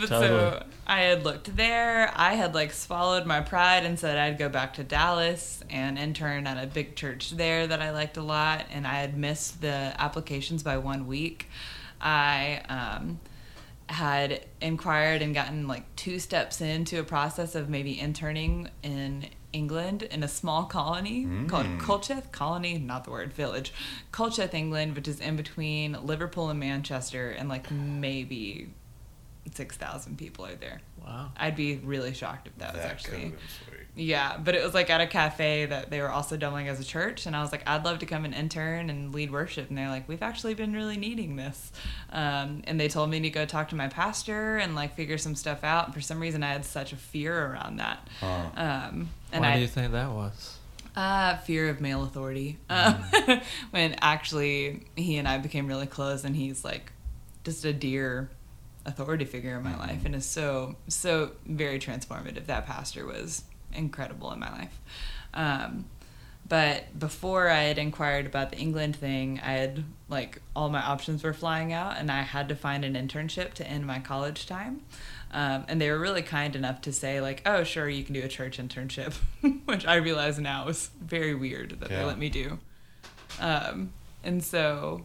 but 0.00 0.08
so 0.08 0.62
I 0.86 1.00
had 1.02 1.22
looked 1.22 1.54
there. 1.54 2.10
I 2.16 2.32
had 2.32 2.54
like 2.54 2.72
swallowed 2.72 3.26
my 3.26 3.42
pride 3.42 3.84
and 3.84 3.98
said 3.98 4.16
I'd 4.16 4.38
go 4.38 4.48
back 4.48 4.74
to 4.74 4.84
Dallas 4.84 5.62
and 5.68 5.98
intern 5.98 6.46
at 6.46 6.62
a 6.62 6.66
big 6.66 6.96
church 6.96 7.32
there 7.32 7.66
that 7.66 7.82
I 7.82 7.90
liked 7.90 8.16
a 8.16 8.22
lot. 8.22 8.64
And 8.70 8.86
I 8.86 8.94
had 8.94 9.18
missed 9.18 9.60
the 9.60 9.94
applications 9.98 10.62
by 10.62 10.78
one 10.78 11.06
week. 11.06 11.48
I 12.00 12.62
um, 12.70 13.20
had 13.88 14.46
inquired 14.62 15.20
and 15.20 15.34
gotten 15.34 15.68
like 15.68 15.94
two 15.94 16.18
steps 16.18 16.62
into 16.62 17.00
a 17.00 17.04
process 17.04 17.54
of 17.54 17.68
maybe 17.68 18.00
interning 18.00 18.70
in 18.82 19.26
England 19.58 20.02
in 20.14 20.22
a 20.22 20.28
small 20.28 20.62
colony 20.64 21.26
called 21.50 21.66
Mm. 21.66 21.80
Colchester 21.80 22.28
colony, 22.32 22.74
not 22.78 23.00
the 23.04 23.10
word 23.10 23.32
village, 23.32 23.72
Colchester, 24.12 24.56
England, 24.56 24.94
which 24.96 25.08
is 25.08 25.18
in 25.20 25.34
between 25.36 25.88
Liverpool 26.12 26.48
and 26.52 26.60
Manchester, 26.60 27.24
and 27.38 27.48
like 27.48 27.66
maybe 27.70 28.70
six 29.54 29.76
thousand 29.76 30.18
people 30.18 30.44
are 30.46 30.54
there. 30.54 30.80
wow. 31.04 31.30
I'd 31.36 31.56
be 31.56 31.76
really 31.76 32.14
shocked 32.14 32.46
if 32.48 32.56
that, 32.58 32.74
was 32.74 32.84
actually. 32.84 33.10
could've 33.16 33.30
been 33.32 33.38
sweet. 33.66 33.74
Yeah, 33.96 34.36
but 34.36 34.54
it 34.54 34.62
was 34.62 34.74
like 34.74 34.90
at 34.90 35.00
a 35.00 35.08
cafe 35.08 35.66
that 35.66 35.90
they 35.90 36.00
were 36.00 36.10
also 36.10 36.36
doubling 36.36 36.68
as 36.68 36.78
a 36.78 36.84
church, 36.84 37.26
and 37.26 37.34
I 37.34 37.42
was 37.42 37.50
like, 37.50 37.68
I'd 37.68 37.84
love 37.84 37.98
to 37.98 38.06
come 38.06 38.24
and 38.24 38.32
intern 38.32 38.90
and 38.90 39.12
lead 39.12 39.32
worship, 39.32 39.68
and 39.70 39.76
they're 39.76 39.88
like, 39.88 40.08
we've 40.08 40.22
actually 40.22 40.54
been 40.54 40.72
really 40.72 40.96
needing 40.96 41.34
this, 41.34 41.72
um, 42.12 42.62
and 42.68 42.78
they 42.78 42.86
told 42.88 43.10
me 43.10 43.18
to 43.20 43.30
go 43.30 43.44
talk 43.44 43.70
to 43.70 43.74
my 43.74 43.88
pastor 43.88 44.56
and 44.58 44.76
like 44.76 44.94
figure 44.94 45.18
some 45.18 45.34
stuff 45.34 45.64
out. 45.64 45.86
And 45.86 45.94
for 45.94 46.00
some 46.00 46.20
reason, 46.20 46.44
I 46.44 46.52
had 46.52 46.64
such 46.64 46.92
a 46.92 46.96
fear 46.96 47.46
around 47.46 47.78
that, 47.78 48.06
Huh. 48.20 48.50
um, 48.56 49.08
and 49.32 49.40
Why 49.42 49.52
I 49.52 49.54
do 49.56 49.62
you 49.62 49.66
think 49.68 49.90
that 49.92 50.10
was? 50.12 50.58
uh, 50.94 51.36
fear 51.38 51.68
of 51.68 51.80
male 51.80 52.04
authority. 52.04 52.58
Um, 52.70 53.02
when 53.70 53.96
actually 54.00 54.84
he 54.94 55.16
and 55.16 55.26
I 55.26 55.38
became 55.38 55.66
really 55.66 55.86
close, 55.86 56.22
and 56.22 56.36
he's 56.36 56.64
like 56.64 56.92
just 57.44 57.64
a 57.64 57.72
dear 57.72 58.30
authority 58.88 59.24
figure 59.24 59.56
in 59.56 59.62
my 59.62 59.76
life, 59.76 60.04
and 60.04 60.14
is 60.14 60.26
so 60.26 60.76
so 60.88 61.32
very 61.46 61.78
transformative. 61.78 62.46
That 62.46 62.66
pastor 62.66 63.06
was 63.06 63.44
incredible 63.72 64.32
in 64.32 64.40
my 64.40 64.50
life. 64.50 64.80
Um, 65.34 65.84
but 66.48 66.98
before 66.98 67.50
I 67.50 67.64
had 67.64 67.76
inquired 67.78 68.24
about 68.24 68.50
the 68.50 68.56
England 68.56 68.96
thing, 68.96 69.38
I 69.44 69.52
had 69.52 69.84
like 70.08 70.40
all 70.56 70.70
my 70.70 70.82
options 70.82 71.22
were 71.22 71.34
flying 71.34 71.72
out, 71.72 71.98
and 71.98 72.10
I 72.10 72.22
had 72.22 72.48
to 72.48 72.56
find 72.56 72.84
an 72.84 72.94
internship 72.94 73.52
to 73.54 73.68
end 73.68 73.86
my 73.86 73.98
college 73.98 74.46
time. 74.46 74.82
Um, 75.30 75.66
and 75.68 75.78
they 75.78 75.90
were 75.90 75.98
really 75.98 76.22
kind 76.22 76.56
enough 76.56 76.80
to 76.82 76.92
say 76.92 77.20
like, 77.20 77.42
"Oh, 77.44 77.64
sure, 77.64 77.88
you 77.88 78.02
can 78.02 78.14
do 78.14 78.22
a 78.22 78.28
church 78.28 78.58
internship," 78.58 79.14
which 79.66 79.86
I 79.86 79.96
realize 79.96 80.38
now 80.38 80.68
is 80.68 80.90
very 81.00 81.34
weird 81.34 81.78
that 81.80 81.90
they 81.90 82.02
let 82.02 82.18
me 82.18 82.30
do. 82.30 82.58
Um, 83.38 83.92
and 84.24 84.42
so, 84.42 85.04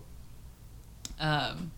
um, 1.19 1.71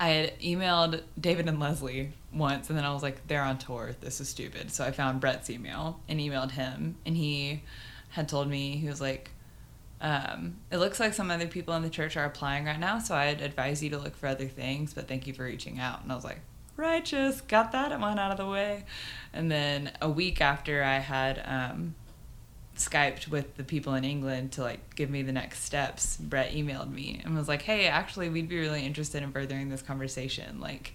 I 0.00 0.08
had 0.08 0.40
emailed 0.40 1.02
David 1.20 1.48
and 1.48 1.60
Leslie 1.60 2.12
once, 2.32 2.68
and 2.68 2.78
then 2.78 2.84
I 2.84 2.92
was 2.92 3.02
like, 3.02 3.26
they're 3.28 3.42
on 3.42 3.58
tour. 3.58 3.94
This 4.00 4.20
is 4.20 4.28
stupid. 4.28 4.70
So 4.72 4.84
I 4.84 4.90
found 4.90 5.20
Brett's 5.20 5.48
email 5.48 6.00
and 6.08 6.18
emailed 6.18 6.52
him, 6.52 6.96
and 7.06 7.16
he 7.16 7.62
had 8.10 8.28
told 8.28 8.48
me, 8.48 8.76
he 8.76 8.88
was 8.88 9.00
like, 9.00 9.30
um, 10.00 10.56
it 10.70 10.78
looks 10.78 10.98
like 10.98 11.14
some 11.14 11.30
other 11.30 11.46
people 11.46 11.74
in 11.74 11.82
the 11.82 11.90
church 11.90 12.16
are 12.16 12.24
applying 12.24 12.64
right 12.64 12.80
now, 12.80 12.98
so 12.98 13.14
I'd 13.14 13.40
advise 13.40 13.82
you 13.82 13.90
to 13.90 13.98
look 13.98 14.16
for 14.16 14.26
other 14.26 14.48
things, 14.48 14.92
but 14.92 15.06
thank 15.06 15.26
you 15.28 15.32
for 15.32 15.44
reaching 15.44 15.78
out. 15.78 16.02
And 16.02 16.10
I 16.10 16.16
was 16.16 16.24
like, 16.24 16.40
righteous, 16.76 17.40
got 17.42 17.72
that 17.72 17.98
one 18.00 18.18
out 18.18 18.32
of 18.32 18.38
the 18.38 18.46
way. 18.46 18.84
And 19.32 19.50
then 19.50 19.92
a 20.00 20.10
week 20.10 20.40
after 20.40 20.82
I 20.82 20.98
had 20.98 21.42
um, 21.46 21.94
Skyped 22.88 23.28
with 23.28 23.56
the 23.56 23.64
people 23.64 23.94
in 23.94 24.04
England 24.04 24.52
to 24.52 24.62
like 24.62 24.94
give 24.94 25.10
me 25.10 25.22
the 25.22 25.32
next 25.32 25.64
steps, 25.64 26.16
Brett 26.16 26.52
emailed 26.52 26.90
me 26.92 27.20
and 27.24 27.36
was 27.36 27.48
like, 27.48 27.62
"Hey, 27.62 27.86
actually, 27.86 28.28
we'd 28.28 28.48
be 28.48 28.58
really 28.58 28.84
interested 28.84 29.22
in 29.22 29.32
furthering 29.32 29.68
this 29.68 29.82
conversation. 29.82 30.60
Like, 30.60 30.94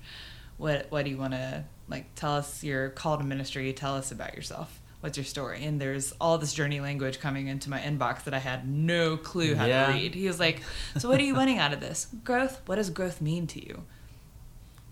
what 0.58 0.88
what 0.90 1.06
do 1.06 1.12
you 1.12 1.18
want 1.18 1.34
to 1.34 1.64
like 1.88 2.14
tell 2.16 2.34
us 2.36 2.64
your 2.64 2.90
call 2.90 3.18
to 3.18 3.24
ministry? 3.24 3.72
Tell 3.74 3.96
us 3.96 4.12
about 4.12 4.36
yourself. 4.36 4.80
What's 5.02 5.18
your 5.18 5.26
story?" 5.26 5.64
And 5.64 5.80
there's 5.80 6.14
all 6.20 6.38
this 6.38 6.54
journey 6.54 6.80
language 6.80 7.20
coming 7.20 7.48
into 7.48 7.70
my 7.70 7.80
inbox 7.80 8.24
that 8.26 8.34
I 8.34 8.40
had 8.40 8.68
no 8.68 9.16
clue 9.18 9.56
how 9.56 9.66
Yeah. 9.66 9.88
to 9.88 9.94
read. 9.94 10.16
He 10.16 10.28
was 10.28 10.40
like, 10.40 10.62
"So 10.98 11.08
what 11.10 11.20
are 11.20 11.24
you 11.24 11.36
wanting 11.36 11.58
out 11.60 11.74
of 11.74 11.80
this? 11.80 12.08
Growth? 12.24 12.62
What 12.66 12.76
does 12.76 12.90
growth 12.90 13.22
mean 13.22 13.48
to 13.48 13.66
you?" 13.66 13.84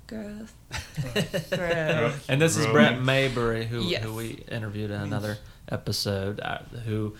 Growth. 0.07 0.53
growth. 1.51 2.25
And 2.29 2.39
this 2.39 2.57
is 2.57 2.67
Brett 2.67 3.01
Maybury, 3.01 3.65
who 3.65 3.81
Yes. 3.81 4.03
who 4.03 4.13
we 4.13 4.43
interviewed 4.51 4.91
in 4.91 5.01
another 5.01 5.39
episode. 5.69 6.39
Uh, 6.39 6.59
who 6.85 7.15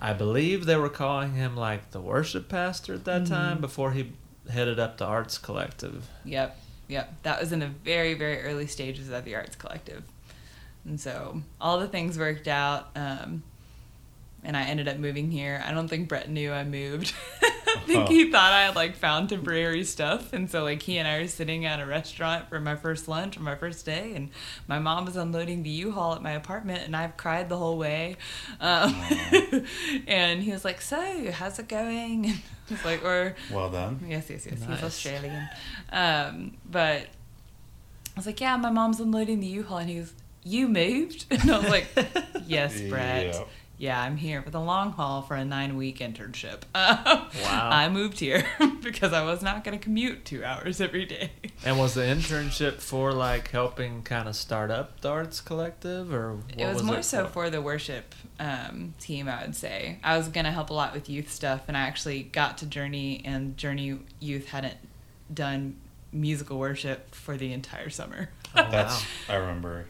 I 0.00 0.14
believe 0.14 0.64
they 0.64 0.76
were 0.76 0.88
calling 0.88 1.34
him 1.34 1.56
like 1.56 1.90
the 1.90 2.00
worship 2.00 2.48
pastor 2.48 2.94
at 2.94 3.04
that 3.04 3.26
time 3.26 3.60
before 3.60 3.92
he 3.92 4.12
headed 4.48 4.78
up 4.78 4.96
the 4.96 5.04
Arts 5.04 5.36
Collective. 5.36 6.08
Yep, 6.24 6.58
yep. 6.88 7.12
That 7.22 7.40
was 7.40 7.52
in 7.52 7.58
the 7.58 7.66
very, 7.66 8.14
very 8.14 8.42
early 8.42 8.66
stages 8.66 9.10
of 9.10 9.24
the 9.24 9.34
Arts 9.34 9.56
Collective. 9.56 10.02
And 10.86 10.98
so 10.98 11.42
all 11.60 11.78
the 11.78 11.88
things 11.88 12.18
worked 12.18 12.48
out. 12.48 12.88
Um, 12.96 13.42
and 14.42 14.56
I 14.56 14.62
ended 14.64 14.88
up 14.88 14.96
moving 14.96 15.30
here. 15.30 15.62
I 15.66 15.72
don't 15.72 15.88
think 15.88 16.08
Brett 16.08 16.30
knew 16.30 16.52
I 16.52 16.64
moved. 16.64 17.12
I 17.42 17.82
think 17.86 18.08
he 18.08 18.30
thought 18.30 18.52
I 18.52 18.62
had 18.62 18.76
like 18.76 18.96
found 18.96 19.28
temporary 19.28 19.84
stuff. 19.84 20.32
And 20.32 20.50
so 20.50 20.64
like 20.64 20.82
he 20.82 20.98
and 20.98 21.06
I 21.06 21.20
were 21.20 21.28
sitting 21.28 21.66
at 21.66 21.80
a 21.80 21.86
restaurant 21.86 22.48
for 22.48 22.60
my 22.60 22.76
first 22.76 23.08
lunch 23.08 23.36
on 23.36 23.42
my 23.44 23.54
first 23.54 23.84
day 23.84 24.12
and 24.14 24.30
my 24.66 24.78
mom 24.78 25.04
was 25.04 25.16
unloading 25.16 25.62
the 25.62 25.70
U-Haul 25.70 26.14
at 26.14 26.22
my 26.22 26.32
apartment 26.32 26.82
and 26.84 26.96
I've 26.96 27.16
cried 27.16 27.48
the 27.48 27.56
whole 27.56 27.78
way. 27.78 28.16
Um, 28.60 28.94
and 30.06 30.42
he 30.42 30.52
was 30.52 30.64
like, 30.64 30.80
so 30.80 31.30
how's 31.32 31.58
it 31.58 31.68
going? 31.68 32.32
And 32.70 32.78
I 32.78 32.82
was 32.82 32.84
like, 32.84 33.04
or 33.04 33.34
Well 33.50 33.68
done. 33.68 33.98
Yes, 34.08 34.30
yes, 34.30 34.46
yes. 34.46 34.62
He's 34.62 34.82
Australian. 34.84 35.48
Um, 35.90 36.56
but 36.70 37.02
I 37.02 37.08
was 38.14 38.26
like, 38.26 38.40
yeah, 38.40 38.56
my 38.56 38.70
mom's 38.70 39.00
unloading 39.00 39.40
the 39.40 39.48
U-Haul, 39.48 39.78
and 39.78 39.90
he 39.90 39.98
was, 39.98 40.12
you 40.44 40.68
moved? 40.68 41.26
And 41.32 41.50
I 41.50 41.58
was 41.58 41.68
like, 41.68 41.88
yes, 42.46 42.80
Brett. 42.82 43.34
Yeah. 43.34 43.42
Yeah, 43.80 43.98
I'm 43.98 44.18
here 44.18 44.42
for 44.42 44.50
the 44.50 44.60
long 44.60 44.92
haul 44.92 45.22
for 45.22 45.34
a 45.34 45.42
nine-week 45.42 46.00
internship. 46.00 46.64
wow. 46.74 47.28
Wow. 47.42 47.70
I 47.72 47.88
moved 47.88 48.20
here 48.20 48.44
because 48.82 49.14
I 49.14 49.24
was 49.24 49.40
not 49.42 49.64
going 49.64 49.76
to 49.76 49.82
commute 49.82 50.26
two 50.26 50.44
hours 50.44 50.82
every 50.82 51.06
day. 51.06 51.30
And 51.64 51.78
was 51.78 51.94
the 51.94 52.02
internship 52.02 52.74
for 52.74 53.12
like 53.12 53.50
helping 53.50 54.02
kind 54.02 54.28
of 54.28 54.36
start 54.36 54.70
up 54.70 55.00
the 55.00 55.08
Arts 55.08 55.40
Collective, 55.40 56.12
or 56.12 56.34
what 56.34 56.44
it 56.58 56.66
was, 56.66 56.82
more 56.82 57.00
so 57.02 57.24
for? 57.24 57.32
for 57.32 57.50
the 57.50 57.62
worship 57.62 58.14
um, 58.38 58.92
team, 59.00 59.28
I 59.28 59.44
would 59.46 59.56
say. 59.56 59.98
I 60.04 60.18
was 60.18 60.28
going 60.28 60.44
to 60.44 60.52
help 60.52 60.68
a 60.68 60.74
lot 60.74 60.92
with 60.92 61.08
youth 61.08 61.32
stuff, 61.32 61.62
and 61.66 61.74
I 61.74 61.80
actually 61.80 62.24
got 62.24 62.58
to 62.58 62.66
Journey, 62.66 63.22
and 63.24 63.56
Journey 63.56 63.98
Youth 64.20 64.48
hadn't 64.48 64.76
done 65.32 65.76
musical 66.12 66.58
worship 66.58 67.14
for 67.14 67.38
the 67.38 67.50
entire 67.54 67.88
summer. 67.88 68.28
Oh, 68.54 68.62
wow. 68.62 68.70
That's 68.70 69.04
I 69.26 69.36
remember. 69.36 69.86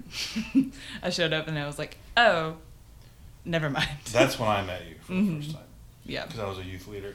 I 1.03 1.11
showed 1.11 1.33
up 1.33 1.49
and 1.49 1.59
I 1.59 1.67
was 1.67 1.79
like, 1.79 1.97
oh, 2.17 2.57
never 3.45 3.71
mind. 3.71 3.89
That's 4.13 4.39
when 4.39 4.49
I 4.49 4.63
met 4.63 4.83
you 4.89 4.95
for 5.03 5.13
the 5.13 5.19
Mhm. 5.21 5.37
first 5.43 5.53
time 5.53 5.63
yeah. 6.05 6.25
because 6.27 6.41
I 6.41 6.49
was 6.49 6.59
a 6.59 6.65
youth 6.65 6.87
leader. 6.89 7.15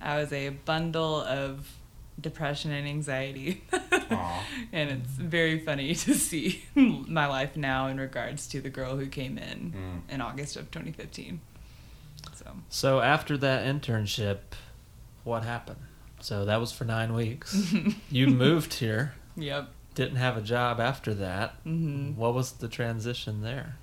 I 0.00 0.18
was 0.18 0.32
a 0.32 0.50
bundle 0.50 1.16
of 1.22 1.68
depression 2.20 2.70
and 2.72 2.86
anxiety. 2.86 3.62
Aw. 4.10 4.44
and 4.72 4.90
it's 4.90 5.10
very 5.10 5.58
funny 5.60 5.94
to 6.04 6.14
see 6.14 6.64
my 6.74 7.26
life 7.26 7.56
now 7.56 7.86
in 7.88 7.98
regards 8.00 8.46
to 8.48 8.60
the 8.60 8.70
girl 8.70 8.96
who 8.96 9.06
came 9.06 9.38
in 9.38 9.72
Mm. 10.08 10.14
in 10.14 10.20
August 10.20 10.56
of 10.56 10.70
2015. 10.70 11.40
So, 12.34 12.46
So 12.68 13.00
after 13.00 13.36
that 13.38 13.64
internship, 13.64 14.38
what 15.24 15.44
happened? 15.44 15.80
So 16.20 16.44
that 16.44 16.58
was 16.60 16.72
for 16.72 16.84
nine 16.84 17.12
weeks. 17.14 17.72
you 18.10 18.26
moved 18.28 18.74
here, 18.74 19.14
yep. 19.36 19.68
didn't 19.94 20.16
have 20.16 20.36
a 20.36 20.42
job 20.42 20.80
after 20.80 21.14
that. 21.14 21.54
hmm 21.64 22.12
What 22.16 22.34
was 22.34 22.52
the 22.52 22.68
transition 22.68 23.42
there? 23.42 23.76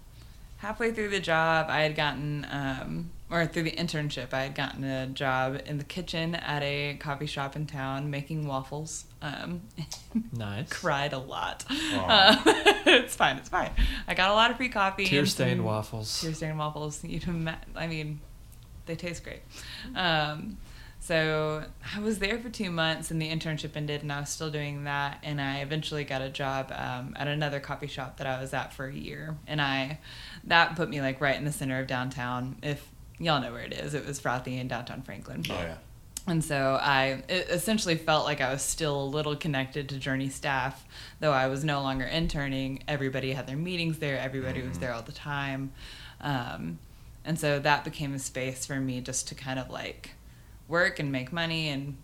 Halfway 0.66 0.92
through 0.92 1.10
the 1.10 1.20
job, 1.20 1.68
I 1.70 1.82
had 1.82 1.96
gotten, 1.96 2.46
um, 2.50 3.12
or 3.30 3.46
through 3.46 3.64
the 3.64 3.72
internship, 3.72 4.34
I 4.34 4.42
had 4.44 4.56
gotten 4.56 4.84
a 4.84 5.06
job 5.08 5.62
in 5.68 5.78
the 5.78 5.84
kitchen 5.84 6.34
at 6.36 6.64
a 6.64 6.98
coffee 7.00 7.28
shop 7.28 7.56
in 7.56 7.68
town 7.68 8.10
making 8.10 8.48
waffles. 8.48 9.06
Um, 9.22 9.62
Nice. 10.34 10.70
cried 10.72 11.14
a 11.14 11.18
lot. 11.20 11.66
Aw. 11.70 12.06
Uh, 12.08 12.42
it's 12.88 13.16
fine. 13.16 13.38
It's 13.38 13.50
fine. 13.50 13.72
I 14.08 14.14
got 14.16 14.32
a 14.32 14.34
lot 14.34 14.50
of 14.50 14.58
free 14.58 14.70
coffee. 14.70 15.06
Tear 15.06 15.20
and 15.20 15.30
stained 15.30 15.58
some- 15.60 15.66
waffles. 15.66 16.22
Tear 16.22 16.34
stained 16.34 16.58
waffles. 16.58 17.04
You 17.04 17.20
know, 17.28 17.54
I 17.76 17.86
mean, 17.88 18.22
they 18.88 18.96
taste 18.96 19.24
great. 19.24 19.42
Um, 19.96 20.58
so 21.00 21.64
I 21.96 22.00
was 22.00 22.18
there 22.18 22.40
for 22.40 22.50
two 22.50 22.72
months, 22.72 23.12
and 23.12 23.22
the 23.22 23.30
internship 23.30 23.76
ended, 23.76 24.02
and 24.02 24.12
I 24.12 24.22
was 24.22 24.30
still 24.30 24.50
doing 24.50 24.86
that. 24.86 25.20
And 25.22 25.40
I 25.40 25.60
eventually 25.60 26.04
got 26.04 26.22
a 26.24 26.30
job 26.30 26.72
um, 26.76 27.14
at 27.16 27.28
another 27.28 27.60
coffee 27.60 27.86
shop 27.88 28.18
that 28.18 28.26
I 28.26 28.42
was 28.42 28.54
at 28.56 28.74
for 28.74 28.86
a 28.88 28.94
year, 28.94 29.36
and 29.46 29.62
I 29.62 30.00
that 30.48 30.76
put 30.76 30.90
me 30.90 31.02
like 31.02 31.22
right 31.22 31.36
in 31.38 31.46
the 31.46 31.52
center 31.52 31.80
of 31.80 31.88
downtown. 31.88 32.58
If 32.62 32.86
y'all 33.20 33.42
know 33.42 33.52
where 33.52 33.62
it 33.64 33.74
is, 33.74 33.94
it 33.94 34.06
was 34.06 34.20
Frothy 34.20 34.58
in 34.58 34.68
downtown 34.68 35.02
Franklin. 35.02 35.44
Oh 35.50 35.54
yeah. 35.54 35.76
And 36.28 36.44
so 36.44 36.80
I 36.82 37.24
it 37.30 37.48
essentially 37.50 37.96
felt 37.96 38.26
like 38.26 38.42
I 38.42 38.52
was 38.52 38.62
still 38.64 39.04
a 39.04 39.06
little 39.06 39.36
connected 39.36 39.90
to 39.90 39.98
Journey 39.98 40.30
staff, 40.30 40.84
though 41.20 41.32
I 41.32 41.48
was 41.48 41.64
no 41.64 41.82
longer 41.82 42.06
interning. 42.06 42.84
Everybody 42.88 43.34
had 43.34 43.46
their 43.48 43.58
meetings 43.58 44.00
there, 44.00 44.18
everybody 44.20 44.62
was 44.64 44.78
Mhm. 44.78 44.82
there 44.82 44.94
all 44.94 45.04
the 45.04 45.12
time. 45.12 45.72
Um, 46.22 46.80
and 47.24 47.40
so 47.40 47.60
that 47.60 47.84
became 47.84 48.14
a 48.14 48.20
space 48.20 48.66
for 48.66 48.80
me 48.80 49.02
just 49.02 49.28
to 49.30 49.36
kind 49.36 49.60
of 49.60 49.70
like 49.70 50.12
work 50.68 51.00
and 51.00 51.12
make 51.12 51.32
money 51.32 51.70
and 51.70 51.96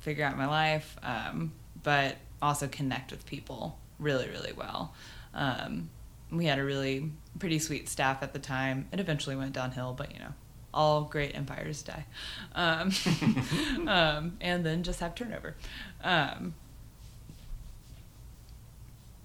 figure 0.00 0.24
out 0.24 0.36
my 0.36 0.46
life, 0.46 0.96
um, 1.02 1.52
but 1.82 2.16
also 2.42 2.68
connect 2.68 3.10
with 3.10 3.24
people 3.26 3.78
really, 3.98 4.28
really 4.28 4.52
well. 4.52 4.94
Um, 5.34 5.88
we 6.30 6.46
had 6.46 6.58
a 6.58 6.64
really 6.64 7.10
pretty 7.38 7.58
sweet 7.58 7.88
staff 7.88 8.22
at 8.22 8.32
the 8.32 8.38
time. 8.38 8.88
It 8.92 9.00
eventually 9.00 9.36
went 9.36 9.52
downhill, 9.52 9.92
but 9.92 10.12
you 10.12 10.20
know, 10.20 10.32
all 10.72 11.02
great 11.02 11.34
empires 11.34 11.82
die. 11.82 12.06
Um, 12.54 12.92
um, 13.88 14.36
and 14.40 14.64
then 14.64 14.82
just 14.82 15.00
have 15.00 15.14
turnover. 15.14 15.56
Um, 16.02 16.54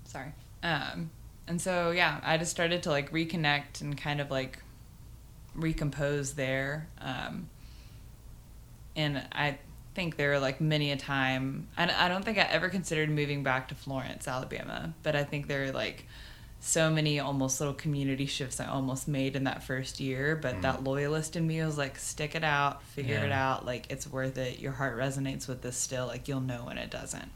sorry. 0.05 0.33
Um, 0.63 1.11
and 1.47 1.61
so, 1.61 1.91
yeah, 1.91 2.19
I 2.23 2.37
just 2.37 2.51
started 2.51 2.83
to 2.83 2.89
like 2.89 3.11
reconnect 3.11 3.81
and 3.81 3.97
kind 3.97 4.19
of 4.19 4.31
like 4.31 4.59
recompose 5.53 6.33
there. 6.33 6.87
Um, 6.99 7.49
and 8.95 9.23
I 9.31 9.59
think 9.93 10.17
there 10.17 10.33
are 10.33 10.39
like 10.39 10.59
many 10.59 10.91
a 10.91 10.97
time, 10.97 11.67
and 11.77 11.91
I 11.91 12.07
don't 12.07 12.23
think 12.25 12.37
I 12.37 12.41
ever 12.41 12.69
considered 12.69 13.09
moving 13.09 13.43
back 13.43 13.67
to 13.69 13.75
Florence, 13.75 14.27
Alabama, 14.27 14.93
but 15.03 15.15
I 15.15 15.23
think 15.23 15.47
there 15.47 15.65
are 15.65 15.71
like 15.71 16.05
so 16.59 16.89
many 16.89 17.19
almost 17.19 17.59
little 17.59 17.75
community 17.75 18.25
shifts 18.25 18.59
I 18.59 18.65
almost 18.65 19.07
made 19.07 19.35
in 19.35 19.43
that 19.43 19.63
first 19.63 19.99
year. 19.99 20.35
But 20.35 20.55
Mm. 20.55 20.61
that 20.63 20.83
loyalist 20.83 21.35
in 21.35 21.45
me 21.45 21.63
was 21.63 21.77
like, 21.77 21.97
stick 21.99 22.33
it 22.35 22.43
out, 22.43 22.81
figure 22.83 23.17
it 23.23 23.31
out. 23.31 23.65
Like, 23.65 23.85
it's 23.91 24.07
worth 24.07 24.37
it. 24.37 24.59
Your 24.59 24.71
heart 24.71 24.97
resonates 24.97 25.47
with 25.47 25.61
this 25.61 25.77
still. 25.77 26.07
Like, 26.07 26.27
you'll 26.27 26.41
know 26.41 26.65
when 26.65 26.77
it 26.79 26.89
doesn't. 26.89 27.31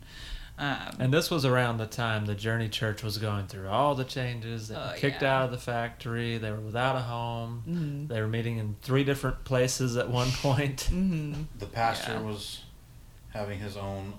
Um, 0.57 0.97
And 0.99 1.13
this 1.13 1.29
was 1.31 1.45
around 1.45 1.77
the 1.77 1.85
time 1.85 2.25
the 2.25 2.35
Journey 2.35 2.67
Church 2.67 3.01
was 3.01 3.17
going 3.17 3.47
through 3.47 3.69
all 3.69 3.95
the 3.95 4.03
changes. 4.03 4.67
They 4.67 4.75
were 4.75 4.91
Oh, 4.93 4.97
kicked 4.97 5.21
yeah. 5.21 5.37
out 5.37 5.45
of 5.45 5.51
the 5.51 5.57
factory. 5.57 6.37
They 6.37 6.51
were 6.51 6.59
without 6.59 6.97
a 6.97 7.01
home. 7.01 7.63
Mhm. 7.69 8.07
They 8.09 8.19
were 8.19 8.27
meeting 8.27 8.57
in 8.57 8.75
three 8.81 9.05
different 9.05 9.45
places 9.45 9.95
at 9.95 10.09
one 10.09 10.31
point. 10.41 10.81
hmm 10.89 11.43
The 11.59 11.65
pastor 11.67 12.13
Yeah. 12.13 12.21
was 12.21 12.61
having 13.29 13.59
his 13.59 13.77
own 13.77 14.15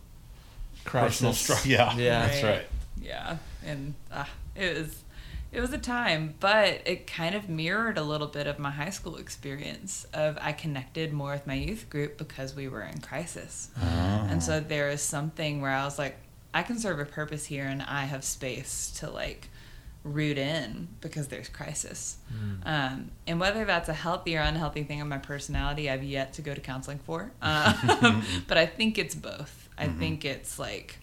Crisis. 0.85 1.19
personal 1.21 1.33
struggle. 1.35 1.67
Yeah, 1.71 1.95
Yeah. 1.97 2.27
that's 2.27 2.43
Right. 2.43 2.51
right. 2.53 2.69
Yeah, 3.03 3.37
and 3.65 3.95
uh, 4.11 4.25
it 4.55 4.77
was 4.79 5.05
it 5.53 5.61
was 5.61 5.73
a 5.73 5.79
time, 5.79 6.35
but 6.39 6.81
it 6.85 7.09
kind 7.09 7.35
of 7.35 7.49
mirrored 7.49 7.99
a 7.99 8.03
little 8.03 8.29
bit 8.29 8.47
of 8.47 8.59
my 8.61 8.71
high 8.71 8.91
school 8.91 9.17
experience. 9.17 10.07
Of 10.15 10.39
I 10.41 10.53
connected 10.53 11.13
more 11.13 11.33
with 11.33 11.47
my 11.47 11.55
youth 11.55 11.91
group 11.91 12.19
because 12.19 12.55
we 12.55 12.69
were 12.69 12.83
in 12.83 13.01
crisis, 13.01 13.71
and 13.81 14.43
so 14.43 14.61
there 14.61 14.91
is 14.91 15.03
something 15.03 15.61
where 15.61 15.73
I 15.73 15.85
was 15.85 15.99
like, 15.99 16.17
I 16.55 16.63
can 16.63 16.79
serve 16.79 17.01
a 17.01 17.05
purpose 17.05 17.47
here, 17.47 17.65
and 17.67 17.83
I 17.83 18.05
have 18.05 18.23
space 18.25 18.93
to 19.01 19.11
like 19.11 19.49
root 20.05 20.39
in 20.39 20.89
because 21.03 21.29
there's 21.29 21.49
crisis. 21.51 22.17
Mm. 22.33 22.67
Um, 22.67 23.11
and 23.27 23.39
whether 23.39 23.67
that's 23.67 23.89
a 23.91 23.93
healthy 23.93 24.35
or 24.37 24.41
unhealthy 24.41 24.83
thing 24.85 24.99
in 25.01 25.09
my 25.09 25.19
personality, 25.19 25.91
I've 25.91 26.03
yet 26.05 26.33
to 26.35 26.43
go 26.43 26.55
to 26.55 26.61
counseling 26.61 27.01
for. 27.01 27.33
Um, 27.43 28.23
but 28.49 28.57
I 28.57 28.65
think 28.67 28.97
it's 28.99 29.15
both. 29.15 29.69
I 29.77 29.89
Mhm. 29.89 29.99
think 29.99 30.25
it's 30.25 30.59
like, 30.59 31.00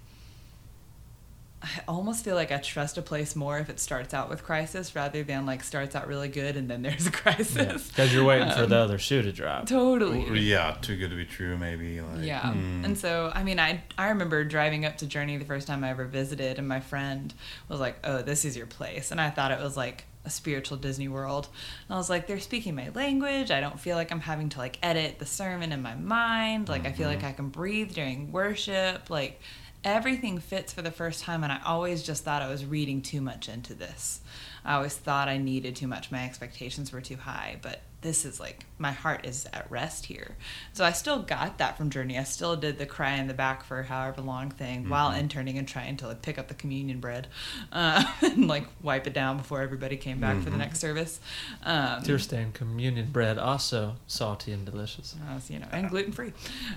I 1.60 1.70
almost 1.88 2.24
feel 2.24 2.36
like 2.36 2.52
I 2.52 2.58
trust 2.58 3.00
a 3.00 3.02
place 3.02 3.36
more 3.36 3.58
if 3.58 3.68
it 3.70 3.80
starts 3.80 4.14
out 4.14 4.30
with 4.30 4.44
crisis 4.44 4.96
rather 4.96 5.24
than 5.24 5.48
like 5.48 5.64
starts 5.64 5.96
out 5.96 6.08
really 6.08 6.28
good 6.28 6.56
and 6.56 6.70
then 6.70 6.84
there's 6.84 7.08
a 7.08 7.12
crisis. 7.24 7.88
Because 7.88 8.14
you're 8.14 8.24
waiting 8.24 8.52
for 8.52 8.64
Um, 8.64 8.70
the 8.70 8.78
other 8.78 9.00
shoe 9.00 9.24
to 9.24 9.32
drop. 9.32 9.66
Totally. 9.66 10.40
Yeah, 10.40 10.78
too 10.82 10.96
good 10.98 11.10
to 11.10 11.16
be 11.16 11.26
true. 11.26 11.58
Maybe 11.58 12.00
like 12.00 12.24
Yeah. 12.24 12.52
hmm. 12.54 12.86
And 12.86 12.96
so, 12.98 13.32
I 13.34 13.44
mean, 13.44 13.60
I 13.60 13.82
I 13.98 14.10
remember 14.10 14.44
driving 14.44 14.86
up 14.86 14.98
to 14.98 15.08
Journey 15.08 15.38
the 15.38 15.46
first 15.46 15.66
time 15.68 15.84
I 15.84 15.90
ever 15.90 16.06
visited, 16.06 16.60
and 16.60 16.68
my 16.68 16.80
friend 16.80 17.34
was 17.70 17.80
like, 17.80 17.98
"Oh, 18.04 18.22
this 18.22 18.46
is 18.46 18.56
your 18.56 18.68
place," 18.68 19.10
and 19.12 19.20
I 19.20 19.32
thought 19.32 19.52
it 19.52 19.60
was 19.60 19.76
like 19.76 20.06
a 20.26 20.30
spiritual 20.30 20.78
Disney 20.78 21.08
World. 21.08 21.48
And 21.88 21.96
I 21.96 21.98
was 21.98 22.10
like, 22.10 22.28
"They're 22.28 22.40
speaking 22.40 22.76
my 22.76 22.90
language. 22.94 23.50
I 23.50 23.62
don't 23.62 23.80
feel 23.80 23.96
like 23.96 24.12
I'm 24.12 24.20
having 24.20 24.50
to 24.50 24.60
like 24.60 24.78
edit 24.84 25.18
the 25.18 25.26
sermon 25.26 25.72
in 25.72 25.82
my 25.82 25.96
mind. 25.96 26.70
Like 26.70 26.86
I 26.86 26.92
feel 26.92 27.08
like 27.08 27.24
I 27.24 27.32
can 27.32 27.50
breathe 27.50 27.94
during 27.94 28.32
worship. 28.32 29.10
Like." 29.10 29.42
Everything 29.88 30.38
fits 30.40 30.74
for 30.74 30.82
the 30.82 30.92
first 30.92 31.24
time, 31.24 31.46
and 31.46 31.54
I 31.54 31.62
always 31.66 32.04
just 32.04 32.26
thought 32.26 32.42
I 32.42 32.50
was 32.50 32.66
reading 32.66 33.02
too 33.02 33.22
much 33.22 33.48
into 33.48 33.74
this. 33.74 34.20
I 34.66 34.74
always 34.74 34.94
thought 34.94 35.30
I 35.30 35.38
needed 35.38 35.78
too 35.78 35.88
much. 35.88 36.12
My 36.12 36.26
expectations 36.26 36.92
were 36.92 37.00
too 37.00 37.16
high, 37.16 37.58
but 37.62 37.80
this 38.02 38.26
is 38.26 38.38
like 38.38 38.66
my 38.78 38.92
heart 38.92 39.26
is 39.26 39.48
at 39.54 39.72
rest 39.72 40.08
here. 40.08 40.36
So 40.74 40.84
I 40.84 40.92
still 40.92 41.20
got 41.20 41.60
that 41.60 41.78
from 41.78 41.90
Journey. 41.90 42.18
I 42.18 42.24
still 42.24 42.58
did 42.58 42.78
the 42.80 42.86
cry 42.86 43.14
in 43.14 43.28
the 43.28 43.34
back 43.34 43.64
for 43.64 43.82
however 43.84 44.22
long 44.22 44.52
thing 44.52 44.90
while 44.90 45.14
interning 45.14 45.58
and 45.58 45.66
trying 45.66 45.96
to 45.98 46.08
like 46.08 46.22
pick 46.22 46.38
up 46.38 46.50
the 46.50 46.54
communion 46.54 47.00
bread 47.00 47.28
uh, 47.72 48.04
and 48.22 48.50
like 48.50 48.66
wipe 48.82 49.08
it 49.08 49.14
down 49.14 49.38
before 49.38 49.62
everybody 49.62 49.96
came 49.96 50.20
back 50.20 50.42
for 50.44 50.50
the 50.50 50.58
next 50.58 50.80
service. 50.80 51.22
Um, 51.64 52.04
Tear 52.04 52.20
stained 52.20 52.56
communion 52.56 53.10
bread, 53.12 53.38
also 53.38 53.96
salty 54.06 54.52
and 54.52 54.66
delicious. 54.66 55.16
You 55.48 55.60
know, 55.60 55.68
and 55.72 55.90
gluten 55.90 56.12
free. 56.12 56.34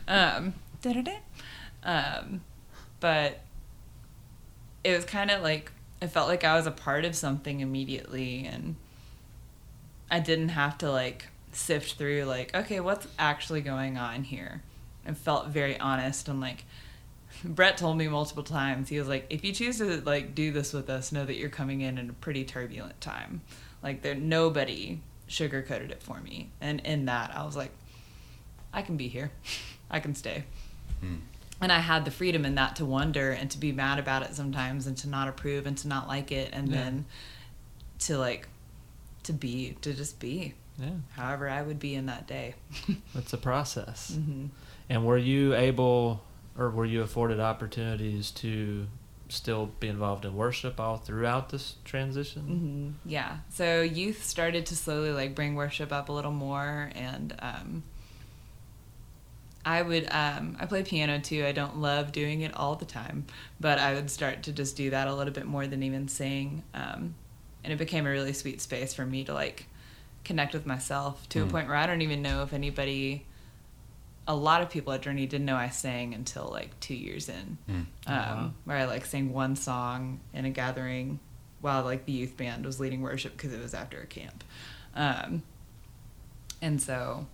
Um, 0.06 0.54
um, 1.82 2.42
but 3.00 3.40
it 4.84 4.94
was 4.94 5.04
kind 5.04 5.30
of 5.30 5.42
like 5.42 5.72
it 6.00 6.08
felt 6.08 6.28
like 6.28 6.44
I 6.44 6.54
was 6.54 6.66
a 6.66 6.70
part 6.70 7.04
of 7.04 7.14
something 7.14 7.60
immediately, 7.60 8.46
and 8.46 8.76
I 10.10 10.20
didn't 10.20 10.50
have 10.50 10.78
to 10.78 10.90
like 10.90 11.26
sift 11.52 11.94
through 11.94 12.24
like, 12.24 12.54
okay, 12.54 12.80
what's 12.80 13.06
actually 13.18 13.60
going 13.60 13.98
on 13.98 14.24
here. 14.24 14.62
It 15.06 15.16
felt 15.16 15.48
very 15.48 15.78
honest 15.78 16.28
and 16.28 16.40
like. 16.40 16.64
Brett 17.44 17.76
told 17.76 17.96
me 17.96 18.08
multiple 18.08 18.42
times. 18.42 18.88
He 18.88 18.98
was 18.98 19.06
like, 19.06 19.24
"If 19.30 19.44
you 19.44 19.52
choose 19.52 19.78
to 19.78 20.02
like 20.02 20.34
do 20.34 20.50
this 20.50 20.72
with 20.72 20.90
us, 20.90 21.12
know 21.12 21.24
that 21.24 21.36
you're 21.36 21.48
coming 21.48 21.80
in 21.80 21.96
in 21.96 22.10
a 22.10 22.12
pretty 22.12 22.44
turbulent 22.44 23.00
time. 23.00 23.40
Like 23.84 24.02
there, 24.02 24.16
nobody 24.16 25.00
sugarcoated 25.28 25.90
it 25.92 26.02
for 26.02 26.20
me, 26.20 26.50
and 26.60 26.80
in 26.80 27.04
that, 27.04 27.34
I 27.34 27.44
was 27.44 27.56
like, 27.56 27.70
I 28.72 28.82
can 28.82 28.96
be 28.96 29.08
here. 29.08 29.30
I 29.90 30.00
can 30.00 30.14
stay. 30.14 30.44
Hmm. 31.00 31.16
And 31.60 31.70
I 31.70 31.80
had 31.80 32.04
the 32.04 32.10
freedom 32.10 32.44
in 32.44 32.54
that 32.54 32.76
to 32.76 32.84
wonder 32.84 33.30
and 33.32 33.50
to 33.50 33.58
be 33.58 33.70
mad 33.72 33.98
about 33.98 34.22
it 34.22 34.34
sometimes 34.34 34.86
and 34.86 34.96
to 34.98 35.08
not 35.08 35.28
approve 35.28 35.66
and 35.66 35.76
to 35.78 35.88
not 35.88 36.08
like 36.08 36.32
it 36.32 36.50
and 36.52 36.68
Yeah. 36.68 36.76
then 36.76 37.04
to 38.00 38.16
like 38.18 38.48
to 39.24 39.32
be 39.34 39.76
to 39.82 39.92
just 39.92 40.18
be 40.18 40.54
Yeah, 40.78 40.92
however 41.10 41.48
I 41.48 41.60
would 41.62 41.78
be 41.78 41.94
in 41.94 42.06
that 42.06 42.26
day. 42.26 42.54
it's 43.14 43.32
a 43.34 43.38
process. 43.38 44.14
hmm 44.14 44.46
And 44.88 45.04
were 45.04 45.18
you 45.18 45.54
able, 45.54 46.22
or 46.58 46.70
were 46.70 46.86
you 46.86 47.02
afforded 47.02 47.38
opportunities 47.40 48.30
to 48.32 48.86
still 49.28 49.66
be 49.78 49.86
involved 49.88 50.24
in 50.24 50.34
worship 50.34 50.80
all 50.80 50.96
throughout 50.96 51.50
this 51.50 51.74
transition? 51.84 52.42
hmm 53.04 53.10
Yeah. 53.10 53.38
So 53.50 53.82
youth 53.82 54.24
started 54.24 54.64
to 54.66 54.76
slowly 54.76 55.12
like 55.12 55.34
bring 55.34 55.54
worship 55.54 55.92
up 55.92 56.08
a 56.08 56.12
little 56.12 56.32
more, 56.32 56.90
and 56.94 57.34
um, 57.40 57.82
I 59.64 59.82
would 59.82 60.08
um, 60.10 60.56
I 60.58 60.66
play 60.66 60.82
piano 60.82 61.20
too. 61.20 61.44
I 61.44 61.52
don't 61.52 61.78
love 61.78 62.12
doing 62.12 62.40
it 62.40 62.54
all 62.56 62.76
the 62.76 62.84
time, 62.86 63.26
but 63.60 63.78
I 63.78 63.94
would 63.94 64.10
start 64.10 64.42
to 64.44 64.52
just 64.52 64.76
do 64.76 64.90
that 64.90 65.06
a 65.06 65.14
little 65.14 65.32
bit 65.34 65.44
more 65.46 65.66
than 65.66 65.82
even 65.82 66.08
sing, 66.08 66.62
um, 66.74 67.14
and 67.62 67.72
it 67.72 67.78
became 67.78 68.06
a 68.06 68.10
really 68.10 68.32
sweet 68.32 68.60
space 68.62 68.94
for 68.94 69.04
me 69.04 69.24
to 69.24 69.34
like 69.34 69.66
connect 70.24 70.54
with 70.54 70.64
myself 70.66 71.28
to 71.30 71.42
a 71.42 71.46
Mm. 71.46 71.50
point 71.50 71.68
where 71.68 71.76
I 71.76 71.86
don't 71.86 72.02
even 72.02 72.22
know 72.22 72.42
if 72.42 72.52
anybody 72.52 73.24
a 74.28 74.34
lot 74.36 74.62
of 74.62 74.70
people 74.70 74.92
at 74.92 75.00
Journey 75.02 75.26
didn't 75.26 75.46
know 75.46 75.56
I 75.56 75.70
sang 75.70 76.14
until 76.14 76.48
like 76.50 76.78
two 76.80 76.94
years 76.94 77.28
in, 77.28 77.58
um, 77.68 77.84
wow. 78.06 78.50
where 78.64 78.76
I 78.76 78.84
like 78.84 79.04
sang 79.04 79.32
one 79.32 79.56
song 79.56 80.20
in 80.32 80.44
a 80.44 80.50
gathering 80.50 81.18
while 81.60 81.82
like 81.84 82.04
the 82.06 82.12
youth 82.12 82.36
band 82.36 82.64
was 82.64 82.78
leading 82.78 83.02
worship 83.02 83.32
because 83.36 83.52
it 83.52 83.60
was 83.60 83.74
after 83.74 84.00
a 84.00 84.06
camp. 84.06 84.44
Um, 84.94 85.42
and 86.62 86.80
so 86.80 87.26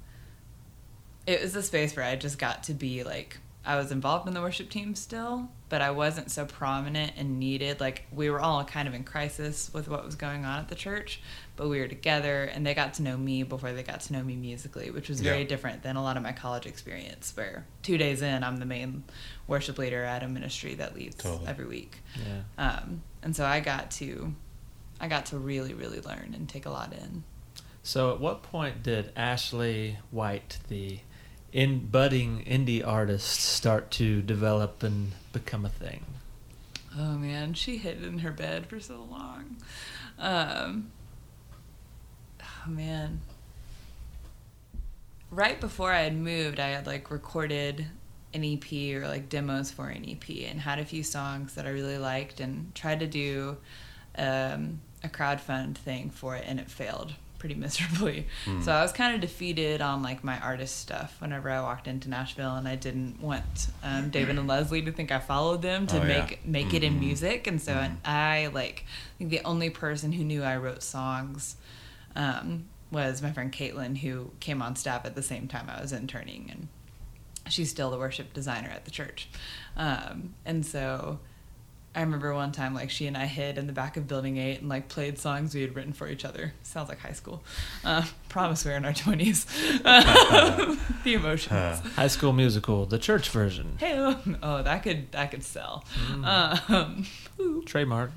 it 1.27 1.43
was 1.43 1.55
a 1.57 1.63
space 1.63 1.97
where 1.97 2.05
I 2.05 2.17
just 2.17 2.39
got 2.39 2.65
to 2.65 2.75
be 2.75 3.03
like 3.05 3.39
I 3.65 3.75
was 3.77 3.91
involved 3.91 4.29
in 4.29 4.35
the 4.35 4.41
worship 4.41 4.71
team 4.71 4.95
still, 4.95 5.49
but 5.69 5.83
I 5.83 5.91
wasn't 5.91 6.31
so 6.31 6.45
prominent 6.45 7.15
and 7.17 7.41
needed. 7.41 7.81
Like 7.81 8.05
we 8.13 8.31
were 8.31 8.39
all 8.39 8.63
kind 8.65 8.87
of 8.87 8.95
in 8.95 9.03
crisis 9.03 9.71
with 9.75 9.89
what 9.89 10.05
was 10.05 10.15
going 10.15 10.45
on 10.45 10.61
at 10.61 10.69
the 10.69 10.77
church, 10.77 11.21
but 11.57 11.69
we 11.69 11.81
were 11.81 11.89
together 11.89 12.45
and 12.45 12.65
they 12.65 12.75
got 12.75 12.95
to 12.95 13.03
know 13.03 13.17
me 13.17 13.43
before 13.43 13.73
they 13.73 13.83
got 13.83 14.03
to 14.03 14.13
know 14.13 14.23
me 14.23 14.37
musically, 14.37 14.93
which 14.93 15.09
was 15.09 15.21
very 15.21 15.41
Yeah. 15.41 15.49
different 15.49 15.83
than 15.83 15.97
a 15.97 16.03
lot 16.03 16.17
of 16.17 16.23
my 16.23 16.31
college 16.31 16.65
experience 16.65 17.33
where 17.37 17.67
2 17.83 17.99
days 17.99 18.23
in 18.23 18.45
I'm 18.45 18.59
the 18.59 18.67
main 18.67 19.03
worship 19.49 19.79
leader 19.79 20.05
at 20.05 20.23
a 20.23 20.29
ministry 20.29 20.75
that 20.77 20.95
leads 20.95 21.17
Totally. 21.17 21.49
every 21.49 21.67
week. 21.67 21.97
Yeah. 22.25 22.43
Um, 22.77 23.03
and 23.25 23.35
so 23.35 23.45
I 23.45 23.59
got 23.59 23.91
to 23.93 24.33
I 25.01 25.09
got 25.09 25.27
to 25.27 25.39
really 25.39 25.75
really 25.75 26.01
learn 26.01 26.35
and 26.37 26.49
take 26.49 26.67
a 26.67 26.71
lot 26.71 26.93
in. 26.93 27.25
So, 27.83 28.13
at 28.13 28.21
what 28.21 28.43
point 28.43 28.83
did 28.83 29.13
Ashley 29.15 29.99
White, 30.11 30.59
the 30.69 30.99
in 31.57 31.79
budding 31.87 32.45
indie 32.47 32.87
artists 32.87 33.43
start 33.43 33.91
to 33.91 34.21
develop 34.21 34.83
and 34.83 35.13
become 35.33 35.65
a 35.65 35.71
thing? 35.71 36.05
Oh 36.99 37.13
man, 37.17 37.55
she 37.55 37.79
hid 37.79 38.05
in 38.05 38.19
her 38.19 38.31
bed 38.31 38.67
for 38.67 38.79
so 38.79 39.09
long. 39.11 39.57
Um, 40.19 40.91
oh 42.43 42.71
man. 42.71 43.23
Right 45.31 45.59
before 45.59 45.93
I 45.93 46.03
had 46.03 46.15
moved, 46.15 46.61
I 46.61 46.69
had 46.69 46.87
like 46.87 47.11
recorded 47.11 47.87
an 48.35 48.45
EP 48.45 48.95
or 48.95 49.09
like 49.09 49.31
demos 49.31 49.71
for 49.71 49.89
an 49.89 50.05
EP 50.07 50.51
and 50.51 50.61
had 50.61 50.79
a 50.79 50.85
few 50.85 51.03
songs 51.03 51.55
that 51.55 51.65
I 51.65 51.71
really 51.71 51.97
liked 51.97 52.39
and 52.39 52.75
tried 52.75 53.01
to 53.01 53.07
do 53.07 53.57
um, 54.19 54.83
a 55.03 55.09
crowdfund 55.09 55.77
thing 55.77 56.11
for 56.11 56.37
it 56.37 56.45
and 56.47 56.61
it 56.61 56.71
failed 56.71 57.15
pretty 57.39 57.55
miserably. 57.55 58.27
Hmm. 58.45 58.61
So 58.63 58.73
I 58.73 58.83
was 58.83 58.93
kind 58.93 59.15
of 59.15 59.21
defeated 59.21 59.81
on 59.81 60.03
like 60.03 60.25
my 60.25 60.39
artist 60.41 60.77
stuff 60.81 61.17
whenever 61.21 61.51
I 61.51 61.61
walked 61.61 61.87
into 61.89 62.09
Nashville 62.09 62.55
and 62.57 62.67
I 62.67 62.77
didn't 62.77 63.21
want 63.21 63.69
um, 63.83 64.11
David 64.11 64.39
and 64.39 64.47
Leslie 64.49 64.83
to 64.83 64.93
think 64.93 65.11
I 65.13 65.19
followed 65.19 65.63
them 65.63 65.87
to 65.89 65.97
Oh, 65.99 66.03
yeah. 66.03 66.07
make 66.27 66.47
make 66.47 66.75
it 66.75 66.83
in 66.83 66.95
Mhm. 66.97 67.01
music 67.01 67.47
and 67.47 67.61
so 67.61 67.75
Mhm. 67.75 67.97
I 68.05 68.49
like 68.53 68.85
I 68.87 69.19
think 69.19 69.31
the 69.31 69.43
only 69.45 69.71
person 69.71 70.13
who 70.13 70.25
knew 70.25 70.43
I 70.43 70.57
wrote 70.57 70.83
songs 70.83 71.57
um, 72.15 72.65
was 72.91 73.21
my 73.23 73.33
friend 73.33 73.53
Caitlin 73.53 73.99
who 73.99 74.31
came 74.41 74.63
on 74.63 74.77
staff 74.77 75.05
at 75.05 75.15
the 75.15 75.23
same 75.23 75.49
time 75.49 75.69
I 75.69 75.81
was 75.81 75.93
interning 75.93 76.49
and 76.51 76.69
she's 77.53 77.71
still 77.71 77.91
the 77.91 77.99
worship 77.99 78.33
designer 78.33 78.69
at 78.71 78.85
the 78.85 78.91
church. 78.91 79.29
Um, 79.77 80.35
and 80.45 80.65
so 80.67 81.21
I 81.97 82.03
remember 82.03 82.35
one 82.35 82.53
time 82.53 82.75
like 82.75 82.91
she 82.91 83.07
and 83.07 83.17
I 83.17 83.25
hid 83.25 83.57
in 83.57 83.67
the 83.67 83.73
back 83.73 83.97
of 83.97 84.07
building 84.07 84.37
eight 84.37 84.61
and 84.61 84.69
like 84.69 84.89
played 84.89 85.19
songs 85.19 85.55
we 85.55 85.63
had 85.63 85.75
written 85.75 85.95
for 85.95 86.07
each 86.09 86.27
other. 86.27 86.53
Sounds 86.63 86.91
like 86.91 86.99
high 86.99 87.13
school. 87.13 87.43
Uh, 87.83 88.05
promise 88.29 88.67
we're 88.67 88.77
in 88.77 88.85
our 88.85 88.93
twenties. 88.93 89.45
the 89.83 90.79
emotions. 91.07 91.51
Huh. 91.51 91.77
High 91.95 92.09
School 92.09 92.35
Musical, 92.35 92.85
the 92.85 92.99
church 92.99 93.31
version. 93.31 93.79
Hey, 93.81 93.95
oh, 93.97 94.63
that 94.63 94.83
could 94.83 95.11
that 95.13 95.31
could 95.31 95.43
sell. 95.43 95.87
Mm. 96.09 97.07
Um. 97.39 97.63
Trademark. 97.65 98.11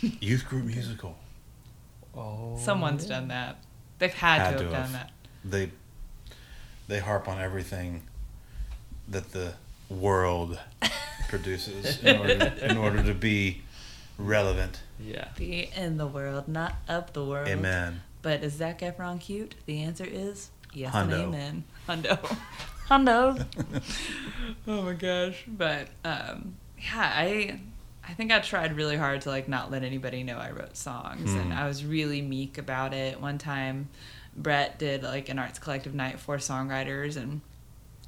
Youth 0.00 0.46
group 0.48 0.66
musical. 0.66 1.18
Oh, 2.16 2.56
someone's 2.56 3.04
done 3.04 3.28
that. 3.28 3.58
They've 3.98 4.14
had, 4.14 4.42
Had 4.42 4.58
to 4.58 4.64
have 4.64 4.72
to 4.72 4.76
done 4.76 4.92
that. 4.92 5.10
They 5.44 5.70
they 6.86 7.00
harp 7.00 7.26
on 7.26 7.40
everything 7.40 8.02
that 9.08 9.32
the 9.32 9.54
world 9.90 10.60
produces 11.38 12.02
in 12.02 12.16
order, 12.18 12.52
in 12.62 12.76
order 12.76 13.02
to 13.02 13.14
be 13.14 13.62
relevant. 14.18 14.80
Yeah. 15.00 15.28
Be 15.36 15.70
in 15.76 15.96
the 15.96 16.06
world, 16.06 16.46
not 16.48 16.74
of 16.88 17.12
the 17.12 17.24
world. 17.24 17.48
Amen. 17.48 18.02
But 18.22 18.42
is 18.44 18.54
Zac 18.54 18.80
Efron 18.80 19.20
cute? 19.20 19.54
The 19.66 19.82
answer 19.82 20.04
is 20.08 20.50
yes 20.72 20.94
Hundo. 20.94 21.12
and 21.12 21.34
amen. 21.34 21.64
Hundo. 21.88 22.36
Hundo. 22.88 23.46
oh 24.68 24.82
my 24.82 24.92
gosh. 24.92 25.44
But 25.46 25.88
um, 26.04 26.54
yeah, 26.78 27.12
I 27.14 27.60
I 28.06 28.12
think 28.14 28.32
I 28.32 28.38
tried 28.40 28.76
really 28.76 28.96
hard 28.96 29.22
to 29.22 29.28
like 29.30 29.48
not 29.48 29.70
let 29.70 29.82
anybody 29.82 30.22
know 30.22 30.36
I 30.38 30.50
wrote 30.52 30.76
songs, 30.76 31.32
and 31.32 31.52
Hmm. 31.52 31.58
I 31.58 31.66
was 31.66 31.84
really 31.84 32.22
meek 32.22 32.58
about 32.58 32.92
it. 32.94 33.20
One 33.20 33.38
time, 33.38 33.88
Brett 34.36 34.78
did 34.78 35.02
like 35.02 35.28
an 35.28 35.38
arts 35.38 35.58
collective 35.58 35.94
night 35.94 36.18
for 36.20 36.36
songwriters, 36.38 37.16
and 37.16 37.40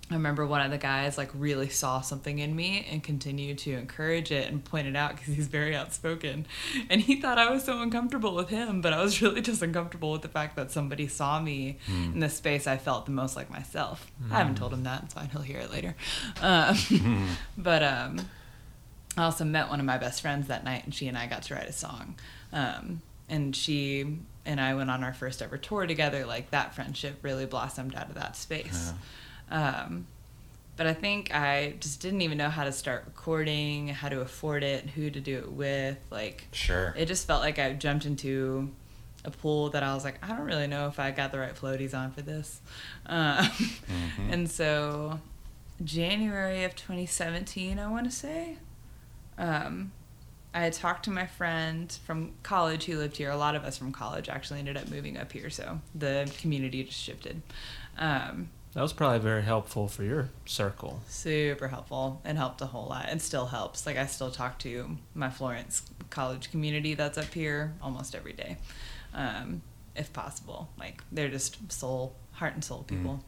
I 0.08 0.14
remember 0.14 0.46
one 0.46 0.60
of 0.60 0.70
the 0.70 0.78
guys 0.78 1.18
like 1.18 1.30
really 1.34 1.68
saw 1.68 2.00
something 2.00 2.38
in 2.38 2.54
me 2.54 2.86
and 2.92 3.02
continued 3.02 3.58
to 3.58 3.72
encourage 3.72 4.30
it 4.30 4.48
and 4.48 4.64
point 4.64 4.86
it 4.86 4.94
out 4.94 5.16
because 5.16 5.34
he's 5.34 5.48
very 5.48 5.74
outspoken. 5.74 6.46
And 6.88 7.00
he 7.00 7.20
thought 7.20 7.38
I 7.38 7.50
was 7.50 7.64
so 7.64 7.80
uncomfortable 7.82 8.32
with 8.34 8.48
him, 8.48 8.80
but 8.80 8.92
I 8.92 9.02
was 9.02 9.20
really 9.22 9.40
just 9.40 9.62
uncomfortable 9.62 10.12
with 10.12 10.22
the 10.22 10.28
fact 10.28 10.54
that 10.54 10.70
somebody 10.70 11.08
saw 11.08 11.40
me 11.40 11.78
Hmm. 11.86 12.12
in 12.14 12.20
the 12.20 12.28
space 12.28 12.68
I 12.68 12.76
felt 12.76 13.06
the 13.06 13.10
most 13.12 13.34
like 13.34 13.50
myself. 13.50 14.10
I 14.30 14.38
haven't 14.38 14.54
told 14.56 14.72
him 14.72 14.84
that, 14.84 15.02
it's 15.04 15.14
fine. 15.14 15.28
He'll 15.30 15.40
hear 15.42 15.58
it 15.58 15.72
later. 15.72 15.96
Um, 16.40 16.76
but 17.58 17.82
um, 17.82 18.20
I 19.16 19.24
also 19.24 19.44
met 19.44 19.68
one 19.68 19.80
of 19.80 19.86
my 19.86 19.98
best 19.98 20.22
friends 20.22 20.46
that 20.46 20.62
night, 20.62 20.84
and 20.84 20.94
she 20.94 21.08
and 21.08 21.18
I 21.18 21.26
got 21.26 21.42
to 21.44 21.54
write 21.56 21.68
a 21.68 21.72
song. 21.72 22.14
Um, 22.52 23.02
and 23.28 23.56
she 23.56 24.18
and 24.44 24.60
I 24.60 24.74
went 24.76 24.88
on 24.90 25.02
our 25.02 25.12
first 25.12 25.42
ever 25.42 25.58
tour 25.58 25.84
together. 25.86 26.24
Like 26.26 26.50
that 26.50 26.76
friendship 26.76 27.18
really 27.22 27.44
blossomed 27.46 27.96
out 27.96 28.08
of 28.08 28.14
that 28.14 28.36
space. 28.36 28.92
Um, 29.50 30.06
but 30.76 30.86
I 30.86 30.92
think 30.94 31.34
I 31.34 31.74
just 31.80 32.00
didn't 32.00 32.20
even 32.22 32.36
know 32.36 32.50
how 32.50 32.64
to 32.64 32.72
start 32.72 33.04
recording, 33.06 33.88
how 33.88 34.08
to 34.10 34.20
afford 34.20 34.62
it, 34.62 34.90
who 34.90 35.10
to 35.10 35.20
do 35.20 35.38
it 35.38 35.50
with. 35.52 35.96
Like, 36.10 36.48
Sure. 36.52 36.94
it 36.98 37.06
just 37.06 37.26
felt 37.26 37.42
like 37.42 37.58
I 37.58 37.72
jumped 37.72 38.04
into 38.04 38.70
a 39.24 39.30
pool 39.30 39.70
that 39.70 39.82
I 39.82 39.94
was 39.94 40.04
like, 40.04 40.18
I 40.22 40.28
don't 40.28 40.44
really 40.46 40.66
know 40.66 40.86
if 40.88 41.00
I 41.00 41.10
got 41.12 41.32
the 41.32 41.38
right 41.38 41.54
floaties 41.54 41.94
on 41.94 42.10
for 42.12 42.22
this. 42.22 42.60
Um, 43.06 43.44
Mhm. 43.46 44.32
And 44.32 44.50
so, 44.50 45.20
January 45.82 46.64
of 46.64 46.74
2017, 46.76 47.78
I 47.78 47.86
want 47.88 48.04
to 48.04 48.10
say, 48.10 48.56
um, 49.38 49.92
I 50.54 50.60
had 50.60 50.72
talked 50.72 51.04
to 51.04 51.10
my 51.10 51.26
friend 51.26 51.96
from 52.06 52.32
college 52.42 52.84
who 52.86 52.96
lived 52.98 53.16
here. 53.18 53.30
A 53.30 53.36
lot 53.36 53.54
of 53.54 53.64
us 53.64 53.76
from 53.78 53.92
college 53.92 54.28
actually 54.28 54.58
ended 54.58 54.76
up 54.76 54.88
moving 54.90 55.16
up 55.18 55.32
here, 55.32 55.50
so 55.50 55.80
the 55.94 56.30
community 56.40 56.82
just 56.84 56.98
shifted. 57.00 57.42
Um, 57.98 58.48
That 58.76 58.82
was 58.82 58.92
probably 58.92 59.20
very 59.20 59.40
helpful 59.40 59.88
for 59.88 60.04
your 60.04 60.28
circle. 60.44 61.00
super 61.08 61.68
helpful 61.68 62.20
and 62.26 62.36
helped 62.36 62.60
a 62.60 62.66
whole 62.66 62.84
lot. 62.84 63.06
And 63.08 63.22
still 63.22 63.46
helps. 63.46 63.86
Like 63.86 63.96
i 63.96 64.04
still 64.04 64.30
talk 64.30 64.58
to 64.60 64.98
my 65.14 65.30
florence 65.30 65.80
college 66.10 66.50
community 66.50 66.92
that's 66.92 67.16
up 67.16 67.32
here 67.32 67.72
almost 67.80 68.14
every 68.14 68.34
day 68.34 68.58
um, 69.14 69.62
if 69.94 70.12
possible. 70.12 70.68
Like 70.78 71.02
they're 71.10 71.30
just 71.30 71.72
soul 71.72 72.16
heart 72.32 72.52
and 72.52 72.62
soul 72.62 72.82
people. 72.86 73.24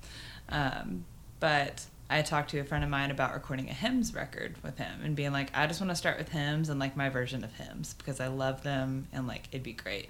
Um, 0.50 1.06
but 1.40 1.86
i 2.10 2.20
talked 2.20 2.50
to 2.50 2.58
a 2.58 2.64
friend 2.64 2.84
of 2.84 2.90
mine 2.90 3.10
about 3.10 3.32
recording 3.32 3.70
a 3.70 3.72
hymns 3.72 4.14
record 4.14 4.56
with 4.62 4.78
him 4.78 5.00
and 5.04 5.14
being 5.14 5.30
like 5.30 5.50
i 5.52 5.66
just 5.66 5.78
want 5.78 5.90
to 5.90 5.94
start 5.94 6.16
with 6.16 6.30
hymns 6.30 6.70
and 6.70 6.80
like 6.80 6.96
my 6.96 7.10
version 7.10 7.44
of 7.44 7.52
hymns 7.52 7.92
because 7.94 8.18
i 8.18 8.26
love 8.28 8.62
them 8.62 9.06
and 9.12 9.26
like 9.26 9.46
it'd 9.52 9.62
be 9.62 9.74
great. 9.74 10.08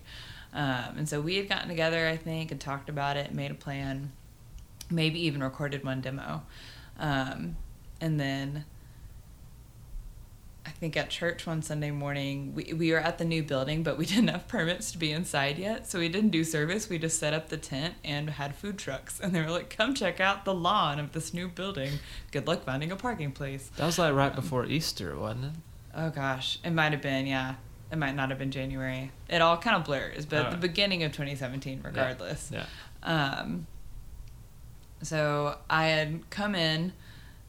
Um, 0.52 0.94
and 0.96 1.08
so 1.08 1.20
we 1.20 1.36
had 1.36 1.48
gotten 1.48 1.68
together 1.68 2.06
i 2.06 2.16
think 2.16 2.52
and 2.52 2.60
talked 2.60 2.88
about 2.88 3.16
it 3.16 3.34
made 3.34 3.50
a 3.50 3.54
plan 3.54 4.12
maybe 4.90 5.20
even 5.26 5.42
recorded 5.42 5.84
one 5.84 6.00
demo. 6.00 6.42
Um, 6.98 7.56
and 8.00 8.18
then 8.18 8.64
I 10.68 10.70
think 10.70 10.98
at 10.98 11.08
church 11.08 11.46
one 11.46 11.62
Sunday 11.62 11.90
morning, 11.90 12.54
we, 12.54 12.74
we 12.74 12.92
were 12.92 12.98
at 12.98 13.16
the 13.16 13.24
new 13.24 13.42
building, 13.42 13.82
but 13.82 13.96
we 13.96 14.04
didn't 14.14 14.28
have 14.28 14.46
permits 14.48 14.92
to 14.92 14.98
be 14.98 15.12
inside 15.12 15.58
yet. 15.58 15.86
So 15.86 15.98
we 15.98 16.08
didn't 16.08 16.30
do 16.30 16.44
service. 16.44 16.90
We 16.90 16.98
just 16.98 17.18
set 17.18 17.32
up 17.32 17.48
the 17.48 17.56
tent 17.56 17.94
and 18.04 18.28
had 18.28 18.54
food 18.54 18.78
trucks. 18.78 19.18
And 19.18 19.34
they 19.34 19.40
were 19.40 19.50
like, 19.50 19.70
come 19.70 19.94
check 19.94 20.20
out 20.20 20.44
the 20.44 20.54
lawn 20.54 20.98
of 21.00 21.12
this 21.12 21.32
new 21.32 21.48
building. 21.48 21.92
Good 22.32 22.46
luck 22.46 22.64
finding 22.64 22.92
a 22.92 22.96
parking 22.96 23.32
place. 23.32 23.70
That 23.76 23.86
was 23.86 23.98
like 23.98 24.14
right 24.14 24.34
before 24.34 24.66
Easter, 24.66 25.16
wasn't 25.16 25.46
it? 25.46 25.52
Oh 25.94 26.10
gosh, 26.10 26.58
it 26.62 26.70
might 26.70 26.92
have 26.92 27.02
been, 27.02 27.26
yeah. 27.26 27.54
It 27.90 27.96
might 27.96 28.14
not 28.14 28.28
have 28.28 28.38
been 28.38 28.50
January. 28.50 29.10
It 29.30 29.40
all 29.40 29.56
kind 29.56 29.74
of 29.74 29.84
blurs, 29.84 30.26
but 30.26 30.50
the 30.50 30.58
beginning 30.58 31.02
of 31.04 31.12
2017, 31.12 31.80
regardless. 31.82 32.52
Yeah. 32.52 32.66
Um, 33.02 33.66
so 35.02 35.56
I 35.68 35.86
had 35.86 36.28
come 36.30 36.54
in 36.54 36.92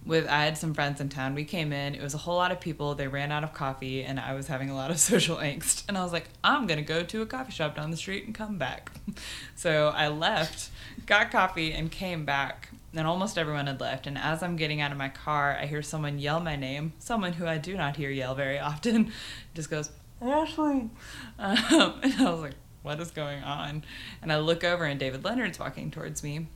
with 0.06 0.28
I 0.28 0.46
had 0.46 0.58
some 0.58 0.74
friends 0.74 1.02
in 1.02 1.10
town. 1.10 1.36
We 1.36 1.44
came 1.44 1.74
in. 1.74 1.96
It 1.96 2.02
was 2.02 2.14
a 2.14 2.18
whole 2.18 2.36
lot 2.36 2.52
of 2.52 2.60
people. 2.60 2.96
They 2.96 3.08
ran 3.08 3.32
out 3.32 3.44
of 3.44 3.54
coffee, 3.54 4.04
and 4.04 4.20
I 4.20 4.34
was 4.34 4.48
having 4.48 4.70
a 4.70 4.76
lot 4.76 4.92
of 4.92 5.00
social 5.12 5.38
angst. 5.38 5.84
And 5.88 5.98
I 5.98 6.04
was 6.04 6.12
like, 6.14 6.26
I'm 6.44 6.68
gonna 6.68 6.82
go 6.82 7.04
to 7.04 7.22
a 7.22 7.26
coffee 7.26 7.52
shop 7.52 7.76
down 7.76 7.92
the 7.92 7.98
street 7.98 8.26
and 8.26 8.34
come 8.34 8.58
back. 8.58 8.92
so 9.56 9.90
I 9.96 10.08
left, 10.08 10.70
got 11.06 11.32
coffee, 11.32 11.74
and 11.74 11.92
came 11.92 12.26
back. 12.26 12.70
And 12.94 13.06
almost 13.06 13.38
everyone 13.38 13.68
had 13.68 13.80
left. 13.80 14.08
And 14.08 14.18
as 14.18 14.42
I'm 14.42 14.56
getting 14.56 14.82
out 14.82 14.92
of 14.92 14.98
my 14.98 15.10
car, 15.10 15.56
I 15.62 15.68
hear 15.68 15.84
someone 15.84 16.18
yell 16.18 16.40
my 16.40 16.56
name. 16.56 16.94
Someone 16.98 17.34
who 17.34 17.46
I 17.46 17.60
do 17.60 17.78
not 17.78 17.98
hear 17.98 18.10
yell 18.10 18.34
very 18.34 18.58
often. 18.58 19.12
Just 19.54 19.70
goes, 19.70 19.92
Ashley. 20.22 20.90
Um, 21.38 22.00
and 22.02 22.14
I 22.16 22.32
was 22.32 22.42
like, 22.42 22.56
what 22.82 23.00
is 23.00 23.12
going 23.12 23.44
on? 23.44 23.84
And 24.24 24.32
I 24.32 24.40
look 24.40 24.64
over, 24.64 24.86
and 24.86 25.00
David 25.00 25.24
Leonard's 25.24 25.60
walking 25.60 25.92
towards 25.92 26.24
me 26.24 26.48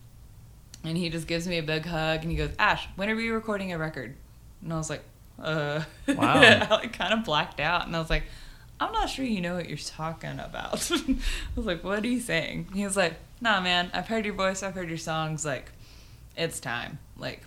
And 0.83 0.97
he 0.97 1.09
just 1.09 1.27
gives 1.27 1.47
me 1.47 1.57
a 1.57 1.63
big 1.63 1.85
hug 1.85 2.21
and 2.21 2.31
he 2.31 2.37
goes, 2.37 2.51
Ash, 2.59 2.87
when 2.95 3.09
are 3.09 3.15
we 3.15 3.29
recording 3.29 3.71
a 3.71 3.77
record? 3.77 4.15
And 4.61 4.73
I 4.73 4.77
was 4.77 4.89
like, 4.89 5.03
uh. 5.41 5.83
Wow. 6.07 6.15
I 6.19 6.67
like 6.69 6.93
kind 6.93 7.13
of 7.13 7.23
blacked 7.23 7.59
out 7.59 7.85
and 7.87 7.95
I 7.95 7.99
was 7.99 8.09
like, 8.09 8.23
I'm 8.79 8.91
not 8.91 9.09
sure 9.09 9.23
you 9.23 9.39
know 9.39 9.55
what 9.55 9.69
you're 9.69 9.77
talking 9.77 10.39
about. 10.39 10.91
I 10.91 11.17
was 11.55 11.65
like, 11.65 11.83
what 11.83 12.03
are 12.03 12.07
you 12.07 12.19
saying? 12.19 12.67
He 12.73 12.83
was 12.83 12.97
like, 12.97 13.13
nah, 13.39 13.61
man, 13.61 13.89
I've 13.93 14.07
heard 14.07 14.25
your 14.25 14.33
voice, 14.33 14.61
I've 14.61 14.73
heard 14.73 14.89
your 14.89 14.97
songs. 14.97 15.45
Like, 15.45 15.71
it's 16.35 16.59
time. 16.59 16.99
Like, 17.17 17.43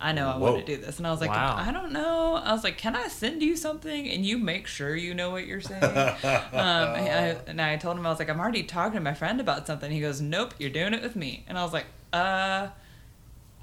I 0.00 0.12
know 0.12 0.28
I 0.28 0.36
Whoa. 0.36 0.52
want 0.52 0.66
to 0.66 0.76
do 0.76 0.82
this. 0.82 0.98
And 0.98 1.06
I 1.06 1.10
was 1.10 1.20
like, 1.20 1.30
Wow. 1.30 1.56
I 1.56 1.70
don't 1.70 1.92
know. 1.92 2.34
I 2.34 2.52
was 2.52 2.64
like, 2.64 2.76
can 2.76 2.96
I 2.96 3.08
send 3.08 3.40
you 3.40 3.56
something 3.56 4.08
and 4.08 4.26
you 4.26 4.36
make 4.36 4.66
sure 4.66 4.94
you 4.94 5.14
know 5.14 5.30
what 5.30 5.46
you're 5.46 5.60
saying? 5.60 5.82
um, 5.84 5.94
and, 6.22 7.08
I, 7.08 7.36
and 7.46 7.60
I 7.60 7.76
told 7.76 7.96
him, 7.96 8.06
I 8.06 8.10
was 8.10 8.18
like, 8.18 8.28
I'm 8.28 8.40
already 8.40 8.64
talking 8.64 8.94
to 8.94 9.00
my 9.00 9.14
friend 9.14 9.40
about 9.40 9.66
something. 9.66 9.90
He 9.90 10.00
goes, 10.00 10.20
nope, 10.20 10.54
you're 10.58 10.70
doing 10.70 10.92
it 10.92 11.02
with 11.02 11.14
me. 11.14 11.44
And 11.46 11.56
I 11.56 11.62
was 11.62 11.72
like, 11.72 11.86
uh, 12.12 12.68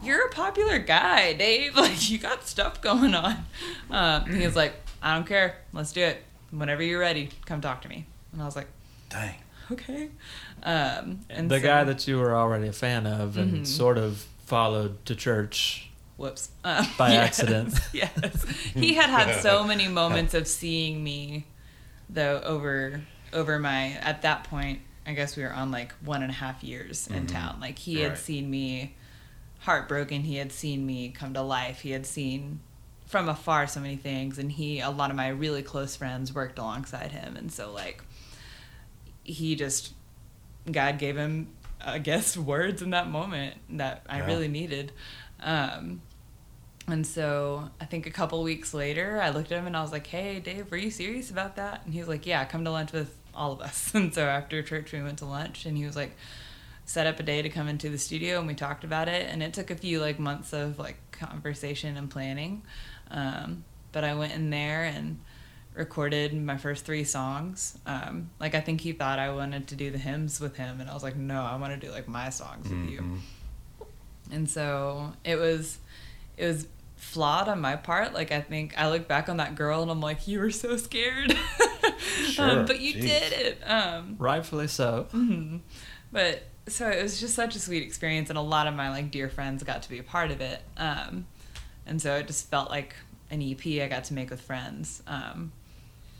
you're 0.03 0.27
a 0.27 0.29
popular 0.29 0.79
guy, 0.79 1.33
Dave. 1.33 1.75
Like, 1.75 2.09
you 2.09 2.17
got 2.17 2.47
stuff 2.47 2.81
going 2.81 3.13
on. 3.15 3.45
Um, 3.89 4.23
and 4.25 4.35
he 4.35 4.45
was 4.45 4.55
like, 4.55 4.73
I 5.01 5.15
don't 5.15 5.27
care. 5.27 5.57
Let's 5.73 5.91
do 5.91 6.01
it. 6.01 6.23
Whenever 6.51 6.81
you're 6.83 6.99
ready, 6.99 7.29
come 7.45 7.61
talk 7.61 7.81
to 7.83 7.89
me. 7.89 8.05
And 8.33 8.41
I 8.41 8.45
was 8.45 8.55
like, 8.55 8.67
Dang. 9.09 9.35
okay. 9.71 10.09
Um, 10.63 11.19
and 11.29 11.49
the 11.49 11.59
so- 11.59 11.65
guy 11.65 11.83
that 11.83 12.07
you 12.07 12.17
were 12.17 12.35
already 12.35 12.67
a 12.67 12.73
fan 12.73 13.05
of 13.07 13.37
and 13.37 13.61
Mhm. 13.61 13.67
sort 13.67 13.97
of 13.97 14.25
followed 14.45 15.03
to 15.05 15.15
church. 15.15 15.89
Whoops. 16.17 16.49
Uh, 16.63 16.85
By 16.97 17.09
yes, 17.13 17.39
accident. 17.39 17.73
Yes. 17.93 18.45
He 18.73 18.95
had 18.95 19.09
had 19.09 19.41
so 19.41 19.63
many 19.63 19.87
moments 19.87 20.33
of 20.33 20.47
seeing 20.47 21.03
me, 21.03 21.45
though, 22.09 22.41
over 22.43 23.01
over 23.31 23.59
my 23.59 23.91
at 24.01 24.21
that 24.23 24.43
point. 24.45 24.79
I 25.05 25.13
guess 25.13 25.35
we 25.35 25.43
were 25.43 25.53
on 25.53 25.71
like 25.71 25.93
one 26.03 26.21
and 26.21 26.31
a 26.31 26.35
half 26.35 26.63
years 26.63 27.07
in 27.07 27.25
Mhm. 27.25 27.31
town. 27.31 27.57
Like 27.59 27.79
he 27.79 27.99
had 28.01 28.17
seen 28.17 28.49
me 28.49 28.95
heartbroken. 29.59 30.21
He 30.21 30.35
had 30.35 30.51
seen 30.51 30.85
me 30.85 31.09
come 31.09 31.33
to 31.33 31.41
life. 31.41 31.81
He 31.81 31.91
had 31.91 32.05
seen 32.05 32.59
from 33.07 33.27
afar 33.27 33.65
so 33.67 33.79
many 33.79 33.95
things, 33.97 34.37
and 34.37 34.51
he 34.51 34.79
a 34.79 34.89
lot 34.89 35.09
of 35.09 35.15
my 35.15 35.29
really 35.29 35.63
close 35.63 35.95
friends 35.95 36.33
worked 36.33 36.59
alongside 36.59 37.11
him, 37.11 37.35
and 37.35 37.51
so 37.51 37.71
like 37.71 38.03
he 39.23 39.55
just 39.55 39.93
God 40.71 40.97
gave 40.99 41.17
him, 41.17 41.47
I 41.83 41.97
guess, 41.99 42.37
words 42.53 42.81
in 42.81 42.91
that 42.91 43.09
moment 43.09 43.55
that 43.77 44.03
I 44.07 44.19
Yeah. 44.19 44.25
really 44.27 44.47
needed. 44.47 44.91
Um, 45.41 46.01
and 46.87 47.05
so 47.05 47.69
I 47.79 47.85
think 47.85 48.05
a 48.07 48.11
couple 48.11 48.41
weeks 48.43 48.73
later, 48.73 49.21
I 49.21 49.29
looked 49.29 49.51
at 49.51 49.59
him 49.59 49.67
and 49.67 49.77
I 49.77 49.81
was 49.81 49.91
like, 49.91 50.07
"Hey, 50.07 50.39
Dave, 50.39 50.69
were 50.71 50.77
you 50.77 50.91
serious 50.91 51.29
about 51.31 51.55
that?" 51.55 51.83
And 51.85 51.93
he 51.93 51.99
was 51.99 52.07
like, 52.07 52.25
"Yeah, 52.25 52.43
come 52.45 52.63
to 52.65 52.71
lunch 52.71 52.91
with 52.91 53.15
all 53.39 53.51
of 53.53 53.61
us." 53.61 53.91
And 53.95 54.13
so 54.13 54.23
after 54.27 54.61
church, 54.61 54.91
we 54.93 55.01
went 55.01 55.17
to 55.19 55.25
lunch, 55.25 55.65
and 55.65 55.75
he 55.77 55.85
was 55.85 55.95
like, 55.95 56.13
set 56.85 57.05
up 57.07 57.19
a 57.19 57.23
day 57.23 57.41
to 57.41 57.49
come 57.49 57.67
into 57.67 57.89
the 57.89 57.97
studio, 57.97 58.39
and 58.39 58.47
we 58.47 58.53
talked 58.55 58.83
about 58.83 59.07
it. 59.07 59.27
And 59.31 59.41
it 59.43 59.53
took 59.53 59.69
a 59.71 59.75
few 59.75 59.99
like 60.01 60.19
months 60.19 60.53
of 60.53 60.77
like 60.79 60.97
conversation 61.11 61.97
and 61.97 62.09
planning, 62.09 62.63
um, 63.11 63.63
but 63.91 64.03
I 64.03 64.13
went 64.15 64.33
in 64.33 64.49
there 64.49 64.83
and 64.85 65.19
recorded 65.75 66.33
my 66.33 66.57
first 66.57 66.85
three 66.85 67.03
songs. 67.03 67.77
Um, 67.85 68.31
like 68.39 68.55
I 68.55 68.59
think 68.59 68.81
he 68.81 68.91
thought 68.91 69.19
I 69.19 69.29
wanted 69.33 69.67
to 69.67 69.75
do 69.75 69.91
the 69.91 69.97
hymns 69.99 70.39
with 70.41 70.55
him, 70.57 70.81
and 70.81 70.89
I 70.89 70.93
was 70.93 71.03
like, 71.03 71.15
"No, 71.15 71.41
I 71.43 71.55
want 71.57 71.79
to 71.79 71.87
do 71.87 71.91
like 71.93 72.07
my 72.07 72.29
songs 72.29 72.67
with 72.69 72.89
you." 72.89 73.01
Mhm. 73.01 73.19
and 74.31 74.49
so 74.49 75.13
it 75.23 75.37
was 75.37 75.79
it 76.37 76.45
was 76.45 76.67
flawed 76.97 77.47
on 77.47 77.59
my 77.61 77.75
part 77.75 78.13
like 78.13 78.31
i 78.31 78.41
think 78.41 78.77
i 78.77 78.89
look 78.89 79.07
back 79.07 79.29
on 79.29 79.37
that 79.37 79.55
girl 79.55 79.81
and 79.81 79.89
i'm 79.89 80.01
like 80.01 80.27
you 80.27 80.37
were 80.39 80.51
so 80.51 80.75
scared 80.77 81.31
Sure, 81.99 82.59
um, 82.59 82.65
but 82.65 82.79
you 82.79 82.93
did 82.93 83.33
it 83.33 83.61
um, 83.65 84.15
Rightfully 84.17 84.67
so. 84.67 85.07
mhm. 85.11 85.61
but 86.11 86.43
so 86.67 86.89
it 86.89 87.01
was 87.01 87.19
just 87.19 87.35
such 87.35 87.55
a 87.55 87.59
sweet 87.59 87.83
experience 87.83 88.29
and 88.29 88.37
a 88.37 88.41
lot 88.41 88.67
of 88.67 88.73
my 88.73 88.89
like 88.89 89.11
dear 89.11 89.29
friends 89.29 89.63
got 89.63 89.81
to 89.83 89.89
be 89.89 89.99
a 89.99 90.03
part 90.03 90.31
of 90.31 90.41
it 90.41 90.61
um, 90.77 91.25
and 91.85 92.01
so 92.01 92.15
it 92.15 92.27
just 92.27 92.49
felt 92.49 92.69
like 92.69 92.95
an 93.31 93.41
ep 93.41 93.65
i 93.65 93.87
got 93.87 94.03
to 94.05 94.13
make 94.13 94.29
with 94.29 94.41
friends 94.41 95.01
um, 95.07 95.51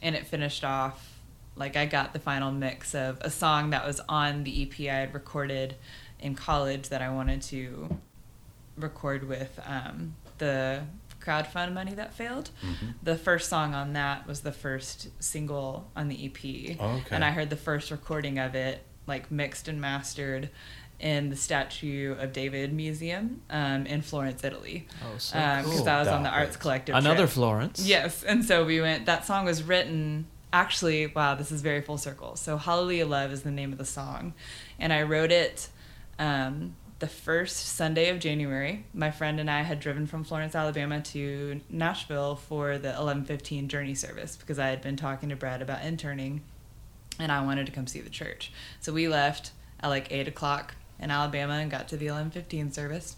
and 0.02 0.16
it 0.16 0.26
finished 0.26 0.64
off 0.64 1.20
like 1.56 1.76
i 1.76 1.86
got 1.86 2.14
the 2.14 2.20
final 2.20 2.52
mix 2.52 2.94
of 2.96 3.18
a 3.22 3.30
song 3.30 3.70
that 3.70 3.86
was 3.86 4.02
on 4.10 4.44
the 4.44 4.64
ep 4.64 4.80
i 4.82 5.00
had 5.00 5.14
recorded 5.14 5.76
in 6.20 6.36
college 6.36 6.90
that 6.90 7.02
i 7.02 7.10
wanted 7.10 7.42
to 7.42 7.98
record 8.78 9.28
with 9.28 9.60
um, 9.66 10.16
the 10.40 10.82
crowdfund 11.20 11.74
money 11.74 11.94
that 11.94 12.14
failed 12.14 12.50
Mhm. 12.64 12.94
the 13.04 13.16
first 13.18 13.50
song 13.50 13.74
on 13.74 13.94
that 13.94 14.26
was 14.28 14.42
the 14.42 14.52
first 14.52 15.10
single 15.22 15.90
on 15.96 16.08
the 16.08 16.26
ep 16.26 16.78
Oh, 16.80 16.86
okay. 16.98 17.16
and 17.16 17.24
i 17.26 17.32
heard 17.32 17.50
the 17.50 17.56
first 17.58 17.92
recording 17.92 18.40
of 18.40 18.56
it 18.56 18.84
like 19.08 19.30
mixed 19.32 19.68
and 19.68 19.80
mastered 19.82 20.50
in 21.00 21.30
the 21.30 21.36
statue 21.36 22.14
of 22.20 22.34
david 22.34 22.74
museum 22.74 23.42
um, 23.50 23.86
in 23.86 24.02
florence 24.02 24.44
italy 24.44 24.88
Oh, 25.04 25.18
so 25.18 25.38
because 25.38 25.80
cool. 25.80 25.90
i 25.90 26.00
was 26.00 26.08
on 26.08 26.24
the 26.24 26.30
arts 26.30 26.58
collective 26.58 26.96
Another 26.96 27.20
trip. 27.24 27.30
Florence. 27.30 27.86
Yes, 27.86 28.24
and 28.24 28.44
so 28.46 28.66
we 28.66 28.80
went. 28.82 29.06
That 29.06 29.26
song 29.26 29.46
was 29.46 29.64
written. 29.64 30.28
Actually, 30.52 31.06
wow, 31.08 31.36
this 31.36 31.52
is 31.52 31.62
very 31.62 31.80
full 31.80 32.00
circle. 32.00 32.36
So, 32.36 32.58
Hallelujah 32.58 33.06
Love 33.06 33.32
is 33.32 33.44
the 33.44 33.52
name 33.52 33.72
of 33.72 33.78
the 33.78 33.86
song, 33.86 34.34
and 34.80 34.92
I 34.92 35.04
wrote 35.04 35.32
it 35.32 35.70
um, 36.18 36.76
the 37.00 37.08
first 37.08 37.58
Sunday 37.58 38.10
of 38.10 38.20
January. 38.20 38.86
My 38.94 39.10
friend 39.10 39.40
and 39.40 39.50
I 39.50 39.62
had 39.62 39.80
driven 39.80 40.06
from 40.06 40.24
Florence, 40.24 40.54
Alabama, 40.54 41.02
to 41.02 41.62
Nashville 41.70 42.36
for 42.36 42.78
the 42.78 42.96
eleven 42.96 43.24
fifteen 43.24 43.68
Journey 43.70 43.96
service 43.96 44.36
because 44.36 44.60
I 44.60 44.68
had 44.68 44.82
been 44.82 44.98
talking 44.98 45.30
to 45.30 45.36
Brad 45.36 45.62
about 45.62 45.84
interning, 45.84 46.42
and 47.18 47.32
I 47.32 47.44
wanted 47.44 47.66
to 47.68 47.72
come 47.72 47.88
see 47.88 48.02
the 48.02 48.10
church. 48.10 48.52
So 48.82 48.92
we 48.92 49.08
left 49.08 49.52
at 49.80 49.88
like 49.88 50.12
eight 50.12 50.28
o'clock 50.28 50.76
in 51.00 51.10
Alabama 51.10 51.54
and 51.54 51.72
got 51.72 51.88
to 51.90 51.98
the 51.98 52.08
eleven 52.08 52.32
fifteen 52.32 52.72
service. 52.72 53.16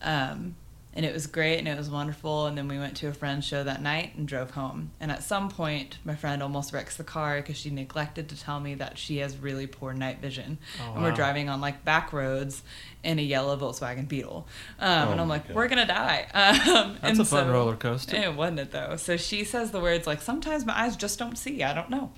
Um, 0.00 0.56
and 0.94 1.06
it 1.06 1.12
was 1.12 1.26
great 1.26 1.58
and 1.58 1.66
it 1.68 1.76
was 1.76 1.88
wonderful. 1.90 2.46
And 2.46 2.56
then 2.58 2.68
we 2.68 2.78
went 2.78 2.96
to 2.98 3.08
a 3.08 3.12
friend's 3.12 3.46
show 3.46 3.64
that 3.64 3.80
night 3.82 4.14
and 4.16 4.28
drove 4.28 4.50
home. 4.52 4.90
And 5.00 5.10
at 5.10 5.22
some 5.22 5.48
point, 5.48 5.98
my 6.04 6.14
friend 6.14 6.42
almost 6.42 6.72
wrecks 6.72 6.96
the 6.96 7.04
car 7.04 7.36
because 7.36 7.56
she 7.56 7.70
neglected 7.70 8.28
to 8.28 8.40
tell 8.40 8.60
me 8.60 8.74
that 8.74 8.98
she 8.98 9.18
has 9.18 9.36
really 9.38 9.66
poor 9.66 9.92
night 9.94 10.20
vision. 10.20 10.58
Oh, 10.82 10.92
and 10.94 11.02
we're 11.02 11.10
wow. 11.10 11.14
driving 11.16 11.48
on 11.48 11.60
like 11.60 11.84
back 11.84 12.12
roads 12.12 12.62
in 13.02 13.18
a 13.18 13.22
yellow 13.22 13.56
Volkswagen 13.56 14.06
Beetle. 14.06 14.46
Um, 14.78 15.08
Oh 15.08 15.12
and 15.12 15.20
I'm 15.20 15.28
like, 15.28 15.48
God. 15.48 15.56
we're 15.56 15.68
gonna 15.68 15.86
die. 15.86 16.26
Um, 16.72 16.96
That's 17.00 17.18
and 17.18 17.20
a 17.20 17.24
fun 17.24 17.46
so- 17.46 17.52
roller 17.52 17.76
coaster. 17.76 18.16
It 18.16 18.34
wasn't 18.34 18.60
it 18.60 18.70
though. 18.70 18.96
So 18.96 19.16
she 19.16 19.44
says 19.44 19.70
the 19.72 19.80
words 19.80 20.06
like, 20.06 20.22
"Sometimes 20.22 20.64
my 20.64 20.78
eyes 20.78 20.96
just 20.96 21.18
don't 21.18 21.36
see. 21.36 21.62
I 21.62 21.74
don't 21.74 21.90
know." 21.90 22.12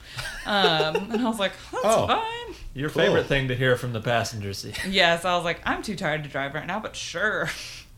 Um, 0.47 1.11
and 1.13 1.21
I 1.23 1.25
was 1.29 1.39
like, 1.39 1.53
"That's 1.73 1.85
Oh. 1.87 2.07
fine." 2.07 2.55
Your 2.75 2.91
Cool. 2.91 3.03
favorite 3.03 3.27
thing 3.27 3.49
to 3.49 3.55
hear 3.55 3.77
from 3.77 3.93
the 3.93 4.01
passenger 4.01 4.53
seat. 4.53 4.79
Yes, 4.87 5.25
I 5.25 5.35
was 5.37 5.45
like, 5.45 5.61
I'm 5.65 5.83
too 5.83 5.95
tired 5.97 6.25
to 6.25 6.29
drive 6.29 6.55
right 6.55 6.67
now, 6.67 6.81
but 6.81 6.95
sure, 6.97 7.49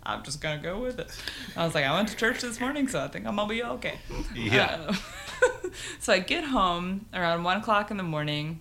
I'm 0.06 0.22
just 0.22 0.40
gonna 0.40 0.62
go 0.62 0.80
with 0.80 1.00
it. 1.00 1.10
I 1.56 1.64
was 1.64 1.74
like, 1.74 1.84
I 1.84 1.92
went 1.94 2.08
to 2.08 2.16
church 2.16 2.40
this 2.40 2.60
morning, 2.60 2.86
so 2.86 3.02
I 3.02 3.08
think 3.08 3.26
I'm 3.26 3.36
gonna 3.36 3.48
be 3.48 3.62
okay. 3.62 3.98
Yeah. 4.34 4.86
Uh, 4.88 5.68
so 5.98 6.12
I 6.12 6.20
get 6.20 6.44
home 6.44 7.06
around 7.12 7.42
one 7.42 7.58
o'clock 7.58 7.90
in 7.90 7.96
the 7.96 8.02
morning. 8.02 8.60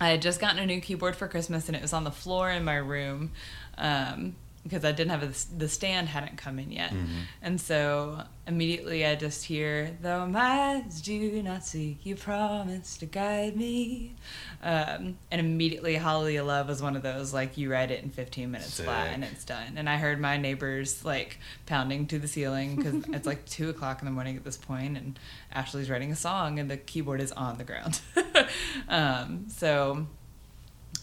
I 0.00 0.10
had 0.10 0.22
just 0.22 0.40
gotten 0.40 0.58
a 0.58 0.66
new 0.66 0.80
keyboard 0.80 1.16
for 1.16 1.26
Christmas, 1.26 1.68
and 1.68 1.74
it 1.74 1.82
was 1.82 1.92
on 1.92 2.04
the 2.04 2.10
floor 2.10 2.50
in 2.50 2.64
my 2.64 2.76
room 2.76 3.32
um, 3.78 4.36
because 4.68 4.84
I 4.84 4.92
didn't 4.92 5.10
have 5.10 5.22
a, 5.22 5.56
the 5.56 5.68
stand 5.68 6.08
hadn't 6.08 6.36
come 6.36 6.58
in 6.58 6.70
yet, 6.70 6.90
Mhm. 6.92 7.06
and 7.40 7.60
so 7.60 8.24
immediately 8.46 9.04
I 9.06 9.14
just 9.14 9.44
hear, 9.46 9.96
"Though 10.02 10.26
my 10.26 10.40
eyes 10.84 11.00
do 11.00 11.42
not 11.42 11.64
see, 11.64 11.98
you 12.02 12.16
promise 12.16 12.96
to 12.98 13.06
guide 13.06 13.56
me," 13.56 14.14
um, 14.62 15.16
and 15.30 15.40
immediately 15.40 15.94
"Hallelujah 15.96 16.44
Love" 16.44 16.68
was 16.68 16.82
one 16.82 16.96
of 16.96 17.02
those 17.02 17.32
like 17.32 17.56
you 17.56 17.70
write 17.72 17.90
it 17.90 18.02
in 18.04 18.10
15 18.10 18.50
minutes 18.50 18.78
flat 18.80 19.08
and 19.14 19.24
it's 19.24 19.44
done. 19.44 19.74
And 19.76 19.88
I 19.88 19.96
heard 19.96 20.20
my 20.20 20.36
neighbors 20.36 21.04
like 21.04 21.38
pounding 21.66 22.06
to 22.08 22.18
the 22.18 22.28
ceiling 22.28 22.76
because 22.76 23.04
it's 23.14 23.26
like 23.26 23.46
two 23.46 23.70
o'clock 23.70 24.00
in 24.02 24.04
the 24.06 24.12
morning 24.12 24.36
at 24.36 24.44
this 24.44 24.56
point, 24.58 24.96
and 24.98 25.18
Ashley's 25.52 25.88
writing 25.88 26.12
a 26.12 26.16
song 26.16 26.58
and 26.58 26.70
the 26.70 26.76
keyboard 26.76 27.20
is 27.22 27.32
on 27.32 27.56
the 27.58 27.64
ground. 27.64 28.00
um, 28.88 29.46
so 29.48 30.06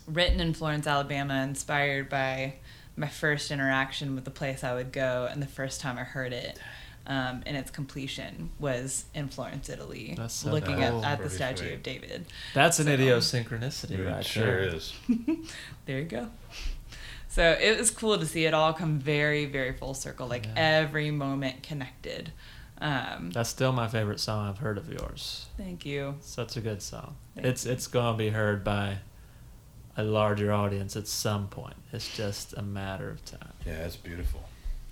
written 0.08 0.40
in 0.40 0.54
Florence, 0.54 0.86
Alabama, 0.88 1.42
inspired 1.44 2.10
by 2.10 2.54
my 2.96 3.08
first 3.08 3.52
interaction 3.52 4.16
with 4.16 4.24
the 4.26 4.32
place 4.32 4.64
I 4.64 4.74
would 4.74 4.92
go, 4.92 5.28
and 5.30 5.42
the 5.42 5.48
first 5.48 5.82
time 5.82 5.98
I 5.98 6.04
heard 6.04 6.32
it 6.34 6.60
um, 7.08 7.44
in 7.46 7.56
its 7.56 7.70
completion 7.70 8.50
was 8.60 9.06
in 9.14 9.28
Florence, 9.28 9.70
Italy, 9.70 10.16
That's 10.18 10.34
so 10.34 10.52
looking 10.52 10.78
cool. 10.78 11.04
at, 11.06 11.20
at 11.20 11.24
the 11.24 11.30
statue 11.30 11.66
sure. 11.66 11.74
of 11.76 11.84
David. 11.84 12.26
That's 12.54 12.80
an 12.80 12.86
So- 12.88 12.92
idiosyncranicity, 12.98 13.92
It 14.00 14.10
right 14.10 14.26
sure 14.26 14.46
there. 14.68 14.76
is. 14.76 14.94
There 15.86 16.00
you 16.00 16.06
go. 16.06 16.30
So 17.28 17.44
it 17.62 17.78
was 17.78 17.92
cool 17.92 18.18
to 18.18 18.26
see 18.26 18.46
it 18.46 18.54
all 18.54 18.74
come 18.74 18.98
very, 18.98 19.46
very 19.46 19.74
full 19.74 19.94
circle, 19.94 20.26
like 20.28 20.46
Yeah. 20.46 20.54
every 20.56 21.12
moment 21.12 21.64
connected. 21.64 22.32
Um, 22.80 23.30
That's 23.32 23.50
still 23.50 23.72
my 23.72 23.88
favorite 23.88 24.20
song 24.20 24.50
I've 24.50 24.58
heard 24.58 24.78
of 24.78 24.92
yours. 24.92 25.46
thank 25.58 25.86
you. 25.86 26.16
Such 26.22 26.58
a 26.58 26.62
good 26.62 26.82
song. 26.82 27.16
Thank 27.36 27.48
it's 27.48 27.66
it's 27.66 27.88
gonna 27.88 28.18
be 28.18 28.30
heard 28.30 28.64
by 28.64 28.98
a 29.98 30.04
larger 30.04 30.52
audience 30.52 30.96
at 30.96 31.08
some 31.08 31.48
point. 31.48 31.76
It's 31.94 32.16
just 32.16 32.54
a 32.54 32.62
matter 32.62 33.10
of 33.10 33.24
time. 33.26 33.54
Yeah, 33.66 33.86
it's 33.86 33.96
beautiful. 33.96 34.42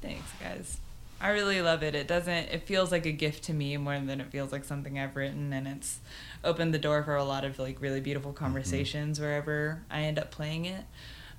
Thanks, 0.01 0.29
guys. 0.41 0.77
I 1.21 1.29
really 1.29 1.61
love 1.61 1.83
it. 1.83 1.95
It 1.95 2.07
doesn't. 2.07 2.33
It 2.49 2.63
feels 2.63 2.91
like 2.91 3.05
a 3.05 3.11
gift 3.11 3.43
to 3.45 3.53
me 3.53 3.77
more 3.77 3.97
than 3.97 4.19
it 4.19 4.29
feels 4.29 4.51
like 4.51 4.65
something 4.65 4.99
I've 4.99 5.15
written, 5.15 5.53
and 5.53 5.67
it's 5.67 5.99
opened 6.43 6.73
the 6.73 6.79
door 6.79 7.01
for 7.03 7.15
a 7.15 7.23
lot 7.23 7.45
of 7.45 7.59
like 7.59 7.81
really 7.81 8.01
beautiful 8.01 8.33
conversations 8.33 9.19
wherever 9.19 9.81
I 9.89 10.01
end 10.01 10.19
up 10.19 10.31
playing 10.31 10.65
it. 10.65 10.83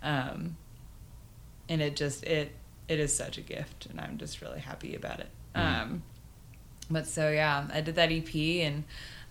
Um, 0.03 0.57
and 1.69 1.83
it 1.83 1.97
just 1.97 2.25
it 2.25 2.53
it 2.89 2.99
is 2.99 3.15
such 3.15 3.37
a 3.37 3.43
gift, 3.43 3.87
and 3.87 4.01
I'm 4.01 4.17
just 4.17 4.41
really 4.41 4.61
happy 4.61 4.95
about 4.95 5.21
it. 5.21 5.29
Mhm. 5.55 5.61
Um, 5.83 6.03
but 6.91 7.07
so 7.07 7.31
yeah, 7.31 7.67
I 7.73 7.81
did 7.83 7.95
that 7.97 8.11
EP, 8.11 8.35
and 8.63 8.85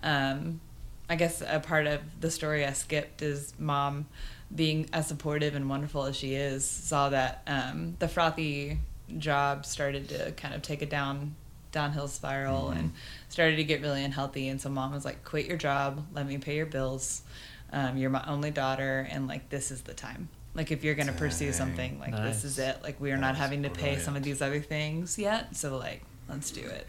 um, 0.04 0.62
I 1.10 1.16
guess 1.16 1.42
a 1.46 1.60
part 1.60 1.86
of 1.88 2.02
the 2.20 2.32
story 2.32 2.66
I 2.66 2.74
skipped 2.74 3.22
is 3.22 3.54
mom 3.60 4.08
being 4.54 4.90
as 4.94 5.08
supportive 5.08 5.56
and 5.56 5.70
wonderful 5.70 6.04
as 6.06 6.16
she 6.16 6.36
is, 6.36 6.66
saw 6.66 7.10
that 7.10 7.42
um, 7.48 7.96
the 8.00 8.08
frothy 8.08 8.78
job 9.18 9.66
started 9.66 10.10
to 10.10 10.32
kind 10.34 10.54
of 10.54 10.62
take 10.62 10.82
a 10.82 10.86
down 10.86 11.36
downhill 11.72 12.08
spiral 12.08 12.70
Mhm. 12.70 12.78
and 12.78 12.92
started 13.30 13.56
to 13.56 13.64
get 13.64 13.82
really 13.82 14.04
unhealthy. 14.04 14.48
And 14.48 14.62
so 14.62 14.70
mom 14.70 14.92
was 14.94 15.04
like, 15.06 15.24
"Quit 15.24 15.48
your 15.48 15.58
job, 15.58 16.06
let 16.14 16.28
me 16.28 16.38
pay 16.38 16.56
your 16.56 16.68
bills. 16.68 17.24
Um, 17.72 17.98
you're 17.98 18.12
my 18.12 18.24
only 18.28 18.52
daughter, 18.52 19.08
and 19.10 19.28
like 19.28 19.50
this 19.50 19.72
is 19.72 19.82
the 19.82 19.94
time. 19.96 20.30
Like 20.54 20.72
if 20.72 20.84
you're 20.84 20.94
gonna 20.94 21.14
pursue 21.14 21.52
something, 21.52 22.00
like 22.00 22.16
this 22.16 22.44
is 22.44 22.60
it. 22.60 22.78
Like 22.84 23.02
we 23.02 23.12
are 23.12 23.18
not 23.18 23.36
having 23.36 23.64
to 23.64 23.72
pay 23.72 23.98
some 23.98 24.16
of 24.16 24.22
these 24.22 24.40
other 24.42 24.62
things 24.62 25.18
yet. 25.18 25.56
So 25.56 25.78
like 25.78 26.04
let's 26.30 26.52
do 26.52 26.62
it." 26.62 26.88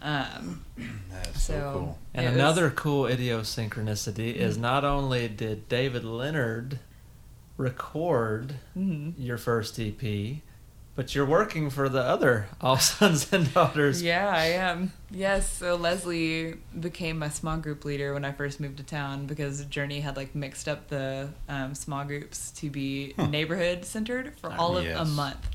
Um, 0.00 0.64
That's 1.10 1.42
so, 1.42 1.52
So- 1.52 1.72
cool. 1.72 1.98
And 2.14 2.26
It 2.26 2.28
was- 2.30 2.38
another 2.38 2.70
cool 2.70 3.06
idiosyncrasy 3.06 4.30
is 4.30 4.56
Mhm. 4.56 4.60
not 4.60 4.84
only 4.84 5.28
did 5.28 5.68
David 5.68 6.04
Leonard 6.04 6.78
record 7.56 8.54
mhm. 8.76 9.14
your 9.18 9.36
first 9.38 9.78
EP, 9.78 10.42
but 10.94 11.14
you're 11.14 11.26
working 11.26 11.70
for 11.70 11.88
the 11.88 12.00
other 12.02 12.48
All 12.60 12.76
Sons 12.78 13.32
and 13.32 13.52
Daughters. 13.52 14.02
Yeah, 14.02 14.28
I 14.28 14.46
am. 14.46 14.92
Yes, 15.10 15.50
so 15.58 15.74
Leslie 15.76 16.54
became 16.78 17.18
my 17.18 17.28
small 17.28 17.56
group 17.56 17.84
leader 17.84 18.14
when 18.14 18.24
I 18.24 18.32
first 18.32 18.58
moved 18.60 18.76
to 18.78 18.82
town 18.82 19.26
because 19.26 19.64
Journey 19.66 20.00
had 20.00 20.16
like 20.16 20.34
mixed 20.34 20.68
up 20.68 20.88
the 20.88 21.28
um, 21.48 21.74
small 21.74 22.04
groups 22.04 22.50
to 22.52 22.70
be 22.70 23.14
Huh. 23.16 23.26
neighborhood 23.26 23.84
centered 23.84 24.34
for 24.40 24.52
all 24.52 24.76
of 24.76 24.86
a 24.86 25.04
month, 25.04 25.48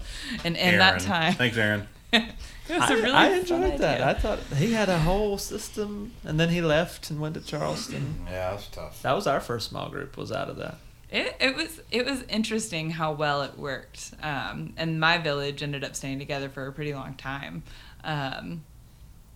and 0.45 0.55
in 0.57 0.77
that 0.79 1.01
time, 1.01 1.33
Thanks, 1.33 1.57
Aaron. 1.57 1.87
it 2.69 2.79
was 2.79 2.91
I, 2.91 2.93
a 2.93 2.97
really 2.97 3.11
I 3.11 3.29
fun 3.29 3.39
enjoyed 3.39 3.79
that. 3.79 4.01
idea. 4.01 4.09
I 4.09 4.13
thought 4.13 4.39
he 4.57 4.73
had 4.73 4.89
a 4.89 4.99
whole 4.99 5.37
system, 5.37 6.11
and 6.23 6.39
then 6.39 6.49
he 6.49 6.61
left 6.61 7.09
and 7.09 7.19
went 7.19 7.33
to 7.35 7.41
Charleston. 7.41 8.25
Yeah, 8.25 8.51
that's 8.51 8.67
tough. 8.67 9.01
That 9.01 9.13
was 9.13 9.27
our 9.27 9.39
first 9.39 9.69
small 9.69 9.89
group. 9.89 10.17
Was 10.17 10.31
out 10.31 10.49
of 10.49 10.57
that. 10.57 10.77
It, 11.09 11.35
it 11.39 11.55
was 11.55 11.81
it 11.91 12.05
was 12.05 12.23
interesting 12.23 12.91
how 12.91 13.13
well 13.13 13.41
it 13.43 13.57
worked, 13.57 14.13
um, 14.21 14.73
and 14.77 14.99
my 14.99 15.17
village 15.17 15.61
ended 15.63 15.83
up 15.83 15.95
staying 15.95 16.19
together 16.19 16.49
for 16.49 16.67
a 16.67 16.71
pretty 16.71 16.93
long 16.93 17.15
time. 17.15 17.63
Um, 18.03 18.63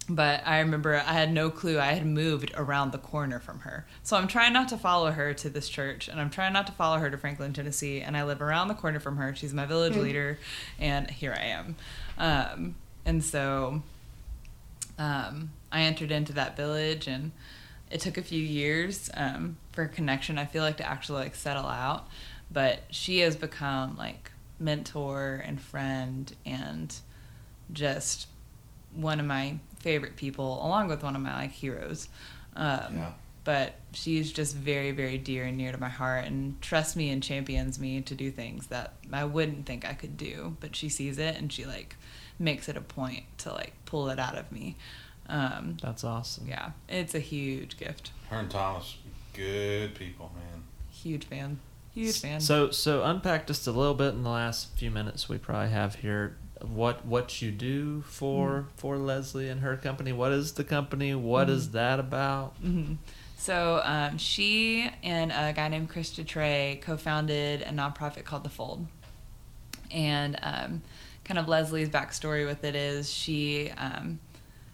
but 0.09 0.41
I 0.45 0.59
remember 0.59 0.95
I 0.95 1.13
had 1.13 1.31
no 1.33 1.49
clue 1.49 1.79
I 1.79 1.91
had 1.93 2.05
moved 2.05 2.53
around 2.55 2.91
the 2.91 2.97
corner 2.97 3.39
from 3.39 3.59
her. 3.59 3.85
So 4.03 4.15
I'm 4.15 4.27
trying 4.27 4.53
not 4.53 4.69
to 4.69 4.77
follow 4.77 5.11
her 5.11 5.33
to 5.33 5.49
this 5.49 5.67
church, 5.67 6.07
and 6.07 6.19
I'm 6.19 6.29
trying 6.29 6.53
not 6.53 6.65
to 6.67 6.73
follow 6.73 6.97
her 6.97 7.09
to 7.09 7.17
Franklin, 7.17 7.53
Tennessee. 7.53 8.01
And 8.01 8.15
I 8.15 8.23
live 8.23 8.41
around 8.41 8.69
the 8.69 8.73
corner 8.73 8.99
from 8.99 9.17
her. 9.17 9.35
She's 9.35 9.53
my 9.53 9.65
village 9.65 9.95
leader, 9.95 10.39
and 10.79 11.09
here 11.09 11.35
I 11.37 11.45
am. 11.47 11.75
Um, 12.17 12.75
and 13.05 13.23
so 13.23 13.81
um, 14.97 15.51
I 15.71 15.81
entered 15.81 16.11
into 16.11 16.33
that 16.33 16.57
village, 16.57 17.07
and 17.07 17.31
it 17.91 18.01
took 18.01 18.17
a 18.17 18.23
few 18.23 18.41
years 18.41 19.09
um, 19.13 19.57
for 19.71 19.83
a 19.83 19.87
connection. 19.87 20.37
I 20.37 20.45
feel 20.45 20.63
like 20.63 20.77
to 20.77 20.87
actually 20.87 21.23
like 21.23 21.35
settle 21.35 21.67
out, 21.67 22.07
but 22.51 22.79
she 22.89 23.19
has 23.19 23.35
become 23.35 23.95
like 23.97 24.31
mentor 24.59 25.43
and 25.45 25.61
friend 25.61 26.33
and 26.45 26.95
just 27.71 28.27
one 28.93 29.19
of 29.19 29.25
my 29.25 29.59
favorite 29.79 30.15
people, 30.15 30.65
along 30.65 30.87
with 30.87 31.03
one 31.03 31.15
of 31.15 31.21
my 31.21 31.33
like 31.35 31.51
heroes. 31.51 32.09
Um, 32.55 32.95
Yeah. 32.97 33.11
But 33.43 33.75
she's 33.93 34.33
just 34.33 34.57
very, 34.57 34.91
very 34.91 35.17
dear 35.17 35.45
and 35.45 35.55
near 35.55 35.71
to 35.71 35.77
my 35.77 35.87
heart, 35.87 36.25
and 36.25 36.61
trusts 36.61 36.97
me 36.97 37.09
and 37.11 37.23
champions 37.23 37.79
me 37.79 38.01
to 38.01 38.13
do 38.13 38.29
things 38.29 38.67
that 38.67 38.95
I 39.13 39.23
wouldn't 39.23 39.65
think 39.65 39.85
I 39.87 39.93
could 39.93 40.17
do. 40.17 40.57
But 40.59 40.75
she 40.75 40.89
sees 40.89 41.17
it, 41.17 41.37
and 41.37 41.49
she 41.53 41.65
like 41.65 41.95
makes 42.39 42.69
it 42.69 42.77
a 42.77 42.81
point 42.81 43.23
to 43.39 43.51
like 43.53 43.73
pull 43.85 44.09
it 44.09 44.19
out 44.19 44.37
of 44.37 44.51
me. 44.51 44.75
Um, 45.29 45.77
That's 45.81 46.03
awesome. 46.03 46.47
yeah, 46.47 46.71
it's 46.87 47.13
a 47.15 47.19
huge 47.19 47.77
gift. 47.77 48.11
Her 48.29 48.37
and 48.37 48.49
Thomas, 48.49 48.97
good 49.33 49.95
people, 49.95 50.31
man. 50.35 50.63
Huge 50.89 51.25
fan. 51.25 51.59
Huge 51.93 52.19
fan. 52.19 52.39
So 52.39 52.71
so 52.71 53.03
unpack 53.03 53.47
just 53.47 53.65
a 53.67 53.71
little 53.71 53.93
bit 53.95 54.13
in 54.13 54.23
the 54.23 54.29
last 54.29 54.75
few 54.77 54.89
minutes 54.91 55.27
we 55.27 55.37
probably 55.37 55.69
have 55.71 55.95
here. 55.95 56.37
What 56.61 57.05
what 57.05 57.41
you 57.41 57.51
do 57.51 58.01
for 58.01 58.47
Mm. 58.49 58.65
for 58.79 58.97
Leslie 58.97 59.49
and 59.49 59.61
her 59.61 59.75
company? 59.77 60.11
What 60.13 60.31
is 60.31 60.53
the 60.53 60.63
company? 60.63 61.13
What 61.13 61.49
is 61.49 61.69
Mm. 61.69 61.71
that 61.73 61.99
about? 61.99 62.53
hmm 62.61 62.93
So 63.37 63.81
um, 63.83 64.17
she 64.17 64.89
and 65.03 65.31
a 65.31 65.53
guy 65.53 65.67
named 65.67 65.89
Chris 65.89 66.11
Trey 66.25 66.79
co-founded 66.81 67.61
a 67.61 67.69
nonprofit 67.71 68.23
called 68.23 68.43
The 68.43 68.49
Fold, 68.49 68.87
and 69.91 70.37
um, 70.41 70.81
kind 71.27 71.37
of 71.37 71.47
Leslie's 71.47 71.89
backstory 71.89 72.45
with 72.45 72.63
it 72.63 72.75
is 72.75 73.11
she 73.11 73.69
um, 73.71 74.19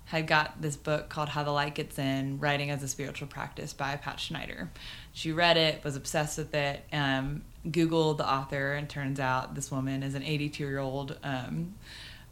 had 0.05 0.27
got 0.27 0.61
this 0.61 0.75
book 0.75 1.09
called 1.09 1.29
How 1.29 1.43
the 1.43 1.51
Light 1.51 1.75
Gets 1.75 1.97
In: 1.97 2.39
Writing 2.39 2.69
as 2.69 2.83
a 2.83 2.87
Spiritual 2.87 3.27
Practice 3.27 3.73
by 3.73 3.95
Pat 3.95 4.19
Schneider. 4.19 4.69
She 5.11 5.31
read 5.31 5.57
it, 5.57 5.83
was 5.83 5.95
obsessed 5.95 6.37
with 6.37 6.53
it, 6.53 6.83
um, 6.93 7.43
Googled 7.67 8.17
the 8.17 8.29
author, 8.29 8.73
and 8.73 8.87
turns 8.87 9.19
out 9.19 9.55
this 9.55 9.71
woman 9.71 10.03
is 10.03 10.15
an 10.15 10.23
82 10.23 10.63
year 10.63 10.79
old. 10.79 11.17
Um, 11.23 11.73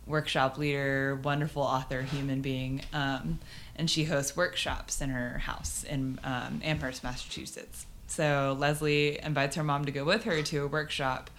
workshop 0.07 0.57
leader, 0.57 1.19
wonderful 1.23 1.61
author, 1.61 2.01
human 2.01 2.41
being, 2.41 2.81
um, 2.91 3.39
and 3.75 3.89
she 3.89 4.03
hosts 4.03 4.35
workshops 4.35 4.99
in 4.99 5.09
her 5.09 5.37
house 5.37 5.83
in 5.83 6.19
um, 6.23 6.59
Amherst, 6.63 7.03
Massachusetts. 7.03 7.85
So 8.07 8.57
Leslie 8.59 9.19
invites 9.23 9.55
her 9.55 9.63
mom 9.63 9.85
to 9.85 9.91
go 9.91 10.03
with 10.03 10.23
her 10.25 10.41
to 10.41 10.63
a 10.63 10.67
workshop, 10.67 11.29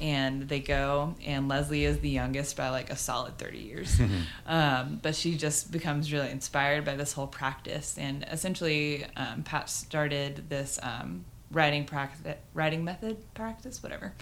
and 0.00 0.48
they 0.48 0.60
go. 0.60 1.14
And 1.24 1.48
Leslie 1.48 1.84
is 1.84 2.00
the 2.00 2.08
youngest 2.10 2.56
by 2.56 2.70
like 2.70 2.90
a 2.90 2.96
solid 2.96 3.38
thirty 3.38 3.58
years, 3.58 4.00
um, 4.46 5.00
but 5.02 5.14
she 5.14 5.36
just 5.36 5.70
becomes 5.70 6.12
really 6.12 6.30
inspired 6.30 6.84
by 6.84 6.96
this 6.96 7.12
whole 7.12 7.26
practice. 7.26 7.96
And 7.98 8.24
essentially, 8.30 9.04
um, 9.16 9.42
Pat 9.42 9.68
started 9.70 10.48
this. 10.48 10.78
Um, 10.82 11.24
writing 11.50 11.84
practice 11.84 12.34
writing 12.52 12.82
method 12.82 13.16
practice 13.34 13.80
whatever 13.80 14.12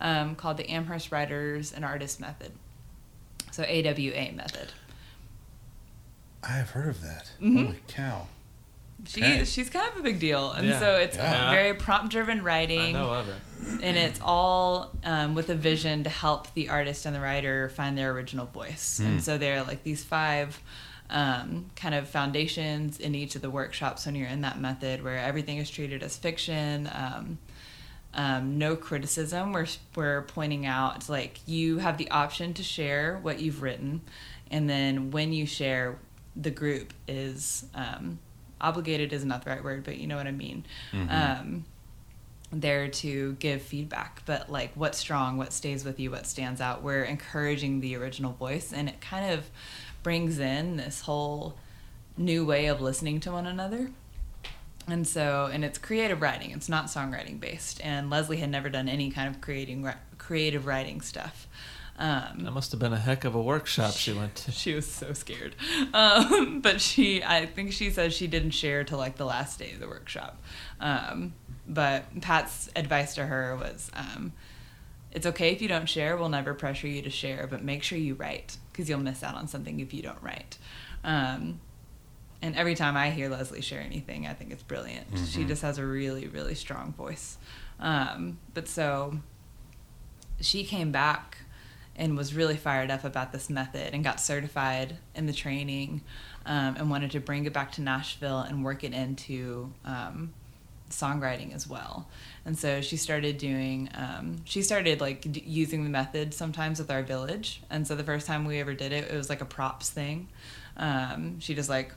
um, 0.00 0.34
called 0.34 0.56
the 0.56 0.70
amherst 0.70 1.12
writers 1.12 1.70
and 1.70 1.84
artists 1.84 2.18
method 2.18 2.50
so 3.50 3.62
AWA 3.62 4.32
method. 4.32 4.68
I 6.42 6.52
have 6.52 6.70
heard 6.70 6.88
of 6.88 7.02
that. 7.02 7.32
Mhm. 7.42 7.64
Holy 7.66 7.78
cow. 7.88 8.28
She 9.06 9.22
Okay. 9.22 9.44
she's 9.44 9.70
kind 9.70 9.88
of 9.92 9.98
a 9.98 10.02
big 10.02 10.18
deal, 10.18 10.52
and 10.52 10.66
Yeah. 10.66 10.78
so 10.80 10.96
it's 10.96 11.16
Yeah. 11.16 11.50
very 11.50 11.74
prompt 11.74 12.10
driven 12.10 12.42
writing. 12.42 12.78
I 12.78 12.82
writing, 12.82 12.92
know 12.94 13.10
of 13.14 13.28
it. 13.28 13.36
and 13.82 13.96
it's 13.96 14.20
all 14.22 14.90
um, 15.04 15.34
with 15.34 15.48
a 15.50 15.54
vision 15.54 16.04
to 16.04 16.10
help 16.10 16.52
the 16.54 16.68
artist 16.68 17.06
and 17.06 17.14
the 17.14 17.20
writer 17.20 17.68
find 17.70 17.96
their 17.96 18.10
original 18.12 18.46
voice. 18.46 18.98
Hmm. 18.98 19.06
And 19.06 19.22
so 19.22 19.38
there 19.38 19.58
are 19.58 19.62
like 19.64 19.82
these 19.84 20.02
five 20.04 20.60
um, 21.10 21.70
kind 21.74 21.94
of 21.94 22.06
foundations 22.08 22.98
in 22.98 23.14
each 23.14 23.34
of 23.34 23.40
the 23.40 23.48
workshops 23.50 24.04
when 24.04 24.14
you're 24.14 24.28
in 24.28 24.42
that 24.42 24.60
method, 24.60 25.02
where 25.02 25.16
everything 25.18 25.56
is 25.58 25.70
treated 25.70 26.02
as 26.02 26.16
fiction. 26.18 26.90
Um, 26.92 27.38
um, 28.14 28.58
no 28.58 28.74
criticism. 28.76 29.52
We're 29.52 29.66
we're 29.94 30.22
pointing 30.22 30.66
out 30.66 31.08
like 31.08 31.40
you 31.46 31.78
have 31.78 31.98
the 31.98 32.10
option 32.10 32.52
to 32.54 32.62
share 32.62 33.18
what 33.22 33.38
you've 33.40 33.62
written, 33.62 34.00
and 34.50 34.68
then 34.68 35.10
when 35.10 35.32
you 35.32 35.46
share, 35.46 35.98
the 36.36 36.50
group 36.50 36.92
is 37.06 37.64
um, 37.74 38.18
obligated 38.60 39.12
is 39.12 39.24
not 39.24 39.44
the 39.44 39.50
right 39.50 39.62
word, 39.62 39.84
but 39.84 39.98
you 39.98 40.06
know 40.06 40.16
what 40.16 40.26
I 40.26 40.32
mean. 40.32 40.64
Mhm. 40.92 41.10
Um, 41.10 41.64
there 42.50 42.88
to 42.88 43.34
give 43.34 43.60
feedback, 43.60 44.22
but 44.24 44.50
like 44.50 44.72
what's 44.74 44.98
strong, 44.98 45.36
what 45.36 45.52
stays 45.52 45.84
with 45.84 46.00
you, 46.00 46.10
what 46.10 46.26
stands 46.26 46.60
out. 46.60 46.82
We're 46.82 47.04
encouraging 47.04 47.80
the 47.80 47.96
original 47.96 48.32
voice, 48.32 48.72
and 48.72 48.88
it 48.88 49.00
kind 49.00 49.32
of 49.32 49.50
brings 50.02 50.38
in 50.38 50.76
this 50.76 51.02
whole 51.02 51.58
new 52.16 52.44
way 52.44 52.66
of 52.66 52.80
listening 52.80 53.20
to 53.20 53.32
one 53.32 53.46
another. 53.46 53.90
And 54.86 55.06
so, 55.06 55.50
and 55.52 55.64
it's 55.64 55.78
creative 55.78 56.22
writing. 56.22 56.50
It's 56.52 56.68
not 56.68 56.86
songwriting 56.86 57.38
based. 57.38 57.80
And 57.84 58.08
Leslie 58.08 58.38
had 58.38 58.50
never 58.50 58.70
done 58.70 58.88
any 58.88 59.10
kind 59.10 59.28
of 59.28 59.40
creating 59.40 59.88
creative 60.16 60.66
writing 60.66 61.00
stuff. 61.00 61.46
Um, 61.98 62.44
That 62.44 62.52
must 62.52 62.70
have 62.70 62.78
been 62.80 62.92
a 62.92 62.98
heck 62.98 63.24
of 63.24 63.34
a 63.34 63.42
workshop 63.42 63.94
she 63.94 64.12
went 64.12 64.36
to. 64.36 64.52
she 64.52 64.72
was 64.74 64.86
so 64.90 65.12
scared. 65.12 65.56
Um, 65.92 66.60
but 66.62 66.80
she, 66.80 67.22
I 67.24 67.44
think 67.46 67.72
she 67.72 67.90
said 67.90 68.12
she 68.12 68.26
didn't 68.28 68.52
share 68.52 68.84
till 68.84 68.98
like 68.98 69.16
the 69.16 69.24
last 69.24 69.58
day 69.58 69.72
of 69.72 69.80
the 69.80 69.88
workshop. 69.88 70.40
Um, 70.80 71.34
but 71.66 72.20
Pat's 72.20 72.70
advice 72.76 73.14
to 73.16 73.26
her 73.26 73.56
was, 73.56 73.90
um, 73.94 74.32
it's 75.10 75.26
okay 75.26 75.50
if 75.52 75.60
you 75.60 75.66
don't 75.68 75.88
share. 75.88 76.16
We'll 76.16 76.28
never 76.28 76.54
pressure 76.54 76.86
you 76.86 77.02
to 77.02 77.10
share, 77.10 77.46
but 77.50 77.64
make 77.64 77.82
sure 77.82 77.98
you 77.98 78.14
write 78.14 78.56
because 78.70 78.88
you'll 78.88 79.00
miss 79.00 79.22
out 79.24 79.34
on 79.34 79.48
something 79.48 79.80
if 79.80 79.92
you 79.92 80.02
don't 80.02 80.22
write. 80.22 80.56
Um, 81.02 81.60
and 82.40 82.54
every 82.54 82.76
time 82.76 82.96
I 82.96 83.10
hear 83.10 83.28
Leslie 83.28 83.60
share 83.62 83.80
anything, 83.80 84.24
I 84.26 84.34
think 84.34 84.52
it's 84.52 84.62
brilliant. 84.62 85.08
She 85.32 85.42
Mhm. 85.42 85.48
just 85.48 85.62
has 85.62 85.78
a 85.78 85.84
really, 85.84 86.28
really 86.28 86.54
strong 86.54 86.92
voice. 86.92 87.36
Um, 87.80 88.38
but 88.54 88.68
so 88.68 89.18
she 90.40 90.62
came 90.62 90.92
back 90.92 91.37
and 91.98 92.16
was 92.16 92.32
really 92.32 92.56
fired 92.56 92.90
up 92.90 93.04
about 93.04 93.32
this 93.32 93.50
method 93.50 93.92
and 93.92 94.04
got 94.04 94.20
certified 94.20 94.96
in 95.14 95.26
the 95.26 95.32
training 95.32 96.00
um, 96.46 96.76
and 96.78 96.90
wanted 96.90 97.10
to 97.10 97.20
bring 97.20 97.44
it 97.44 97.52
back 97.52 97.72
to 97.72 97.82
Nashville 97.82 98.38
and 98.38 98.64
work 98.64 98.84
it 98.84 98.94
into 98.94 99.72
um, 99.84 100.32
songwriting 100.90 101.54
as 101.54 101.66
well. 101.66 102.08
And 102.44 102.56
so 102.56 102.80
she 102.80 102.96
started 102.96 103.36
doing, 103.36 103.90
um, 103.94 104.36
she 104.44 104.62
started 104.62 105.00
like 105.00 105.30
d- 105.30 105.42
using 105.44 105.84
the 105.84 105.90
method 105.90 106.32
sometimes 106.32 106.78
with 106.78 106.90
our 106.90 107.02
village. 107.02 107.62
And 107.68 107.86
so 107.86 107.96
the 107.96 108.04
first 108.04 108.26
time 108.26 108.44
we 108.44 108.60
ever 108.60 108.74
did 108.74 108.92
it, 108.92 109.10
it 109.10 109.16
was 109.16 109.28
like 109.28 109.40
a 109.40 109.46
props 109.46 109.90
thing. 109.90 110.28
Um, 110.76 111.40
she 111.40 111.54
just 111.54 111.68
like 111.68 111.92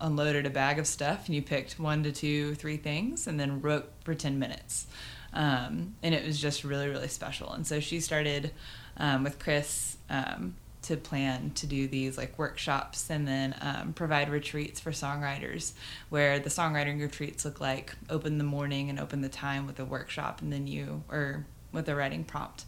unloaded 0.00 0.44
a 0.46 0.50
bag 0.50 0.80
of 0.80 0.86
stuff 0.86 1.26
and 1.26 1.34
you 1.34 1.42
picked 1.42 1.78
one 1.78 2.02
to 2.02 2.12
two, 2.12 2.56
three 2.56 2.76
things 2.76 3.28
and 3.28 3.38
then 3.38 3.62
wrote 3.62 3.90
for 4.02 4.14
10 4.14 4.38
minutes. 4.38 4.88
Um, 5.32 5.94
and 6.02 6.14
it 6.14 6.24
was 6.24 6.40
just 6.40 6.64
really, 6.64 6.88
really 6.88 7.08
special. 7.08 7.52
And 7.52 7.66
so 7.66 7.80
she 7.80 8.00
started 8.00 8.52
um, 8.96 9.24
with 9.24 9.38
Chris 9.38 9.96
um, 10.10 10.54
to 10.82 10.96
plan 10.96 11.50
to 11.54 11.66
do 11.66 11.88
these 11.88 12.18
like 12.18 12.38
workshops 12.38 13.08
and 13.10 13.26
then 13.26 13.54
um, 13.60 13.92
provide 13.94 14.28
retreats 14.28 14.80
for 14.80 14.90
songwriters 14.90 15.72
where 16.10 16.38
the 16.38 16.50
songwriting 16.50 17.00
retreats 17.00 17.44
look 17.44 17.60
like 17.60 17.94
open 18.10 18.38
the 18.38 18.44
morning 18.44 18.90
and 18.90 19.00
open 19.00 19.22
the 19.22 19.28
time 19.28 19.66
with 19.66 19.80
a 19.80 19.84
workshop 19.84 20.42
and 20.42 20.52
then 20.52 20.66
you 20.66 21.02
or 21.10 21.46
with 21.72 21.88
a 21.88 21.94
writing 21.96 22.22
prompt 22.22 22.64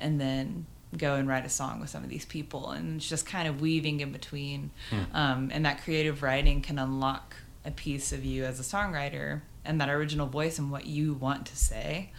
and 0.00 0.20
then 0.20 0.66
go 0.96 1.14
and 1.14 1.28
write 1.28 1.46
a 1.46 1.48
song 1.48 1.80
with 1.80 1.88
some 1.88 2.02
of 2.02 2.10
these 2.10 2.24
people. 2.24 2.70
And 2.70 2.96
it's 2.96 3.08
just 3.08 3.24
kind 3.24 3.46
of 3.46 3.60
weaving 3.60 4.00
in 4.00 4.10
between 4.10 4.70
um, 5.14 5.50
and 5.52 5.64
that 5.64 5.84
creative 5.84 6.22
writing 6.22 6.62
can 6.62 6.78
unlock 6.78 7.36
a 7.64 7.70
piece 7.70 8.12
of 8.12 8.24
you 8.24 8.44
as 8.44 8.58
a 8.58 8.62
songwriter 8.62 9.42
and 9.64 9.80
that 9.80 9.88
original 9.88 10.26
voice 10.26 10.58
and 10.58 10.70
what 10.70 10.86
you 10.86 11.14
want 11.14 11.46
to 11.46 11.56
say 11.56 12.10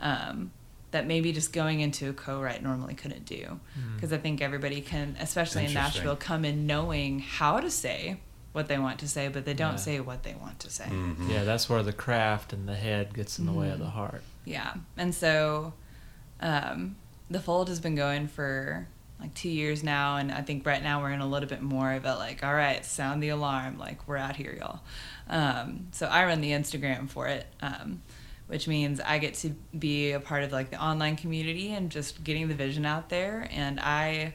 um, 0.00 0.52
that 0.92 1.06
maybe 1.06 1.32
just 1.32 1.52
going 1.52 1.80
into 1.80 2.10
a 2.10 2.12
co-write 2.12 2.62
normally 2.62 2.94
couldn't 2.94 3.24
do 3.24 3.60
because 3.94 4.12
i 4.12 4.18
think 4.18 4.40
everybody 4.42 4.80
can 4.80 5.16
especially 5.20 5.64
in 5.64 5.72
nashville 5.74 6.16
come 6.16 6.44
in 6.44 6.66
knowing 6.66 7.18
how 7.20 7.60
to 7.60 7.70
say 7.70 8.18
what 8.52 8.66
they 8.66 8.78
want 8.78 8.98
to 8.98 9.06
say 9.08 9.28
but 9.28 9.44
they 9.44 9.54
don't 9.54 9.72
Yeah. 9.74 9.76
say 9.76 10.00
what 10.00 10.22
they 10.24 10.34
want 10.34 10.58
to 10.60 10.70
say 10.70 10.86
Mhm. 10.86 11.30
Yeah, 11.30 11.44
that's 11.44 11.68
where 11.68 11.82
the 11.84 11.92
craft 11.92 12.52
and 12.52 12.68
the 12.68 12.74
head 12.74 13.14
gets 13.14 13.38
in 13.38 13.46
the 13.46 13.52
way 13.52 13.70
of 13.70 13.78
the 13.78 13.90
heart. 13.90 14.22
yeah 14.44 14.74
and 14.96 15.14
so 15.14 15.72
um, 16.40 16.96
the 17.30 17.40
fold 17.40 17.68
has 17.68 17.80
been 17.80 17.94
going 17.94 18.26
for 18.26 18.88
like 19.20 19.34
two 19.34 19.50
years 19.50 19.84
now 19.84 20.16
and 20.16 20.32
i 20.32 20.40
think 20.40 20.64
right 20.66 20.82
now 20.82 21.00
we're 21.02 21.10
in 21.12 21.20
a 21.20 21.26
little 21.26 21.48
bit 21.48 21.60
more 21.62 21.92
of 21.92 22.04
a 22.06 22.14
like 22.16 22.42
all 22.42 22.54
right 22.54 22.84
sound 22.84 23.22
the 23.22 23.28
alarm 23.28 23.78
like 23.78 24.08
we're 24.08 24.16
out 24.16 24.34
here 24.36 24.56
y'all 24.58 24.80
um, 25.28 25.86
so 25.92 26.06
i 26.06 26.24
run 26.24 26.40
the 26.40 26.50
instagram 26.50 27.08
for 27.08 27.26
it 27.28 27.46
um, 27.60 28.00
which 28.50 28.68
means 28.68 29.00
i 29.00 29.18
get 29.18 29.34
to 29.34 29.50
be 29.78 30.12
a 30.12 30.20
part 30.20 30.42
of 30.42 30.52
like 30.52 30.70
the 30.70 30.82
online 30.82 31.16
community 31.16 31.72
and 31.72 31.90
just 31.90 32.22
getting 32.24 32.48
the 32.48 32.54
vision 32.54 32.84
out 32.84 33.08
there. 33.08 33.48
And 33.50 33.80
i 33.80 34.34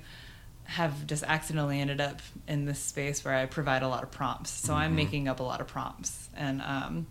have 0.64 1.06
just 1.06 1.24
accidentally 1.24 1.80
ended 1.80 2.02
up 2.02 2.22
in 2.48 2.66
this 2.66 2.80
space 2.80 3.24
where 3.24 3.36
i 3.36 3.46
provide 3.46 3.84
a 3.84 3.88
lot 3.88 4.04
of 4.04 4.12
prompts. 4.12 4.50
So 4.50 4.74
i'm 4.74 4.96
making 4.96 5.28
up 5.28 5.40
a 5.40 5.44
lot 5.44 5.62
of 5.62 5.68
prompts. 5.68 6.30
And 6.36 6.62
um, 6.62 7.08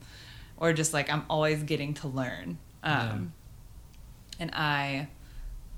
or 0.57 0.73
just 0.73 0.93
like 0.93 1.11
i'm 1.13 1.25
always 1.31 1.63
getting 1.63 1.95
to 1.95 2.09
learn. 2.09 2.59
Um, 2.83 3.33
and 4.39 4.51
I 4.53 5.09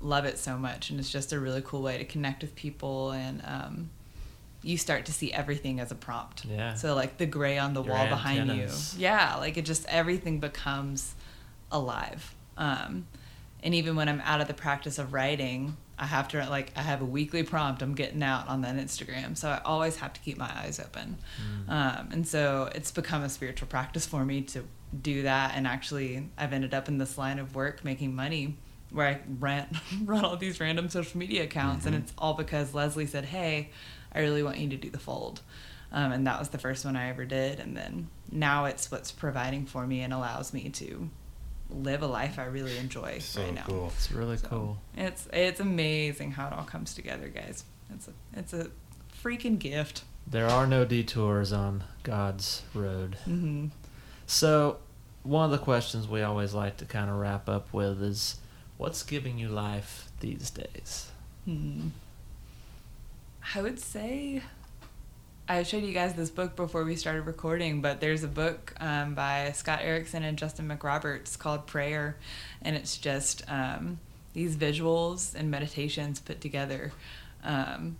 love 0.01 0.25
it 0.25 0.37
so 0.37 0.57
much, 0.57 0.89
and 0.89 0.99
it's 0.99 1.11
just 1.11 1.33
a 1.33 1.39
really 1.39 1.61
cool 1.63 1.81
way 1.81 1.97
to 1.97 2.05
connect 2.05 2.41
with 2.41 2.55
people, 2.55 3.11
and 3.11 3.41
um, 3.45 3.89
you 4.67 4.77
start 4.77 5.05
to 5.05 5.13
see 5.13 5.31
everything 5.31 5.79
as 5.79 5.91
a 5.91 5.95
prompt. 5.95 6.45
Yeah. 6.45 6.73
So 6.73 6.93
like 6.93 7.17
the 7.17 7.25
gray 7.25 7.57
on 7.57 7.73
the 7.73 7.81
Your 7.81 7.93
wall 7.93 8.07
behind 8.07 8.51
you, 8.51 8.67
yeah, 8.97 9.37
like 9.37 9.57
it 9.57 9.65
just 9.65 9.85
everything 9.87 10.39
becomes 10.39 11.15
alive. 11.71 12.35
Um, 12.57 13.07
and 13.63 13.73
even 13.73 13.95
when 13.95 14.09
I'm 14.09 14.21
out 14.21 14.41
of 14.41 14.47
the 14.47 14.53
practice 14.53 14.99
of 14.99 15.13
writing, 15.13 15.77
I 15.97 16.05
have 16.05 16.27
to 16.29 16.49
like 16.49 16.73
I 16.75 16.81
have 16.81 17.01
a 17.01 17.05
weekly 17.05 17.43
prompt 17.43 17.81
I'm 17.81 17.95
getting 17.95 18.21
out 18.21 18.47
on 18.49 18.61
that 18.61 18.75
Instagram, 18.75 19.37
so 19.37 19.49
I 19.49 19.61
always 19.63 19.95
have 19.97 20.13
to 20.13 20.19
keep 20.19 20.37
my 20.37 20.51
eyes 20.53 20.79
open. 20.79 21.17
Um, 21.69 22.09
and 22.11 22.27
so 22.27 22.69
it's 22.75 22.91
become 22.91 23.23
a 23.23 23.29
spiritual 23.29 23.67
practice 23.67 24.05
for 24.05 24.25
me 24.25 24.41
to 24.41 24.67
do 25.01 25.23
that. 25.23 25.53
And 25.55 25.65
actually, 25.65 26.29
I've 26.37 26.53
ended 26.53 26.73
up 26.73 26.87
in 26.87 26.97
this 26.97 27.17
line 27.17 27.39
of 27.39 27.55
work 27.55 27.83
making 27.83 28.15
money 28.15 28.57
where 28.91 29.07
I 29.07 29.19
rant, 29.39 29.69
run 30.03 30.23
all 30.23 30.37
these 30.37 30.59
random 30.59 30.89
social 30.89 31.17
media 31.17 31.43
accounts, 31.43 31.85
and 31.85 31.95
it's 31.95 32.13
all 32.17 32.33
because 32.33 32.73
Leslie 32.73 33.05
said, 33.05 33.25
"Hey, 33.25 33.71
I 34.13 34.19
really 34.21 34.43
want 34.43 34.57
you 34.57 34.69
to 34.69 34.77
do 34.77 34.89
the 34.89 34.99
fold." 34.99 35.41
Um, 35.91 36.11
and 36.11 36.27
that 36.27 36.37
was 36.39 36.49
the 36.49 36.57
first 36.57 36.83
one 36.85 36.95
I 36.97 37.09
ever 37.09 37.25
did, 37.25 37.59
and 37.61 37.75
then 37.77 38.09
now 38.31 38.65
it's 38.65 38.91
what's 38.91 39.11
providing 39.11 39.65
for 39.65 39.87
me 39.87 40.01
and 40.01 40.11
allows 40.13 40.53
me 40.53 40.69
to 40.69 41.09
live 41.69 42.01
a 42.01 42.07
life 42.07 42.39
I 42.39 42.45
really 42.45 42.77
enjoy 42.77 43.19
So 43.19 43.41
right 43.43 43.53
now. 43.53 43.63
cool. 43.67 43.91
It's 43.95 44.11
really 44.11 44.37
So, 44.37 44.47
cool. 44.47 44.77
It's 44.95 45.27
it's 45.31 45.59
amazing 45.59 46.31
how 46.31 46.47
it 46.47 46.53
all 46.53 46.63
comes 46.65 46.93
together, 46.93 47.27
guys. 47.29 47.63
It's 47.93 48.07
a 48.09 48.11
it's 48.33 48.53
a 48.53 48.69
freaking 49.23 49.59
gift. 49.59 50.03
There 50.29 50.47
are 50.47 50.67
no 50.67 50.83
detours 50.83 51.53
on 51.53 51.85
God's 52.03 52.63
road. 52.73 53.15
hmm 53.23 53.67
So, 54.25 54.79
one 55.23 55.45
of 55.45 55.51
the 55.51 55.57
questions 55.57 56.05
we 56.05 56.21
always 56.21 56.53
like 56.53 56.75
to 56.77 56.85
kind 56.85 57.09
of 57.09 57.15
wrap 57.15 57.47
up 57.47 57.71
with 57.73 58.01
is 58.03 58.37
what's 58.75 59.03
giving 59.03 59.37
you 59.37 59.47
life 59.47 60.09
these 60.19 60.49
days? 60.49 61.09
Hmm. 61.45 61.87
I 63.55 63.61
would 63.61 63.79
say 63.79 64.41
I 65.47 65.63
showed 65.63 65.83
you 65.83 65.93
guys 65.93 66.15
this 66.15 66.29
book 66.29 66.57
before 66.57 66.83
we 66.83 66.97
started 66.97 67.21
recording, 67.21 67.81
but 67.81 68.01
there's 68.01 68.23
a 68.23 68.27
book 68.27 68.73
um, 68.81 69.15
by 69.15 69.53
Scott 69.53 69.79
Erickson 69.81 70.23
and 70.23 70.37
Justin 70.37 70.67
McRoberts 70.67 71.39
called 71.39 71.65
Prayer, 71.65 72.17
and 72.61 72.75
it's 72.75 72.97
just 72.97 73.49
um, 73.49 73.99
these 74.33 74.57
visuals 74.57 75.33
and 75.33 75.49
meditations 75.49 76.19
put 76.19 76.41
together. 76.41 76.91
Um, 77.41 77.95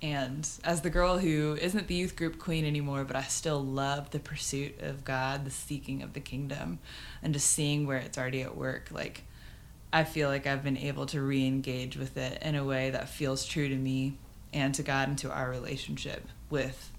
and 0.00 0.48
as 0.64 0.80
the 0.80 0.90
girl 0.90 1.18
who 1.18 1.58
isn't 1.60 1.86
the 1.86 1.94
youth 1.94 2.16
group 2.16 2.38
queen 2.38 2.64
anymore, 2.64 3.04
but 3.04 3.16
I 3.16 3.24
still 3.24 3.62
love 3.62 4.10
the 4.10 4.20
pursuit 4.20 4.80
of 4.80 5.04
God, 5.04 5.44
the 5.44 5.50
seeking 5.50 6.02
of 6.02 6.14
the 6.14 6.20
kingdom, 6.20 6.78
and 7.22 7.34
just 7.34 7.50
seeing 7.50 7.86
where 7.86 7.98
it's 7.98 8.16
already 8.16 8.40
at 8.40 8.56
work, 8.56 8.88
like 8.90 9.24
I 9.92 10.04
feel 10.04 10.30
like 10.30 10.46
I've 10.46 10.64
been 10.64 10.78
able 10.78 11.04
to 11.06 11.20
re 11.20 11.46
engage 11.46 11.98
with 11.98 12.16
it 12.16 12.42
in 12.42 12.54
a 12.54 12.64
way 12.64 12.88
that 12.88 13.10
feels 13.10 13.44
true 13.44 13.68
to 13.68 13.76
me 13.76 14.16
and 14.52 14.74
to 14.74 14.82
God 14.82 15.08
and 15.08 15.18
to 15.18 15.30
our 15.30 15.48
relationship 15.48 16.26
with 16.48 16.92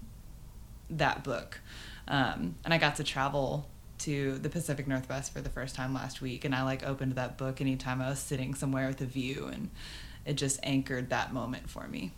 that 0.89 1.24
book. 1.24 1.60
Um, 2.08 2.56
and 2.66 2.74
I 2.74 2.78
got 2.78 2.97
to 2.97 3.04
travel 3.04 3.68
to 3.99 4.38
the 4.39 4.49
Pacific 4.49 4.88
Northwest 4.88 5.32
for 5.32 5.41
the 5.41 5.49
first 5.49 5.76
time 5.76 5.93
last 5.93 6.22
week, 6.22 6.43
and 6.43 6.56
I 6.56 6.64
like 6.64 6.86
opened 6.86 7.14
that 7.16 7.38
book 7.38 7.62
anytime 7.62 8.02
I 8.02 8.10
was 8.10 8.20
sitting 8.20 8.56
somewhere 8.56 8.88
with 8.88 9.02
a 9.02 9.06
view, 9.06 9.49
and 9.52 9.70
it 10.26 10.34
just 10.34 10.60
anchored 10.64 11.10
that 11.10 11.34
moment 11.34 11.70
for 11.70 11.88
me. 11.88 12.12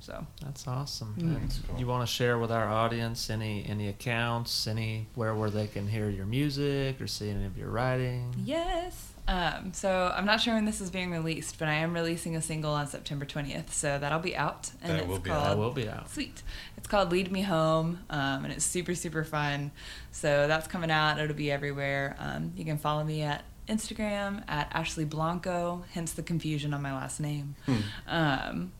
So, 0.00 0.26
That's 0.44 0.66
awesome. 0.66 1.14
Mm. 1.16 1.22
And 1.22 1.42
That's 1.44 1.60
cool. 1.60 1.78
You 1.78 1.86
want 1.86 2.06
to 2.06 2.12
share 2.12 2.36
with 2.36 2.50
our 2.50 2.68
audience 2.68 3.30
any 3.30 3.64
any 3.66 3.88
accounts, 3.88 4.66
anywhere 4.66 5.34
where 5.34 5.48
they 5.48 5.68
can 5.68 5.86
hear 5.86 6.10
your 6.10 6.26
music 6.26 7.00
or 7.00 7.06
see 7.06 7.30
any 7.30 7.44
of 7.46 7.56
your 7.56 7.68
writing? 7.68 8.34
yes. 8.44 9.11
Um, 9.28 9.72
so 9.72 10.12
I'm 10.14 10.26
not 10.26 10.40
sure 10.40 10.54
when 10.54 10.64
this 10.64 10.80
is 10.80 10.90
being 10.90 11.10
released, 11.12 11.58
but 11.58 11.68
I 11.68 11.74
am 11.74 11.94
releasing 11.94 12.34
a 12.34 12.42
single 12.42 12.72
on 12.72 12.86
September 12.88 13.24
20th, 13.24 13.70
so 13.70 13.98
that'll 13.98 14.18
be 14.18 14.34
out. 14.36 14.72
And 14.82 14.92
That 14.92 14.98
it's 15.00 15.08
will 15.08 15.18
be 15.20 15.30
called 15.30 15.46
out. 15.46 15.48
That 15.50 15.58
will 15.58 15.70
be 15.70 15.88
out. 15.88 16.10
Sweet. 16.10 16.42
It's 16.76 16.88
called 16.88 17.12
Lead 17.12 17.30
Me 17.30 17.42
Home, 17.42 18.00
um, 18.10 18.44
and 18.44 18.52
it's 18.52 18.64
super, 18.64 18.94
super 18.96 19.22
fun. 19.22 19.70
So 20.10 20.48
that's 20.48 20.66
coming 20.66 20.90
out. 20.90 21.20
It'll 21.20 21.36
be 21.36 21.50
everywhere. 21.52 22.16
Um, 22.18 22.52
you 22.56 22.64
can 22.64 22.78
follow 22.78 23.04
me 23.04 23.22
at 23.22 23.44
Instagram 23.68 24.42
at 24.48 24.68
Ashley 24.72 25.04
Blanco, 25.04 25.84
hence 25.92 26.12
the 26.12 26.22
confusion 26.24 26.74
on 26.74 26.82
my 26.82 26.92
last 26.92 27.20
name. 27.20 27.54
Hmm. 27.66 27.76
Um, 28.08 28.72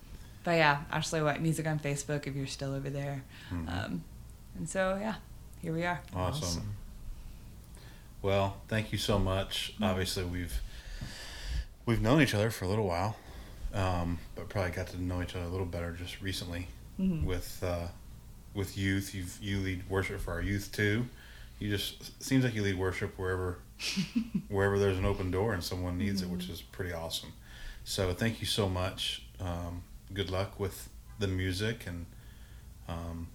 but 0.42 0.52
yeah, 0.56 0.82
Ashley 0.90 1.22
White 1.22 1.40
Music 1.40 1.68
on 1.68 1.78
Facebook 1.78 2.26
if 2.26 2.34
you're 2.34 2.48
still 2.48 2.74
over 2.74 2.90
there. 2.90 3.22
Mhm. 3.52 3.68
Um, 3.86 4.04
and 4.56 4.68
so, 4.68 4.98
yeah, 5.00 5.14
here 5.60 5.72
we 5.72 5.84
are. 5.84 6.00
Awesome. 6.14 6.74
Well, 8.22 8.56
thank 8.68 8.92
you 8.92 8.98
so 8.98 9.18
much. 9.18 9.74
Obviously, 9.82 10.24
we've 10.24 10.60
we've 11.86 12.00
known 12.00 12.22
each 12.22 12.34
other 12.34 12.50
for 12.50 12.64
a 12.64 12.68
little 12.68 12.86
while, 12.86 13.16
um, 13.74 14.18
but 14.36 14.48
probably 14.48 14.70
got 14.70 14.86
to 14.88 15.02
know 15.02 15.20
each 15.22 15.34
other 15.34 15.44
a 15.44 15.48
little 15.48 15.66
better 15.66 15.92
just 15.92 16.20
recently 16.20 16.68
Mhm. 17.00 17.24
with 17.24 17.62
uh, 17.62 17.88
with 18.54 18.76
youth. 18.78 19.14
You 19.14 19.24
you 19.40 19.58
lead 19.60 19.88
worship 19.88 20.20
for 20.20 20.32
our 20.32 20.42
youth 20.42 20.70
too. 20.72 21.06
You 21.58 21.70
just 21.70 22.22
seems 22.22 22.44
like 22.44 22.54
you 22.54 22.62
lead 22.62 22.78
worship 22.78 23.18
wherever 23.18 23.58
wherever 24.48 24.78
there's 24.78 24.98
an 24.98 25.04
open 25.04 25.30
door 25.30 25.52
and 25.52 25.62
someone 25.64 25.98
needs 25.98 26.22
it, 26.22 26.28
which 26.28 26.48
is 26.48 26.62
pretty 26.62 26.92
awesome. 26.92 27.32
So 27.84 28.12
thank 28.14 28.40
you 28.40 28.46
so 28.46 28.68
much. 28.68 29.22
Um, 29.40 29.82
good 30.14 30.30
luck 30.30 30.60
with 30.60 30.88
the 31.18 31.26
music 31.26 31.86
and 31.88 32.06
um, 32.88 33.26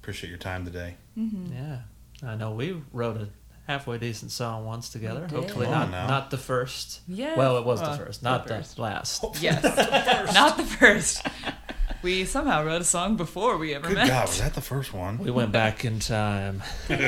appreciate 0.00 0.30
your 0.30 0.38
time 0.38 0.64
today. 0.64 0.96
Mhm. 1.16 1.52
Yeah, 1.52 1.82
I 2.28 2.34
know 2.34 2.52
we 2.52 2.82
wrote 2.92 3.16
a 3.16 3.28
halfway 3.68 3.98
decent 3.98 4.32
song 4.32 4.64
once 4.64 4.88
together. 4.88 5.28
Hopefully 5.30 5.66
Come 5.66 5.74
not 5.74 5.82
on 5.84 5.90
now. 5.92 6.06
not 6.08 6.30
the 6.30 6.38
first. 6.38 7.00
Yes. 7.06 7.36
Well, 7.38 7.58
it 7.58 7.64
was 7.64 7.80
Well, 7.80 7.92
the 7.96 7.98
first, 8.04 8.22
not 8.24 8.48
the, 8.48 8.54
first. 8.56 8.78
last. 8.78 9.24
Yes. 9.40 9.62
Not 10.34 10.56
the 10.56 10.64
first. 10.64 11.24
We 12.02 12.24
somehow 12.24 12.64
wrote 12.64 12.80
a 12.80 12.84
song 12.84 13.16
before 13.16 13.58
we 13.58 13.74
ever 13.74 13.88
Good 13.88 13.96
met. 13.96 14.08
God, 14.08 14.28
was 14.28 14.40
that 14.40 14.54
the 14.54 14.60
first 14.60 14.94
one? 14.94 15.18
We 15.18 15.30
went 15.32 15.50
back 15.52 15.84
in 15.84 15.98
time. 15.98 16.62
Thank 16.86 17.00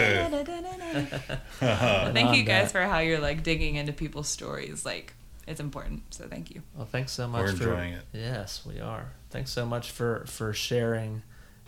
On 2.29 2.35
you 2.35 2.43
guys 2.45 2.67
that. 2.67 2.71
for 2.73 2.83
how 2.83 2.99
you're 2.99 3.21
like 3.21 3.43
digging 3.43 3.77
into 3.77 3.93
people's 3.93 4.29
stories. 4.29 4.85
Like 4.85 5.15
it's 5.47 5.61
important. 5.61 6.03
So 6.13 6.27
thank 6.27 6.51
you. 6.51 6.63
Well, 6.77 6.87
thanks 6.87 7.13
so 7.13 7.29
much 7.29 7.43
We're 7.43 7.53
for 7.53 7.65
enjoying 7.71 7.93
it. 7.95 8.03
Yes, 8.13 8.67
we 8.67 8.81
are. 8.81 9.13
Thanks 9.31 9.53
so 9.53 9.65
much 9.65 9.91
for 9.91 10.25
for 10.27 10.53
sharing 10.53 11.23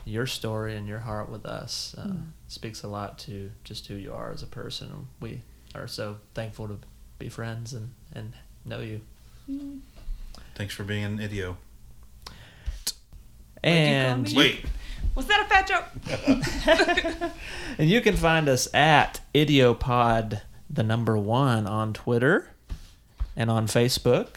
your 0.05 0.27
story 0.27 0.77
and 0.77 0.87
your 0.89 1.01
heart 1.01 1.29
with 1.31 1.47
us 1.47 1.95
uh, 1.99 2.03
Mm. 2.07 2.23
speaks 2.49 2.83
a 2.83 2.89
lot 2.89 3.19
to 3.21 3.51
just 3.65 3.87
who 3.87 3.95
you 3.95 4.13
are 4.13 4.33
as 4.33 4.43
a 4.43 4.47
person. 4.47 5.09
We 5.21 5.43
are 5.75 5.87
so 5.87 6.19
thankful 6.35 6.69
to 6.69 6.79
be 7.19 7.29
friends 7.29 7.73
and, 7.73 7.91
and 8.15 8.33
know 8.65 8.81
you. 8.81 9.01
Thanks 10.55 10.75
for 10.75 10.85
being 10.85 11.05
an 11.05 11.21
idiot. 11.21 11.55
What'd 12.27 12.35
you 13.65 13.65
call 13.65 13.73
And 13.73 14.33
you, 14.33 14.39
Wait. 14.39 14.65
Was 15.15 15.27
that 15.27 15.41
a 15.41 15.45
fat 15.45 15.67
joke? 15.69 17.31
and 17.79 17.89
you 17.91 18.01
can 18.01 18.17
find 18.17 18.49
us 18.49 18.73
at 18.75 19.21
Idiopod, 19.35 20.41
the 20.71 20.83
number 20.83 21.19
one, 21.19 21.67
on 21.67 21.93
Twitter 21.93 22.49
and 23.37 23.51
on 23.51 23.67
Facebook. 23.67 24.37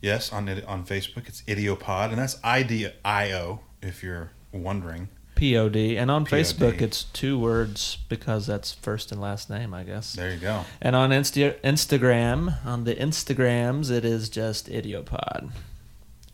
Yes, 0.00 0.32
on 0.32 0.48
on 0.64 0.84
Facebook, 0.84 1.28
it's 1.28 1.42
Idiopod, 1.42 2.08
and 2.10 2.18
that's 2.18 2.38
I 2.42 2.62
D 2.62 2.88
I 3.04 3.32
O. 3.32 3.60
If 3.82 4.02
you're 4.02 4.30
wondering, 4.54 5.08
POD. 5.34 5.76
And 5.96 6.10
on 6.10 6.24
POD. 6.24 6.32
Facebook, 6.32 6.80
it's 6.80 7.04
two 7.04 7.38
words 7.38 7.98
because 8.08 8.46
that's 8.46 8.72
first 8.72 9.10
and 9.12 9.20
last 9.20 9.50
name, 9.50 9.74
I 9.74 9.82
guess. 9.82 10.12
there 10.14 10.32
you 10.32 10.38
go. 10.38 10.64
And 10.80 10.94
on 10.94 11.10
Insta- 11.10 11.60
Instagram, 11.62 12.64
on 12.64 12.84
the 12.84 12.94
Instagrams, 12.94 13.90
it 13.90 14.04
is 14.04 14.28
just 14.28 14.68
Idiopod. 14.68 15.50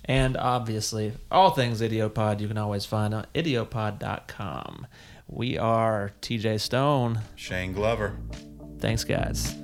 And 0.05 0.37
obviously, 0.37 1.13
all 1.31 1.51
things 1.51 1.81
Idiopod 1.81 2.41
you 2.41 2.49
can 2.49 2.59
always 2.59 2.85
find 2.85 3.15
on 3.15 3.27
idiopod.com. 3.35 4.87
We 5.29 5.57
are 5.57 6.13
TJ 6.21 6.61
Stone. 6.61 7.21
Shane 7.37 7.73
Glover. 7.73 8.17
Thanks, 8.81 9.05
guys. 9.05 9.55